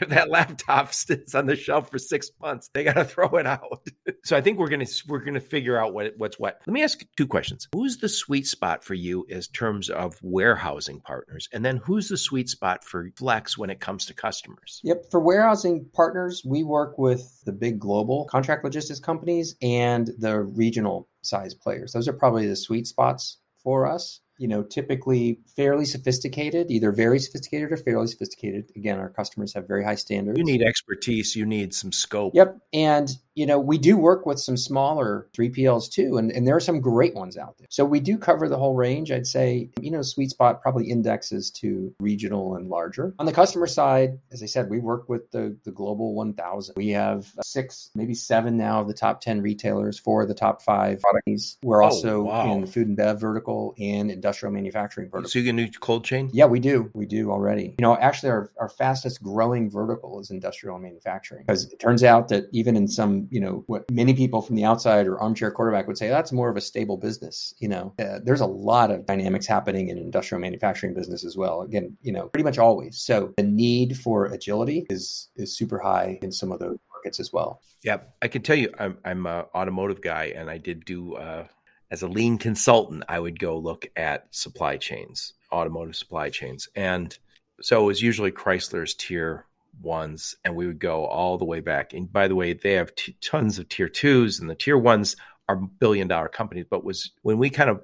if 0.00 0.08
that 0.08 0.28
laptop 0.28 0.92
sits 0.94 1.34
on 1.36 1.46
the 1.46 1.54
shelf 1.56 1.90
for 1.90 1.98
six 1.98 2.30
months, 2.40 2.68
they 2.74 2.82
got 2.82 2.94
to 2.94 3.04
throw 3.04 3.28
it 3.36 3.46
out. 3.46 3.86
so 4.24 4.36
I 4.36 4.40
think 4.40 4.58
we're 4.58 4.68
going 4.68 4.84
to, 4.84 5.02
we're 5.06 5.20
going 5.20 5.34
to 5.34 5.40
figure 5.40 5.78
out 5.78 5.94
what 5.94 6.14
what's 6.16 6.38
what. 6.38 6.49
Let 6.66 6.72
me 6.72 6.82
ask 6.82 7.04
two 7.16 7.26
questions. 7.26 7.68
Who's 7.72 7.98
the 7.98 8.08
sweet 8.08 8.46
spot 8.46 8.84
for 8.84 8.94
you 8.94 9.24
in 9.28 9.40
terms 9.52 9.90
of 9.90 10.18
warehousing 10.22 11.00
partners? 11.00 11.48
And 11.52 11.64
then 11.64 11.78
who's 11.78 12.08
the 12.08 12.16
sweet 12.16 12.48
spot 12.48 12.84
for 12.84 13.10
Flexe 13.16 13.56
when 13.56 13.70
it 13.70 13.80
comes 13.80 14.06
to 14.06 14.14
customers? 14.14 14.80
Yep. 14.84 15.06
For 15.10 15.20
warehousing 15.20 15.86
partners, 15.92 16.42
we 16.44 16.62
work 16.62 16.98
with 16.98 17.42
the 17.44 17.52
big 17.52 17.78
global 17.78 18.24
contract 18.26 18.64
logistics 18.64 19.00
companies 19.00 19.56
and 19.62 20.10
the 20.18 20.40
regional 20.40 21.08
size 21.22 21.54
players. 21.54 21.92
Those 21.92 22.08
are 22.08 22.12
probably 22.12 22.46
the 22.46 22.56
sweet 22.56 22.86
spots 22.86 23.38
for 23.62 23.86
us 23.86 24.20
you 24.40 24.48
know, 24.48 24.62
typically 24.62 25.38
fairly 25.54 25.84
sophisticated, 25.84 26.70
either 26.70 26.92
very 26.92 27.18
sophisticated 27.18 27.70
or 27.70 27.76
fairly 27.76 28.06
sophisticated. 28.06 28.72
Again, 28.74 28.98
our 28.98 29.10
customers 29.10 29.52
have 29.52 29.68
very 29.68 29.84
high 29.84 29.96
standards. 29.96 30.38
You 30.38 30.46
need 30.46 30.62
expertise, 30.62 31.36
you 31.36 31.44
need 31.44 31.74
some 31.74 31.92
scope. 31.92 32.34
Yep. 32.34 32.56
And, 32.72 33.14
you 33.40 33.46
know, 33.46 33.58
we 33.58 33.78
do 33.78 33.96
work 33.96 34.26
with 34.26 34.38
some 34.38 34.56
smaller 34.56 35.28
3PLs 35.36 35.90
too, 35.90 36.16
and, 36.18 36.30
and 36.30 36.46
there 36.46 36.56
are 36.56 36.60
some 36.60 36.80
great 36.80 37.14
ones 37.14 37.36
out 37.36 37.56
there. 37.58 37.68
So 37.70 37.84
we 37.84 38.00
do 38.00 38.18
cover 38.18 38.48
the 38.48 38.58
whole 38.58 38.74
range. 38.74 39.10
I'd 39.10 39.26
say, 39.26 39.70
you 39.80 39.90
know, 39.90 40.02
sweet 40.02 40.30
spot 40.30 40.60
probably 40.60 40.90
indexes 40.90 41.50
to 41.52 41.94
regional 42.00 42.56
and 42.56 42.68
larger. 42.68 43.14
On 43.18 43.26
the 43.26 43.32
customer 43.32 43.66
side, 43.66 44.18
as 44.32 44.42
I 44.42 44.46
said, 44.46 44.68
we 44.68 44.80
work 44.80 45.08
with 45.08 45.30
the, 45.30 45.56
the 45.64 45.70
global 45.70 46.14
1000. 46.14 46.74
We 46.76 46.90
have 46.90 47.26
six, 47.42 47.90
maybe 47.94 48.14
seven 48.14 48.56
now 48.56 48.80
of 48.80 48.88
the 48.88 48.94
top 48.94 49.20
10 49.20 49.42
retailers, 49.42 49.98
four 49.98 50.22
of 50.22 50.28
the 50.28 50.34
top 50.34 50.62
five 50.62 51.00
products. 51.00 51.56
We're 51.62 51.82
oh, 51.82 51.86
also 51.86 52.22
wow. 52.22 52.52
in 52.52 52.62
the 52.62 52.66
food 52.66 52.88
and 52.88 52.96
bev 52.96 53.20
vertical 53.20 53.74
and 53.78 54.10
industrial 54.10 54.40
industrial 54.40 54.52
manufacturing 54.52 55.10
vertical. 55.10 55.30
So 55.30 55.38
you 55.38 55.44
can 55.44 55.56
do 55.56 55.68
cold 55.80 56.04
chain? 56.04 56.30
Yeah, 56.32 56.46
we 56.46 56.60
do. 56.60 56.90
We 56.94 57.06
do 57.06 57.30
already. 57.30 57.74
You 57.78 57.82
know, 57.82 57.96
actually, 57.96 58.30
our, 58.30 58.50
our 58.58 58.68
fastest 58.68 59.22
growing 59.22 59.70
vertical 59.70 60.20
is 60.20 60.30
industrial 60.30 60.78
manufacturing 60.78 61.44
because 61.46 61.64
it 61.64 61.78
turns 61.78 62.02
out 62.02 62.28
that 62.28 62.44
even 62.52 62.76
in 62.76 62.88
some, 62.88 63.28
you 63.30 63.40
know, 63.40 63.64
what 63.66 63.90
many 63.90 64.12
people 64.12 64.42
from 64.42 64.56
the 64.56 64.64
outside 64.64 65.06
or 65.06 65.18
armchair 65.18 65.50
quarterback 65.50 65.86
would 65.86 65.96
say, 65.96 66.08
that's 66.08 66.32
more 66.32 66.50
of 66.50 66.56
a 66.56 66.60
stable 66.60 66.96
business. 66.96 67.54
You 67.58 67.68
know, 67.68 67.94
uh, 67.98 68.18
there's 68.22 68.40
a 68.40 68.46
lot 68.46 68.90
of 68.90 69.06
dynamics 69.06 69.46
happening 69.46 69.88
in 69.88 69.98
industrial 69.98 70.40
manufacturing 70.40 70.94
business 70.94 71.24
as 71.24 71.36
well. 71.36 71.62
Again, 71.62 71.96
you 72.02 72.12
know, 72.12 72.28
pretty 72.28 72.44
much 72.44 72.58
always. 72.58 72.98
So 72.98 73.32
the 73.36 73.42
need 73.42 73.96
for 73.96 74.26
agility 74.26 74.86
is 74.90 75.28
is 75.36 75.56
super 75.56 75.78
high 75.78 76.18
in 76.22 76.32
some 76.32 76.52
of 76.52 76.58
those 76.58 76.78
markets 76.92 77.20
as 77.20 77.32
well. 77.32 77.62
Yeah, 77.82 77.98
I 78.20 78.28
can 78.28 78.42
tell 78.42 78.56
you, 78.56 78.72
I'm 78.78 78.98
I'm 79.04 79.26
an 79.26 79.44
automotive 79.54 80.02
guy, 80.02 80.32
and 80.36 80.50
I 80.50 80.58
did 80.58 80.84
do 80.84 81.14
uh, 81.14 81.46
as 81.90 82.02
a 82.02 82.08
lean 82.08 82.38
consultant, 82.38 83.04
I 83.08 83.18
would 83.18 83.38
go 83.38 83.58
look 83.58 83.86
at 83.96 84.32
supply 84.34 84.76
chains, 84.76 85.34
automotive 85.52 85.96
supply 85.96 86.30
chains. 86.30 86.68
And 86.76 87.16
so 87.60 87.82
it 87.82 87.86
was 87.86 88.02
usually 88.02 88.30
Chrysler's 88.30 88.94
tier 88.94 89.46
ones, 89.80 90.36
and 90.44 90.56
we 90.56 90.66
would 90.66 90.78
go 90.78 91.06
all 91.06 91.38
the 91.38 91.44
way 91.44 91.60
back. 91.60 91.92
And 91.92 92.12
by 92.12 92.28
the 92.28 92.34
way, 92.34 92.52
they 92.52 92.74
have 92.74 92.94
t- 92.94 93.16
tons 93.20 93.58
of 93.58 93.68
tier 93.68 93.88
twos, 93.88 94.40
and 94.40 94.48
the 94.48 94.54
tier 94.54 94.78
ones 94.78 95.16
are 95.48 95.56
billion 95.56 96.08
dollar 96.08 96.28
companies. 96.28 96.66
But 96.68 96.84
was 96.84 97.10
when 97.22 97.38
we 97.38 97.50
kind 97.50 97.70
of 97.70 97.82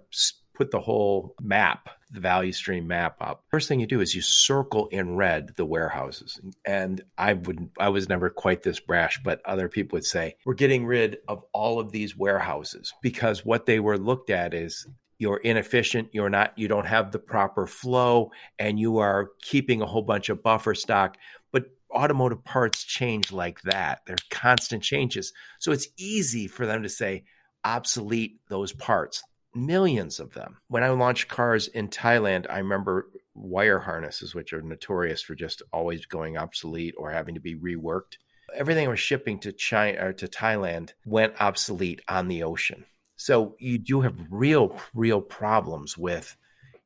put 0.55 0.71
the 0.71 0.81
whole 0.81 1.35
map, 1.41 1.91
the 2.11 2.21
value 2.21 2.53
stream 2.53 2.87
map 2.87 3.17
up, 3.21 3.45
first 3.51 3.69
thing 3.69 3.81
you 3.81 3.87
do 3.87 4.01
is 4.01 4.15
you 4.15 4.23
circle 4.23 4.87
in 4.89 5.17
red 5.17 5.55
the 5.57 5.67
warehouses. 5.67 6.41
And 6.65 7.03
I 7.19 7.35
would 7.35 7.71
I 7.79 7.91
was 7.91 8.09
never 8.09 8.31
quite 8.31 8.63
this 8.63 8.81
brash, 8.81 9.21
but 9.23 9.41
other 9.45 9.69
people 9.69 9.97
would 9.97 10.05
say, 10.05 10.37
we're 10.45 10.55
getting 10.55 10.87
rid 10.87 11.19
of 11.29 11.45
all 11.53 11.79
of 11.79 11.93
these 11.93 12.17
warehouses 12.17 12.95
because 13.03 13.45
what 13.45 13.67
they 13.67 13.81
were 13.81 13.99
looked 13.99 14.31
at 14.31 14.55
is 14.55 14.87
you're 15.19 15.39
inefficient, 15.39 16.09
you're 16.13 16.31
not 16.31 16.53
you 16.57 16.69
don't 16.69 16.87
have 16.87 17.13
the 17.13 17.19
proper 17.19 17.67
flow 17.67 18.31
and 18.59 18.79
you 18.79 18.99
are 18.99 19.31
keeping 19.43 19.83
a 19.83 19.87
whole 19.87 20.03
bunch 20.03 20.29
of 20.29 20.43
buffer 20.43 20.75
stock. 20.75 21.17
But 21.53 21.67
automotive 21.91 22.45
parts 22.45 22.85
change 22.85 23.33
like 23.33 23.61
that. 23.63 24.01
There's 24.07 24.25
constant 24.31 24.83
changes. 24.83 25.33
So 25.59 25.73
it's 25.73 25.89
easy 25.97 26.47
for 26.49 26.67
them 26.67 26.83
to 26.83 26.89
say 26.89 27.25
obsolete 27.65 28.41
those 28.49 28.73
parts 28.73 29.23
millions 29.57 30.21
of 30.21 30.35
them. 30.35 30.59
When 30.69 30.85
I 30.85 30.91
launched 30.91 31.29
cars 31.29 31.67
in 31.69 31.89
Thailand, 31.89 32.47
I 32.51 32.59
remember 32.59 33.09
wire 33.35 33.79
harnesses, 33.79 34.35
which 34.35 34.53
are 34.53 34.63
notorious 34.63 35.23
for 35.23 35.35
just 35.35 35.63
always 35.73 36.07
going 36.07 36.37
obsolete 36.37 36.95
or 36.99 37.11
having 37.11 37.35
to 37.35 37.41
be 37.41 37.57
reworked. 37.57 38.19
Everything 38.55 38.87
I 38.87 38.91
was 38.91 39.01
shipping 39.01 39.39
to 39.41 39.53
China 39.53 40.07
or 40.07 40.13
to 40.15 40.29
Thailand 40.29 40.93
went 41.05 41.41
obsolete 41.41 42.03
on 42.09 42.29
the 42.29 42.43
ocean. 42.43 42.85
So 43.17 43.57
you 43.59 43.79
do 43.79 44.01
have 44.03 44.15
real, 44.31 44.79
real 44.95 45.21
problems 45.21 45.97
with 45.97 46.37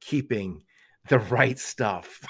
keeping 0.01 0.63
the 1.09 1.19
right 1.31 1.59
stuff. 1.59 2.25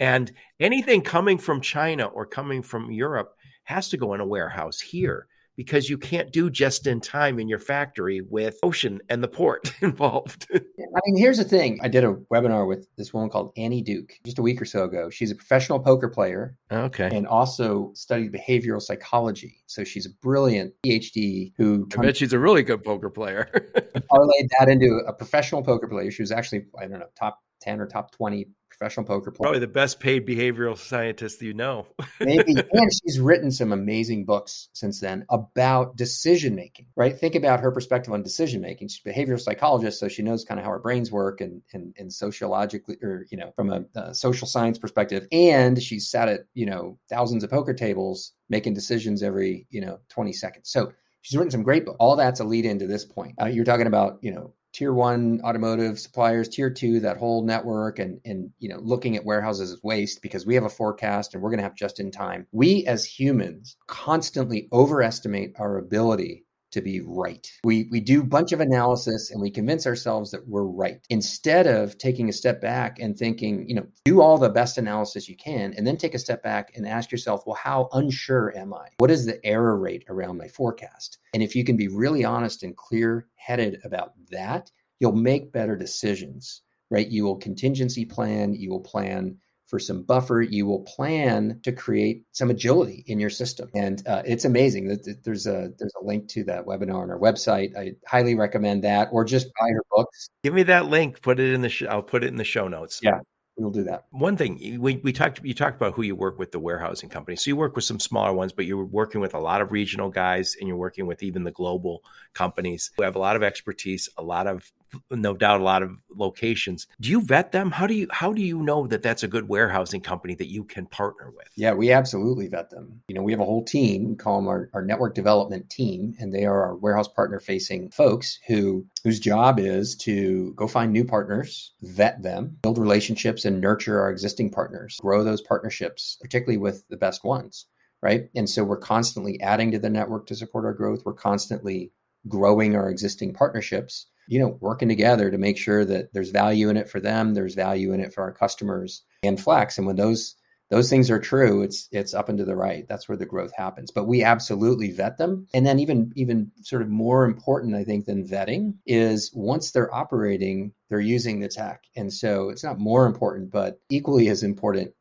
and 0.00 0.32
anything 0.60 1.02
coming 1.02 1.38
from 1.38 1.60
China 1.60 2.06
or 2.06 2.26
coming 2.26 2.62
from 2.62 2.90
Europe 2.90 3.36
has 3.64 3.88
to 3.88 3.96
go 3.96 4.14
in 4.14 4.20
a 4.20 4.26
warehouse 4.26 4.80
here 4.80 5.26
because 5.56 5.88
you 5.88 5.98
can't 5.98 6.32
do 6.32 6.50
just 6.50 6.86
in 6.86 7.00
time 7.00 7.38
in 7.38 7.48
your 7.48 7.58
factory 7.58 8.20
with 8.20 8.58
ocean 8.62 9.00
and 9.08 9.22
the 9.22 9.28
port 9.28 9.72
involved. 9.80 10.46
I 10.54 11.00
mean, 11.06 11.16
here's 11.16 11.38
the 11.38 11.44
thing. 11.44 11.78
I 11.82 11.88
did 11.88 12.04
a 12.04 12.14
webinar 12.32 12.68
with 12.68 12.86
this 12.96 13.12
woman 13.12 13.30
called 13.30 13.52
Annie 13.56 13.82
Duke 13.82 14.12
just 14.24 14.38
a 14.38 14.42
week 14.42 14.60
or 14.60 14.64
so 14.64 14.84
ago. 14.84 15.10
She's 15.10 15.30
a 15.30 15.34
professional 15.34 15.80
poker 15.80 16.08
player. 16.08 16.56
Okay. 16.70 17.08
And 17.12 17.26
also 17.26 17.92
studied 17.94 18.32
behavioral 18.32 18.80
psychology. 18.80 19.62
So 19.66 19.84
she's 19.84 20.06
a 20.06 20.10
brilliant 20.22 20.74
PhD 20.84 21.52
who 21.56 21.88
I 21.96 22.02
bet 22.02 22.16
she's 22.16 22.32
a 22.32 22.38
really 22.38 22.62
good 22.62 22.84
poker 22.84 23.10
player. 23.10 23.48
parlayed 24.12 24.48
that 24.58 24.68
into 24.68 25.00
a 25.06 25.12
professional 25.12 25.62
poker 25.62 25.88
player. 25.88 26.10
She 26.10 26.22
was 26.22 26.32
actually, 26.32 26.66
I 26.78 26.86
don't 26.86 27.00
know, 27.00 27.06
top 27.18 27.40
10 27.66 27.80
or 27.80 27.86
top 27.86 28.12
20 28.12 28.46
professional 28.70 29.06
poker 29.06 29.30
player. 29.30 29.46
Probably 29.46 29.60
the 29.60 29.66
best 29.66 30.00
paid 30.00 30.26
behavioral 30.26 30.76
scientist 30.76 31.40
you 31.40 31.54
know. 31.54 31.86
Maybe. 32.20 32.54
And 32.72 32.90
she's 32.92 33.18
written 33.18 33.50
some 33.50 33.72
amazing 33.72 34.24
books 34.24 34.68
since 34.72 35.00
then 35.00 35.24
about 35.30 35.96
decision 35.96 36.54
making, 36.54 36.86
right? 36.94 37.18
Think 37.18 37.34
about 37.34 37.60
her 37.60 37.70
perspective 37.70 38.12
on 38.12 38.22
decision 38.22 38.60
making. 38.60 38.88
She's 38.88 39.00
a 39.04 39.08
behavioral 39.08 39.40
psychologist, 39.40 39.98
so 39.98 40.08
she 40.08 40.22
knows 40.22 40.44
kind 40.44 40.60
of 40.60 40.64
how 40.64 40.70
our 40.70 40.78
brains 40.78 41.10
work 41.10 41.40
and, 41.40 41.62
and, 41.72 41.94
and 41.98 42.12
sociologically, 42.12 42.96
or, 43.02 43.26
you 43.30 43.38
know, 43.38 43.52
from 43.56 43.70
a, 43.70 43.84
a 43.94 44.14
social 44.14 44.46
science 44.46 44.78
perspective. 44.78 45.26
And 45.32 45.82
she's 45.82 46.10
sat 46.10 46.28
at, 46.28 46.40
you 46.54 46.66
know, 46.66 46.98
thousands 47.08 47.44
of 47.44 47.50
poker 47.50 47.74
tables 47.74 48.32
making 48.48 48.74
decisions 48.74 49.22
every, 49.22 49.66
you 49.70 49.80
know, 49.80 49.98
20 50.10 50.32
seconds. 50.32 50.70
So 50.70 50.92
she's 51.22 51.36
written 51.36 51.50
some 51.50 51.62
great 51.62 51.84
books. 51.84 51.96
All 51.98 52.16
that's 52.16 52.40
a 52.40 52.44
lead 52.44 52.66
into 52.66 52.86
this 52.86 53.04
point. 53.04 53.34
Uh, 53.40 53.46
you're 53.46 53.64
talking 53.64 53.86
about, 53.86 54.18
you 54.20 54.32
know, 54.32 54.54
tier 54.76 54.92
one 54.92 55.40
automotive 55.42 55.98
suppliers, 55.98 56.48
tier 56.48 56.68
two, 56.70 57.00
that 57.00 57.16
whole 57.16 57.44
network, 57.44 57.98
and 57.98 58.20
and 58.24 58.50
you 58.58 58.68
know, 58.68 58.78
looking 58.82 59.16
at 59.16 59.24
warehouses 59.24 59.72
as 59.72 59.82
waste 59.82 60.20
because 60.20 60.44
we 60.44 60.54
have 60.54 60.64
a 60.64 60.68
forecast 60.68 61.32
and 61.32 61.42
we're 61.42 61.50
going 61.50 61.58
to 61.58 61.64
have 61.64 61.74
just 61.74 61.98
in 61.98 62.10
time. 62.10 62.46
We 62.52 62.84
as 62.86 63.04
humans 63.04 63.76
constantly 63.86 64.68
overestimate 64.72 65.54
our 65.58 65.78
ability 65.78 66.45
to 66.72 66.80
be 66.80 67.00
right. 67.00 67.50
We 67.64 67.88
we 67.90 68.00
do 68.00 68.20
a 68.22 68.26
bunch 68.26 68.52
of 68.52 68.60
analysis 68.60 69.30
and 69.30 69.40
we 69.40 69.50
convince 69.50 69.86
ourselves 69.86 70.30
that 70.30 70.46
we're 70.48 70.64
right 70.64 71.00
instead 71.10 71.66
of 71.66 71.96
taking 71.98 72.28
a 72.28 72.32
step 72.32 72.60
back 72.60 72.98
and 72.98 73.16
thinking, 73.16 73.68
you 73.68 73.74
know, 73.74 73.86
do 74.04 74.20
all 74.20 74.38
the 74.38 74.50
best 74.50 74.78
analysis 74.78 75.28
you 75.28 75.36
can 75.36 75.74
and 75.74 75.86
then 75.86 75.96
take 75.96 76.14
a 76.14 76.18
step 76.18 76.42
back 76.42 76.72
and 76.74 76.86
ask 76.86 77.10
yourself, 77.10 77.42
well, 77.46 77.56
how 77.56 77.88
unsure 77.92 78.56
am 78.56 78.74
I? 78.74 78.88
What 78.98 79.10
is 79.10 79.26
the 79.26 79.44
error 79.44 79.78
rate 79.78 80.04
around 80.08 80.38
my 80.38 80.48
forecast? 80.48 81.18
And 81.34 81.42
if 81.42 81.54
you 81.54 81.64
can 81.64 81.76
be 81.76 81.88
really 81.88 82.24
honest 82.24 82.62
and 82.62 82.76
clear-headed 82.76 83.80
about 83.84 84.12
that, 84.30 84.70
you'll 85.00 85.12
make 85.12 85.52
better 85.52 85.76
decisions, 85.76 86.62
right? 86.90 87.08
You 87.08 87.24
will 87.24 87.36
contingency 87.36 88.04
plan, 88.04 88.54
you 88.54 88.70
will 88.70 88.80
plan 88.80 89.38
for 89.66 89.78
some 89.78 90.02
buffer, 90.02 90.40
you 90.42 90.66
will 90.66 90.82
plan 90.82 91.60
to 91.62 91.72
create 91.72 92.24
some 92.32 92.50
agility 92.50 93.04
in 93.06 93.18
your 93.18 93.30
system. 93.30 93.68
And 93.74 94.06
uh, 94.06 94.22
it's 94.24 94.44
amazing 94.44 94.88
that 94.88 95.24
there's 95.24 95.46
a 95.46 95.70
there's 95.78 95.92
a 96.00 96.04
link 96.04 96.28
to 96.28 96.44
that 96.44 96.66
webinar 96.66 97.02
on 97.02 97.10
our 97.10 97.18
website. 97.18 97.76
I 97.76 97.92
highly 98.06 98.34
recommend 98.34 98.84
that, 98.84 99.08
or 99.12 99.24
just 99.24 99.46
buy 99.60 99.68
her 99.70 99.82
books. 99.90 100.30
Give 100.42 100.54
me 100.54 100.62
that 100.64 100.86
link. 100.86 101.20
Put 101.20 101.40
it 101.40 101.52
in 101.52 101.62
the. 101.62 101.68
Sh- 101.68 101.84
I'll 101.88 102.02
put 102.02 102.24
it 102.24 102.28
in 102.28 102.36
the 102.36 102.44
show 102.44 102.68
notes. 102.68 103.00
Yeah, 103.02 103.18
we'll 103.56 103.70
do 103.70 103.84
that. 103.84 104.04
One 104.10 104.36
thing 104.36 104.78
we, 104.80 104.96
we 104.96 105.12
talked 105.12 105.40
you 105.42 105.54
talked 105.54 105.76
about 105.76 105.94
who 105.94 106.02
you 106.02 106.14
work 106.14 106.38
with 106.38 106.52
the 106.52 106.60
warehousing 106.60 107.08
company. 107.08 107.36
So 107.36 107.48
you 107.48 107.56
work 107.56 107.74
with 107.74 107.84
some 107.84 108.00
smaller 108.00 108.32
ones, 108.32 108.52
but 108.52 108.66
you're 108.66 108.84
working 108.84 109.20
with 109.20 109.34
a 109.34 109.40
lot 109.40 109.60
of 109.60 109.72
regional 109.72 110.10
guys, 110.10 110.56
and 110.58 110.68
you're 110.68 110.76
working 110.76 111.06
with 111.06 111.22
even 111.22 111.44
the 111.44 111.50
global 111.50 112.04
companies 112.34 112.90
who 112.96 113.02
have 113.02 113.16
a 113.16 113.20
lot 113.20 113.36
of 113.36 113.42
expertise, 113.42 114.08
a 114.16 114.22
lot 114.22 114.46
of 114.46 114.70
no 115.10 115.34
doubt 115.34 115.60
a 115.60 115.64
lot 115.64 115.82
of 115.82 115.90
locations. 116.10 116.86
Do 117.00 117.10
you 117.10 117.20
vet 117.20 117.52
them? 117.52 117.70
How 117.70 117.86
do 117.86 117.94
you 117.94 118.06
how 118.10 118.32
do 118.32 118.42
you 118.42 118.62
know 118.62 118.86
that 118.86 119.02
that's 119.02 119.22
a 119.22 119.28
good 119.28 119.48
warehousing 119.48 120.00
company 120.00 120.34
that 120.34 120.50
you 120.50 120.64
can 120.64 120.86
partner 120.86 121.30
with? 121.30 121.48
Yeah, 121.56 121.74
we 121.74 121.92
absolutely 121.92 122.48
vet 122.48 122.70
them. 122.70 123.02
You 123.08 123.14
know, 123.14 123.22
we 123.22 123.32
have 123.32 123.40
a 123.40 123.44
whole 123.44 123.64
team, 123.64 124.08
we 124.08 124.14
call 124.16 124.40
them 124.40 124.48
our, 124.48 124.70
our 124.74 124.82
network 124.82 125.14
development 125.14 125.70
team, 125.70 126.14
and 126.18 126.32
they 126.32 126.44
are 126.44 126.62
our 126.62 126.76
warehouse 126.76 127.08
partner 127.08 127.40
facing 127.40 127.90
folks 127.90 128.38
who 128.46 128.86
whose 129.04 129.20
job 129.20 129.58
is 129.58 129.96
to 129.96 130.52
go 130.54 130.66
find 130.66 130.92
new 130.92 131.04
partners, 131.04 131.72
vet 131.82 132.22
them, 132.22 132.56
build 132.62 132.78
relationships 132.78 133.44
and 133.44 133.60
nurture 133.60 134.00
our 134.00 134.10
existing 134.10 134.50
partners, 134.50 134.98
grow 135.00 135.24
those 135.24 135.42
partnerships, 135.42 136.18
particularly 136.20 136.58
with 136.58 136.86
the 136.88 136.96
best 136.96 137.24
ones, 137.24 137.66
right? 138.02 138.28
And 138.34 138.48
so 138.48 138.64
we're 138.64 138.76
constantly 138.78 139.40
adding 139.40 139.72
to 139.72 139.78
the 139.78 139.90
network 139.90 140.26
to 140.26 140.34
support 140.34 140.64
our 140.64 140.74
growth. 140.74 141.02
We're 141.04 141.14
constantly 141.14 141.92
growing 142.28 142.74
our 142.74 142.90
existing 142.90 143.34
partnerships 143.34 144.06
you 144.28 144.38
know, 144.38 144.58
working 144.60 144.88
together 144.88 145.30
to 145.30 145.38
make 145.38 145.58
sure 145.58 145.84
that 145.84 146.12
there's 146.12 146.30
value 146.30 146.68
in 146.68 146.76
it 146.76 146.88
for 146.88 147.00
them, 147.00 147.34
there's 147.34 147.54
value 147.54 147.92
in 147.92 148.00
it 148.00 148.12
for 148.12 148.22
our 148.22 148.32
customers 148.32 149.02
and 149.22 149.38
Flexe. 149.38 149.78
And 149.78 149.86
when 149.86 149.96
those 149.96 150.34
those 150.68 150.90
things 150.90 151.10
are 151.10 151.20
true, 151.20 151.62
it's 151.62 151.88
it's 151.92 152.12
up 152.12 152.28
and 152.28 152.38
to 152.38 152.44
the 152.44 152.56
right. 152.56 152.86
That's 152.88 153.08
where 153.08 153.16
the 153.16 153.24
growth 153.26 153.52
happens. 153.56 153.92
But 153.92 154.08
we 154.08 154.24
absolutely 154.24 154.90
vet 154.90 155.16
them. 155.16 155.46
And 155.54 155.64
then 155.64 155.78
even 155.78 156.12
even 156.16 156.50
sort 156.62 156.82
of 156.82 156.88
more 156.88 157.24
important, 157.24 157.76
I 157.76 157.84
think, 157.84 158.06
than 158.06 158.26
vetting 158.26 158.74
is 158.84 159.30
once 159.32 159.70
they're 159.70 159.94
operating, 159.94 160.72
they're 160.88 161.00
using 161.00 161.40
the 161.40 161.48
tech. 161.48 161.84
And 161.94 162.12
so 162.12 162.48
it's 162.48 162.64
not 162.64 162.80
more 162.80 163.06
important, 163.06 163.52
but 163.52 163.80
equally 163.90 164.28
as 164.28 164.42
important 164.42 164.92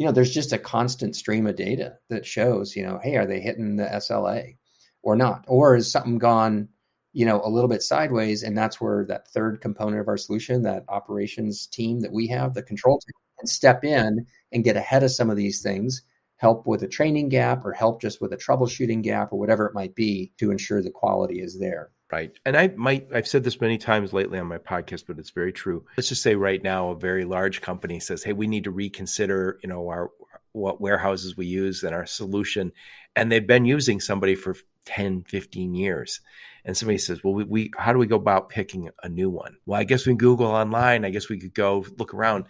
you 0.00 0.06
know, 0.06 0.12
there's 0.12 0.32
just 0.32 0.54
a 0.54 0.58
constant 0.58 1.14
stream 1.14 1.46
of 1.46 1.56
data 1.56 1.98
that 2.08 2.24
shows, 2.24 2.74
you 2.74 2.82
know, 2.82 2.98
hey, 3.02 3.16
are 3.16 3.26
they 3.26 3.38
hitting 3.38 3.76
the 3.76 3.84
SLA 3.84 4.56
or 5.02 5.14
not? 5.14 5.44
Or 5.46 5.76
is 5.76 5.92
something 5.92 6.16
gone 6.16 6.70
you 7.12 7.26
know, 7.26 7.40
a 7.44 7.50
little 7.50 7.68
bit 7.68 7.82
sideways. 7.82 8.42
And 8.42 8.56
that's 8.56 8.80
where 8.80 9.04
that 9.06 9.28
third 9.28 9.60
component 9.60 10.00
of 10.00 10.08
our 10.08 10.16
solution, 10.16 10.62
that 10.62 10.84
operations 10.88 11.66
team 11.66 12.00
that 12.00 12.12
we 12.12 12.26
have, 12.28 12.54
the 12.54 12.62
control 12.62 13.00
team, 13.00 13.12
can 13.40 13.46
step 13.46 13.84
in 13.84 14.26
and 14.52 14.64
get 14.64 14.76
ahead 14.76 15.02
of 15.02 15.10
some 15.10 15.30
of 15.30 15.36
these 15.36 15.62
things, 15.62 16.02
help 16.36 16.66
with 16.66 16.82
a 16.82 16.88
training 16.88 17.28
gap 17.28 17.64
or 17.64 17.72
help 17.72 18.00
just 18.00 18.20
with 18.20 18.32
a 18.32 18.36
troubleshooting 18.36 19.02
gap 19.02 19.32
or 19.32 19.38
whatever 19.38 19.66
it 19.66 19.74
might 19.74 19.94
be 19.94 20.32
to 20.38 20.50
ensure 20.50 20.82
the 20.82 20.90
quality 20.90 21.40
is 21.40 21.58
there. 21.58 21.90
Right. 22.12 22.32
And 22.44 22.56
I 22.56 22.68
might, 22.76 23.06
I've 23.14 23.28
said 23.28 23.44
this 23.44 23.60
many 23.60 23.78
times 23.78 24.12
lately 24.12 24.38
on 24.38 24.46
my 24.48 24.58
podcast, 24.58 25.04
but 25.06 25.18
it's 25.18 25.30
very 25.30 25.52
true. 25.52 25.84
Let's 25.96 26.08
just 26.08 26.22
say 26.22 26.34
right 26.34 26.62
now, 26.62 26.90
a 26.90 26.96
very 26.96 27.24
large 27.24 27.60
company 27.60 28.00
says, 28.00 28.24
Hey, 28.24 28.32
we 28.32 28.48
need 28.48 28.64
to 28.64 28.72
reconsider, 28.72 29.60
you 29.62 29.68
know, 29.68 29.88
our, 29.88 30.10
what 30.52 30.80
warehouses 30.80 31.36
we 31.36 31.46
use 31.46 31.82
and 31.82 31.94
our 31.94 32.06
solution. 32.06 32.72
And 33.16 33.30
they've 33.30 33.46
been 33.46 33.64
using 33.64 34.00
somebody 34.00 34.34
for 34.34 34.56
10, 34.86 35.24
15 35.24 35.74
years 35.74 36.20
and 36.64 36.76
somebody 36.76 36.98
says, 36.98 37.22
"Well, 37.22 37.34
we, 37.34 37.44
we 37.44 37.70
how 37.76 37.92
do 37.92 37.98
we 37.98 38.06
go 38.06 38.16
about 38.16 38.48
picking 38.48 38.90
a 39.02 39.08
new 39.08 39.30
one?" 39.30 39.56
Well, 39.66 39.80
I 39.80 39.84
guess 39.84 40.06
we 40.06 40.14
Google 40.14 40.46
online. 40.46 41.04
I 41.04 41.10
guess 41.10 41.28
we 41.28 41.38
could 41.38 41.54
go 41.54 41.84
look 41.98 42.14
around. 42.14 42.44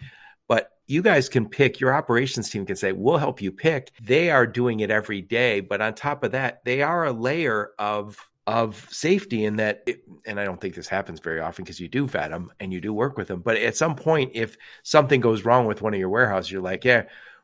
But 0.47 0.71
you 0.87 1.01
guys 1.01 1.29
can 1.29 1.47
pick. 1.47 1.79
Your 1.79 1.93
operations 1.93 2.49
team 2.49 2.65
can 2.65 2.75
say, 2.75 2.91
"We'll 2.91 3.17
help 3.17 3.41
you 3.41 3.51
pick." 3.51 3.91
They 4.01 4.29
are 4.29 4.47
doing 4.47 4.81
it 4.81 4.91
every 4.91 5.21
day, 5.21 5.59
but 5.61 5.81
on 5.81 5.93
top 5.93 6.23
of 6.23 6.31
that, 6.31 6.63
they 6.65 6.81
are 6.81 7.05
a 7.05 7.13
layer 7.13 7.71
of 7.79 8.17
of 8.47 8.87
safety 8.89 9.45
in 9.45 9.57
that 9.57 9.83
it, 9.85 10.03
and 10.25 10.39
i 10.39 10.43
don't 10.43 10.59
think 10.59 10.73
this 10.73 10.87
happens 10.87 11.19
very 11.19 11.39
often 11.39 11.63
because 11.63 11.79
you 11.79 11.87
do 11.87 12.07
vet 12.07 12.31
them 12.31 12.51
and 12.59 12.73
you 12.73 12.81
do 12.81 12.91
work 12.91 13.15
with 13.15 13.27
them 13.27 13.39
but 13.39 13.55
at 13.55 13.77
some 13.77 13.95
point 13.95 14.31
if 14.33 14.57
something 14.81 15.21
goes 15.21 15.45
wrong 15.45 15.67
with 15.67 15.83
one 15.83 15.93
of 15.93 15.99
your 15.99 16.09
warehouses 16.09 16.51
you're 16.51 16.59
like 16.59 16.83
yeah 16.83 17.03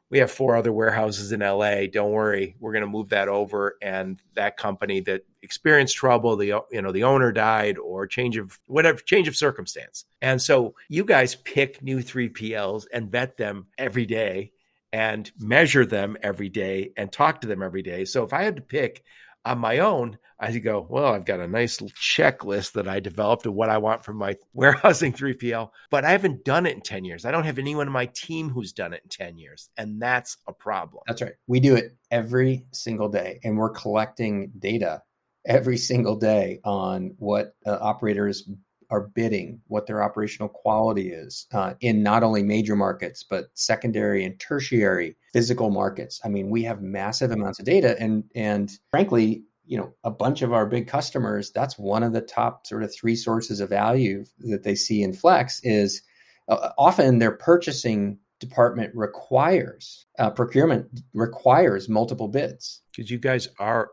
we 0.10 0.20
have 0.20 0.32
four 0.32 0.56
other 0.56 0.72
warehouses 0.72 1.32
in 1.32 1.42
LA. 1.42 1.86
Don't 1.92 2.12
worry, 2.12 2.56
we're 2.60 2.72
going 2.72 2.84
to 2.84 2.90
move 2.90 3.10
that 3.10 3.28
over. 3.28 3.78
And 3.82 4.22
that 4.36 4.58
company 4.58 5.02
that 5.02 5.24
experienced 5.42 5.96
trouble, 5.96 6.36
the 6.38 6.62
you 6.72 6.82
know 6.82 6.92
the 6.92 7.04
owner 7.04 7.32
died 7.32 7.78
or 7.78 8.08
change 8.08 8.38
of 8.38 8.60
whatever 8.68 9.00
change 9.00 9.28
of 9.28 9.36
circumstance. 9.36 10.06
And 10.22 10.42
so 10.42 10.76
you 10.90 11.04
guys 11.04 11.36
pick 11.36 11.82
new 11.82 12.00
3PLs 12.00 12.86
and 12.94 13.12
vet 13.12 13.38
them 13.38 13.68
every 13.78 14.06
day 14.06 14.52
and 14.94 15.30
measure 15.38 15.86
them 15.86 16.18
every 16.22 16.50
day 16.50 16.92
and 16.96 17.12
talk 17.12 17.42
to 17.42 17.48
them 17.48 17.62
every 17.62 17.82
day. 17.82 18.06
So 18.06 18.24
if 18.24 18.34
I 18.34 18.44
had 18.44 18.56
to 18.56 18.62
pick 18.62 19.04
on 19.46 19.60
my 19.60 19.80
own, 19.80 20.18
I 20.40 20.56
go, 20.60 20.86
well, 20.88 21.14
I've 21.14 21.26
got 21.26 21.40
a 21.40 21.48
nice 21.48 21.78
checklist 21.80 22.74
that 22.74 22.88
I 22.88 23.00
developed 23.00 23.46
of 23.46 23.54
what 23.54 23.70
I 23.70 23.78
want 23.80 24.04
from 24.04 24.18
my 24.18 24.36
warehousing 24.54 25.14
3PL, 25.14 25.70
but 25.90 26.06
I 26.06 26.12
haven't 26.12 26.46
done 26.46 26.66
it 26.66 26.76
in 26.76 26.82
10 26.82 27.06
years. 27.06 27.26
I 27.26 27.32
don't 27.32 27.46
have 27.46 27.58
anyone 27.58 27.88
in 27.88 27.94
my 27.94 28.06
team 28.08 28.50
who's 28.50 28.74
done 28.74 28.94
it 28.94 29.02
in 29.04 29.10
10 29.10 29.38
years. 29.38 29.70
And 29.78 30.02
that's 30.02 30.38
a 30.48 30.54
problem. 30.54 31.04
That's 31.08 31.22
right. 31.22 31.34
We 31.48 31.60
do 31.60 31.76
it 31.76 31.96
every 32.12 32.66
single 32.72 33.10
day, 33.10 33.40
and 33.44 33.58
we're 33.58 33.72
collecting 33.72 34.52
data 34.60 35.02
every 35.46 35.78
single 35.78 36.18
day 36.18 36.60
on 36.64 37.16
what 37.18 37.56
uh, 37.66 37.78
operators 37.80 38.50
are 38.90 39.02
bidding, 39.02 39.62
what 39.68 39.86
their 39.86 40.02
operational 40.02 40.50
quality 40.50 41.10
is 41.10 41.48
uh, 41.54 41.74
in 41.82 42.04
not 42.04 42.24
only 42.24 42.44
major 42.44 42.76
markets, 42.76 43.24
but 43.24 43.50
secondary 43.54 44.24
and 44.24 44.40
tertiary 44.40 45.16
physical 45.34 45.70
markets. 45.70 46.22
I 46.24 46.30
mean, 46.30 46.50
we 46.50 46.64
have 46.64 46.82
massive 46.82 47.32
amounts 47.32 47.60
of 47.60 47.66
data, 47.66 47.96
and 48.00 48.24
and 48.36 48.72
frankly, 48.92 49.44
you 49.66 49.78
know, 49.78 49.94
a 50.04 50.12
bunch 50.12 50.42
of 50.42 50.54
our 50.54 50.66
big 50.66 50.88
customers. 50.88 51.52
That's 51.52 51.78
one 51.78 52.04
of 52.04 52.14
the 52.14 52.22
top 52.22 52.66
sort 52.66 52.84
of 52.84 52.94
three 52.94 53.16
sources 53.16 53.60
of 53.60 53.70
value 53.70 54.24
that 54.40 54.64
they 54.64 54.76
see 54.76 55.04
in 55.04 55.14
Flexe 55.14 55.60
is 55.64 56.02
uh, 56.48 56.70
often 56.78 57.20
their 57.20 57.32
purchasing 57.32 58.18
department 58.40 58.94
requires 58.96 60.06
uh, 60.20 60.30
procurement 60.30 60.88
requires 61.14 61.90
multiple 61.90 62.28
bids 62.28 62.84
because 62.92 63.10
you 63.10 63.18
guys 63.18 63.48
are 63.60 63.90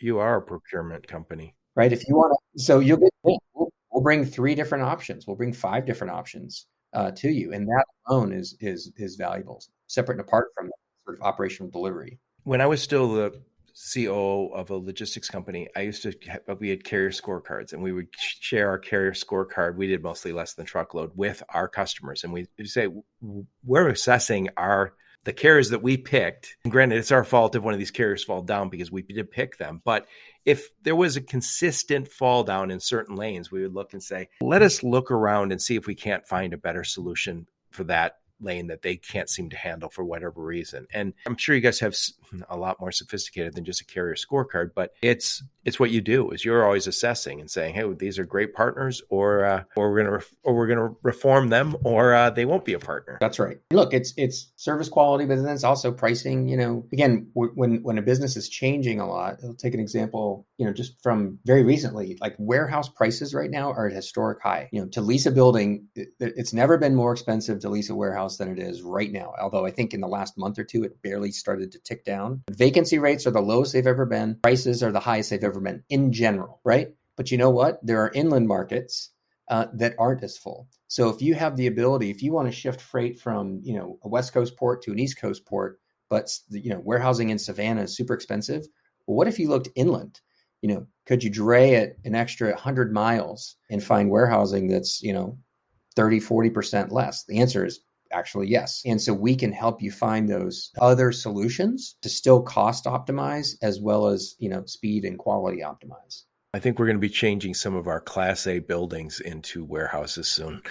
you 0.00 0.18
are 0.18 0.36
a 0.36 0.42
procurement 0.42 1.06
company 1.06 1.54
right 1.76 1.92
if 1.92 2.06
you 2.06 2.14
want 2.14 2.30
to 2.54 2.62
so 2.62 2.78
you'll 2.78 2.98
get 2.98 3.10
bring 4.06 4.24
three 4.24 4.54
different 4.54 4.84
options. 4.84 5.26
We'll 5.26 5.34
bring 5.34 5.52
five 5.52 5.84
different 5.84 6.12
options 6.12 6.66
uh, 6.92 7.10
to 7.16 7.28
you, 7.28 7.52
and 7.52 7.66
that 7.66 7.84
alone 8.06 8.32
is 8.32 8.56
is 8.60 8.92
is 8.96 9.16
valuable, 9.16 9.60
separate 9.88 10.14
and 10.14 10.20
apart 10.20 10.50
from 10.54 10.70
sort 11.04 11.18
of 11.18 11.22
operational 11.22 11.72
delivery. 11.72 12.20
When 12.44 12.60
I 12.60 12.66
was 12.66 12.80
still 12.80 13.12
the 13.12 13.42
COO 13.92 14.52
of 14.54 14.70
a 14.70 14.76
logistics 14.76 15.28
company, 15.28 15.66
I 15.74 15.80
used 15.80 16.04
to 16.04 16.12
have, 16.28 16.60
we 16.60 16.68
had 16.68 16.84
carrier 16.84 17.10
scorecards, 17.10 17.72
and 17.72 17.82
we 17.82 17.92
would 17.92 18.06
share 18.16 18.68
our 18.68 18.78
carrier 18.78 19.10
scorecard. 19.10 19.74
We 19.74 19.88
did 19.88 20.04
mostly 20.04 20.30
less 20.30 20.54
than 20.54 20.66
truckload 20.66 21.10
with 21.16 21.42
our 21.48 21.66
customers, 21.66 22.22
and 22.22 22.32
we 22.32 22.46
say 22.62 22.86
we're 23.64 23.88
assessing 23.88 24.50
our 24.56 24.92
the 25.24 25.32
carriers 25.32 25.70
that 25.70 25.82
we 25.82 25.96
picked. 25.96 26.56
And 26.62 26.70
granted, 26.70 26.98
it's 26.98 27.10
our 27.10 27.24
fault 27.24 27.56
if 27.56 27.62
one 27.64 27.74
of 27.74 27.80
these 27.80 27.90
carriers 27.90 28.22
fall 28.22 28.42
down 28.42 28.68
because 28.68 28.92
we 28.92 29.02
did 29.02 29.32
pick 29.32 29.58
them, 29.58 29.82
but 29.84 30.06
if 30.46 30.70
there 30.82 30.96
was 30.96 31.16
a 31.16 31.20
consistent 31.20 32.08
fall 32.08 32.44
down 32.44 32.70
in 32.70 32.80
certain 32.80 33.16
lanes, 33.16 33.50
we 33.50 33.62
would 33.62 33.74
look 33.74 33.92
and 33.92 34.02
say, 34.02 34.28
let 34.40 34.62
us 34.62 34.82
look 34.82 35.10
around 35.10 35.50
and 35.50 35.60
see 35.60 35.74
if 35.74 35.86
we 35.86 35.94
can't 35.94 36.26
find 36.26 36.54
a 36.54 36.58
better 36.58 36.84
solution 36.84 37.48
for 37.70 37.84
that 37.84 38.18
lane 38.40 38.68
that 38.68 38.82
they 38.82 38.96
can't 38.96 39.28
seem 39.28 39.50
to 39.50 39.56
handle 39.56 39.88
for 39.88 40.04
whatever 40.04 40.42
reason. 40.42 40.86
And 40.92 41.14
I'm 41.26 41.36
sure 41.36 41.54
you 41.54 41.60
guys 41.60 41.80
have 41.80 41.96
a 42.48 42.56
lot 42.56 42.80
more 42.80 42.92
sophisticated 42.92 43.54
than 43.54 43.64
just 43.64 43.80
a 43.80 43.84
carrier 43.84 44.14
scorecard, 44.14 44.70
but 44.74 44.92
it's 45.02 45.42
it's 45.66 45.80
what 45.80 45.90
you 45.90 46.00
do 46.00 46.30
is 46.30 46.44
you're 46.44 46.64
always 46.64 46.86
assessing 46.86 47.40
and 47.40 47.50
saying, 47.50 47.74
hey, 47.74 47.82
these 47.98 48.20
are 48.20 48.24
great 48.24 48.54
partners, 48.54 49.02
or 49.08 49.44
uh, 49.44 49.64
or 49.74 49.90
we're 49.90 50.04
gonna 50.04 50.24
or 50.44 50.54
we're 50.54 50.68
gonna 50.68 50.94
reform 51.02 51.48
them, 51.48 51.76
or 51.82 52.14
uh, 52.14 52.30
they 52.30 52.44
won't 52.44 52.64
be 52.64 52.72
a 52.72 52.78
partner. 52.78 53.18
That's 53.20 53.40
right. 53.40 53.58
Look, 53.72 53.92
it's 53.92 54.14
it's 54.16 54.52
service 54.54 54.88
quality, 54.88 55.26
but 55.26 55.36
then 55.36 55.48
it's 55.48 55.64
also 55.64 55.90
pricing. 55.90 56.48
You 56.48 56.56
know, 56.56 56.86
again, 56.92 57.30
when 57.34 57.82
when 57.82 57.98
a 57.98 58.02
business 58.02 58.36
is 58.36 58.48
changing 58.48 59.00
a 59.00 59.08
lot, 59.08 59.38
I'll 59.42 59.54
take 59.54 59.74
an 59.74 59.80
example. 59.80 60.46
You 60.56 60.66
know, 60.66 60.72
just 60.72 61.02
from 61.02 61.40
very 61.44 61.64
recently, 61.64 62.16
like 62.20 62.36
warehouse 62.38 62.88
prices 62.88 63.34
right 63.34 63.50
now 63.50 63.72
are 63.72 63.88
at 63.88 63.92
historic 63.92 64.40
high. 64.40 64.68
You 64.72 64.82
know, 64.82 64.88
to 64.90 65.00
lease 65.00 65.26
a 65.26 65.32
building, 65.32 65.88
it, 65.96 66.08
it's 66.20 66.52
never 66.52 66.78
been 66.78 66.94
more 66.94 67.12
expensive 67.12 67.60
to 67.60 67.68
lease 67.68 67.90
a 67.90 67.94
warehouse 67.96 68.36
than 68.36 68.48
it 68.48 68.60
is 68.60 68.82
right 68.82 69.10
now. 69.10 69.34
Although 69.40 69.66
I 69.66 69.72
think 69.72 69.94
in 69.94 70.00
the 70.00 70.06
last 70.06 70.38
month 70.38 70.60
or 70.60 70.64
two, 70.64 70.84
it 70.84 71.02
barely 71.02 71.32
started 71.32 71.72
to 71.72 71.80
tick 71.80 72.04
down. 72.04 72.44
Vacancy 72.50 73.00
rates 73.00 73.26
are 73.26 73.32
the 73.32 73.40
lowest 73.40 73.72
they've 73.72 73.86
ever 73.86 74.06
been. 74.06 74.38
Prices 74.44 74.84
are 74.84 74.92
the 74.92 75.00
highest 75.00 75.30
they've 75.30 75.42
ever 75.42 75.55
in 75.88 76.12
general, 76.12 76.60
right? 76.64 76.88
But 77.16 77.30
you 77.30 77.38
know 77.38 77.50
what? 77.50 77.84
There 77.84 78.02
are 78.02 78.10
inland 78.12 78.48
markets 78.48 79.10
uh, 79.48 79.66
that 79.74 79.94
aren't 79.98 80.22
as 80.22 80.36
full. 80.36 80.68
So 80.88 81.08
if 81.08 81.22
you 81.22 81.34
have 81.34 81.56
the 81.56 81.66
ability, 81.66 82.10
if 82.10 82.22
you 82.22 82.32
want 82.32 82.48
to 82.48 82.52
shift 82.52 82.80
freight 82.80 83.18
from 83.20 83.60
you 83.62 83.74
know 83.74 83.98
a 84.02 84.08
West 84.08 84.32
Coast 84.32 84.56
port 84.56 84.82
to 84.82 84.92
an 84.92 84.98
East 84.98 85.18
Coast 85.18 85.46
port, 85.46 85.80
but 86.08 86.30
you 86.50 86.70
know 86.70 86.80
warehousing 86.80 87.30
in 87.30 87.38
Savannah 87.38 87.82
is 87.82 87.96
super 87.96 88.14
expensive. 88.14 88.66
Well, 89.06 89.16
what 89.16 89.28
if 89.28 89.38
you 89.38 89.48
looked 89.48 89.68
inland? 89.74 90.20
You 90.62 90.70
know, 90.70 90.86
could 91.06 91.22
you 91.22 91.30
dray 91.30 91.74
it 91.74 91.98
an 92.04 92.14
extra 92.14 92.50
100 92.50 92.92
miles 92.92 93.56
and 93.70 93.82
find 93.82 94.10
warehousing 94.10 94.68
that's 94.68 95.02
you 95.02 95.12
know 95.12 95.38
30, 95.96 96.20
40 96.20 96.50
percent 96.50 96.92
less? 96.92 97.24
The 97.24 97.38
answer 97.38 97.64
is 97.64 97.80
actually 98.16 98.48
yes. 98.48 98.82
And 98.84 99.00
so 99.00 99.12
we 99.12 99.36
can 99.36 99.52
help 99.52 99.82
you 99.82 99.90
find 99.90 100.28
those 100.28 100.70
other 100.80 101.12
solutions 101.12 101.96
to 102.02 102.08
still 102.08 102.42
cost 102.42 102.84
optimize 102.84 103.56
as 103.62 103.80
well 103.80 104.06
as 104.08 104.34
you 104.38 104.48
know 104.48 104.64
speed 104.66 105.04
and 105.04 105.18
quality 105.18 105.62
optimize 105.62 106.22
I 106.56 106.58
think 106.58 106.78
we're 106.78 106.86
going 106.86 106.96
to 106.96 107.00
be 107.00 107.10
changing 107.10 107.52
some 107.52 107.74
of 107.74 107.86
our 107.86 108.00
Class 108.00 108.46
A 108.46 108.60
buildings 108.60 109.20
into 109.20 109.62
warehouses 109.62 110.26
soon. 110.26 110.62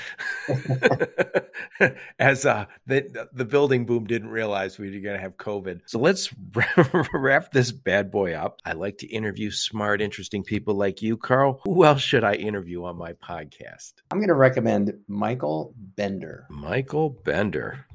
As 2.18 2.44
uh, 2.44 2.66
the 2.88 3.28
the 3.32 3.46
building 3.46 3.86
boom 3.86 4.08
didn't 4.08 4.30
realize 4.30 4.80
we 4.80 4.88
were 4.88 5.00
going 5.00 5.16
to 5.16 5.22
have 5.22 5.38
COVID. 5.38 5.82
So 5.86 6.00
let's 6.00 6.34
wrap 7.14 7.52
this 7.52 7.72
bad 7.72 8.10
boy 8.10 8.34
up. 8.34 8.64
I 8.66 8.72
like 8.74 8.98
to 8.98 9.08
interview 9.08 9.52
smart, 9.52 10.02
interesting 10.02 10.44
people 10.44 10.74
like 10.74 11.04
you, 11.04 11.18
Karl. 11.18 11.62
Who 11.66 11.86
else 11.86 12.02
should 12.02 12.24
I 12.24 12.34
interview 12.34 12.84
on 12.86 12.98
my 12.98 13.14
podcast? 13.14 13.94
I'm 14.10 14.18
going 14.18 14.30
to 14.30 14.34
recommend 14.34 14.92
Michael 15.08 15.76
Bender. 15.78 16.48
Michael 16.50 17.12
Bender. 17.12 17.86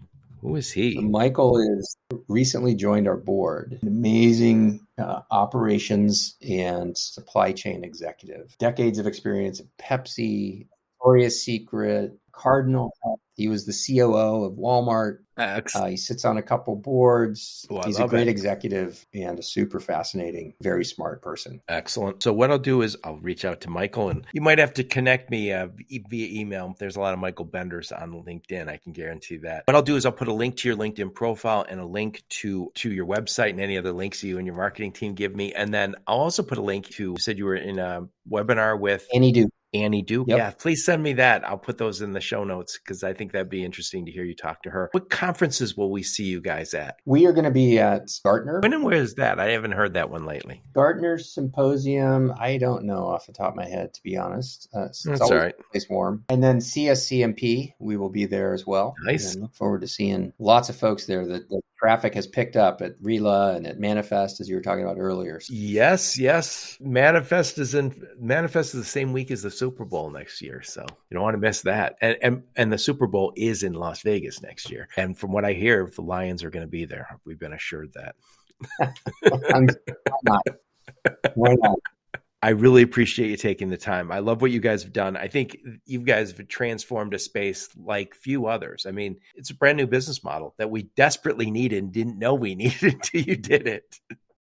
Who 0.41 0.57
is 0.57 0.71
he? 0.71 0.99
Michael 1.01 1.59
is 1.59 1.97
recently 2.29 2.75
joined 2.75 3.07
our 3.07 3.17
board. 3.17 3.79
An 3.83 3.89
amazing 3.89 4.87
uh, 4.99 5.21
operations 5.31 6.37
and 6.41 6.97
supply 6.97 7.53
chain 7.53 7.85
executive. 7.85 8.57
Decades 8.59 8.99
of 8.99 9.07
experience 9.07 9.61
at 9.61 9.67
Pepsi, 9.79 10.67
Victoria's 10.99 11.43
Secret, 11.45 12.19
Cardinal 12.33 12.91
Health. 13.03 13.21
He 13.41 13.49
was 13.49 13.65
the 13.65 13.73
COO 13.73 14.45
of 14.45 14.53
Walmart. 14.59 15.21
Uh, 15.39 15.87
he 15.87 15.97
sits 15.97 16.27
on 16.27 16.37
a 16.37 16.43
couple 16.43 16.77
boards. 16.77 17.67
Oh, 17.71 17.81
He's 17.87 17.99
a 17.99 18.07
great 18.07 18.29
it. 18.29 18.31
executive 18.31 19.07
and 19.15 19.39
a 19.39 19.43
super 19.43 19.81
fascinating, 19.81 20.53
very 20.61 20.85
smart 20.85 21.23
person. 21.23 21.63
Excellent. 21.67 22.23
So 22.23 22.35
what 22.35 22.51
I'll 22.51 22.59
do 22.59 22.83
is 22.83 22.99
I'll 23.03 23.17
reach 23.17 23.47
out 23.47 23.63
to 23.63 23.71
Michael, 23.71 24.11
and 24.11 24.27
you 24.35 24.43
might 24.43 24.59
have 24.59 24.75
to 24.75 24.85
connect 24.85 25.31
me 25.31 25.55
uh, 25.55 25.69
via 25.89 26.39
email. 26.39 26.77
There's 26.79 26.97
a 26.97 27.01
lot 27.01 27.15
of 27.15 27.19
Michael 27.19 27.47
Benders 27.47 27.93
on 27.93 28.13
LinkedIn. 28.13 28.69
I 28.69 28.77
can 28.77 28.93
guarantee 28.93 29.39
that. 29.39 29.63
What 29.67 29.75
I'll 29.75 29.81
do 29.81 29.97
is 29.97 30.05
I'll 30.05 30.13
put 30.13 30.29
a 30.29 30.35
link 30.35 30.59
to 30.59 30.69
your 30.69 30.77
LinkedIn 30.77 31.15
profile 31.15 31.65
and 31.67 31.81
a 31.81 31.87
link 31.87 32.23
to 32.41 32.71
to 32.75 32.93
your 32.93 33.07
website 33.07 33.51
and 33.51 33.61
any 33.61 33.79
other 33.79 33.93
links 33.93 34.23
you 34.23 34.37
and 34.37 34.47
your 34.47 34.57
marketing 34.57 34.93
team 34.93 35.15
give 35.15 35.35
me, 35.35 35.55
and 35.55 35.73
then 35.73 35.95
I'll 36.07 36.19
also 36.19 36.43
put 36.43 36.59
a 36.59 36.63
link 36.63 36.91
to. 36.91 37.13
You 37.13 37.19
said 37.19 37.39
you 37.39 37.47
were 37.47 37.57
in 37.57 37.79
a 37.79 38.07
webinar 38.31 38.79
with 38.79 39.09
Annie 39.15 39.33
Duke. 39.33 39.51
Annie 39.73 40.03
Duke. 40.03 40.29
Yep. 40.29 40.39
Yeah, 40.39 40.51
please 40.51 40.85
send 40.85 41.03
me 41.03 41.13
that. 41.15 41.47
I'll 41.47 41.59
put 41.59 41.79
those 41.79 42.03
in 42.03 42.13
the 42.13 42.21
show 42.21 42.45
notes 42.45 42.79
because 42.79 43.03
I 43.03 43.13
think 43.13 43.33
that'd 43.33 43.49
be 43.49 43.65
interesting 43.65 44.05
to 44.07 44.13
hear 44.13 44.25
you 44.25 44.35
talk 44.35 44.63
to 44.65 44.71
her. 44.71 44.89
What 44.93 45.11
conferences 45.11 45.77
will 45.77 45.91
we 45.91 46.03
see 46.03 46.25
you 46.25 46.41
guys 46.41 46.75
at? 46.75 46.97
We 47.05 47.27
are 47.27 47.33
going 47.33 47.45
to 47.45 47.51
be 47.51 47.79
at 47.79 48.09
Gartner. 48.25 48.61
When 48.61 48.73
and 48.73 48.85
where 48.85 49.01
is 49.01 49.15
that? 49.15 49.39
I 49.39 49.51
haven't 49.51 49.73
heard 49.73 49.95
that 49.95 50.11
one 50.11 50.27
lately. 50.27 50.63
Gartner 50.75 51.19
Symposium. 51.19 52.33
I 52.39 52.59
don't 52.59 52.85
know 52.85 53.07
off 53.07 53.27
the 53.27 53.33
top 53.33 53.51
of 53.51 53.57
my 53.57 53.69
head, 53.69 53.95
to 53.95 54.03
be 54.03 54.17
honest. 54.17 54.69
Uh, 54.75 54.87
it's 54.87 55.03
That's 55.05 55.21
all 55.21 55.35
right. 55.35 55.55
Place 55.71 55.89
warm. 55.89 56.25
And 56.29 56.43
then 56.43 56.59
CSCMP, 56.59 57.75
we 57.79 57.97
will 57.97 58.11
be 58.11 58.27
there 58.27 58.53
as 58.53 58.67
well. 58.67 58.95
Nice. 59.05 59.35
And 59.35 59.43
look 59.43 59.55
forward 59.55 59.83
to 59.83 59.89
seeing 59.89 60.33
lots 60.39 60.69
of 60.69 60.77
folks 60.77 61.07
there 61.07 61.27
that, 61.27 61.49
that 61.49 61.61
traffic 61.81 62.15
has 62.15 62.27
picked 62.27 62.57
up 62.57 62.83
at 62.83 63.01
Rela 63.01 63.57
and 63.57 63.67
at 63.67 63.79
Manifest, 63.79 64.41
as 64.41 64.49
you 64.49 64.55
were 64.55 64.61
talking 64.61 64.85
about 64.85 64.99
earlier. 64.99 65.41
Yes, 65.49 66.19
yes. 66.19 66.77
Manifest 66.79 67.59
is 67.59 67.75
in 67.75 68.07
Manifest 68.19 68.75
is 68.75 68.81
the 68.81 68.87
same 68.87 69.13
week 69.13 69.31
as 69.31 69.43
the 69.43 69.51
Super 69.51 69.87
Bowl 69.87 70.11
next 70.11 70.43
year, 70.43 70.61
so 70.63 70.83
you 70.83 71.15
don't 71.15 71.23
want 71.23 71.35
to 71.35 71.39
miss 71.39 71.63
that. 71.63 71.97
And 72.03 72.17
and 72.23 72.43
and 72.57 72.73
the 72.73 72.79
Super 72.79 73.07
Bowl 73.07 73.33
is 73.35 73.63
in 73.63 73.73
Las 73.73 74.03
Vegas 74.03 74.43
next 74.43 74.71
year. 74.71 74.89
And 74.97 75.17
from 75.17 75.33
what 75.33 75.45
I 75.45 75.55
hear, 75.55 75.91
the 75.95 76.03
Lions 76.03 76.45
are 76.45 76.51
going 76.51 76.67
to 76.67 76.71
be 76.71 76.85
there. 76.85 77.19
We've 77.25 77.39
been 77.39 77.55
assured 77.55 77.95
that. 77.95 78.15
why 79.23 79.67
not? 80.25 80.43
Why 81.35 81.55
not? 81.55 81.79
I 82.43 82.51
really 82.51 82.83
appreciate 82.83 83.29
you 83.29 83.37
taking 83.37 83.69
the 83.69 83.77
time. 83.77 84.11
I 84.11 84.21
love 84.21 84.41
what 84.41 84.51
you 84.51 84.61
guys 84.61 84.83
have 84.83 84.95
done. 84.95 85.17
I 85.17 85.29
think 85.29 85.59
you 85.85 86.01
guys 86.01 86.33
have 86.33 86.49
transformed 86.49 87.13
a 87.13 87.19
space 87.19 87.69
like 87.77 88.15
few 88.15 88.47
others. 88.47 88.87
I 88.87 88.93
mean, 88.93 89.17
it's 89.35 89.51
a 89.51 89.55
brand 89.55 89.77
new 89.77 89.87
business 89.87 90.25
model 90.25 90.55
that 90.57 90.71
we 90.71 90.85
desperately 90.97 91.51
needed 91.51 91.83
and 91.83 91.93
didn't 91.93 92.19
know 92.19 92.35
we 92.35 92.55
needed 92.57 92.95
until 92.95 93.21
you 93.21 93.37
did 93.37 93.67
it. 93.67 94.01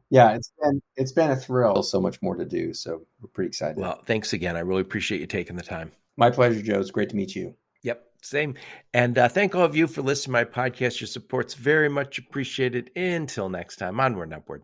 Yeah, 0.09 0.35
it's 0.35 0.51
been 0.61 0.81
it's 0.95 1.11
been 1.11 1.31
a 1.31 1.35
thrill. 1.35 1.83
So 1.83 1.99
much 1.99 2.21
more 2.21 2.35
to 2.35 2.45
do. 2.45 2.73
So 2.73 3.05
we're 3.19 3.29
pretty 3.29 3.47
excited. 3.47 3.77
Well, 3.77 3.99
thanks 4.05 4.31
again. 4.31 4.55
I 4.55 4.59
really 4.59 4.81
appreciate 4.81 5.19
you 5.19 5.27
taking 5.27 5.55
the 5.55 5.63
time. 5.63 5.91
My 6.17 6.29
pleasure, 6.29 6.61
Joe. 6.61 6.79
It's 6.79 6.91
great 6.91 7.09
to 7.09 7.15
meet 7.15 7.35
you. 7.35 7.55
Yep, 7.81 8.05
same. 8.21 8.55
And 8.93 9.17
uh, 9.17 9.27
thank 9.27 9.55
all 9.55 9.65
of 9.65 9.75
you 9.75 9.87
for 9.87 10.03
listening 10.03 10.33
to 10.35 10.39
my 10.39 10.45
podcast. 10.45 11.01
Your 11.01 11.07
support's 11.07 11.55
very 11.55 11.89
much 11.89 12.19
appreciated. 12.19 12.91
Until 12.95 13.49
next 13.49 13.77
time, 13.77 13.99
onward 13.99 14.29
and 14.29 14.35
upward. 14.35 14.63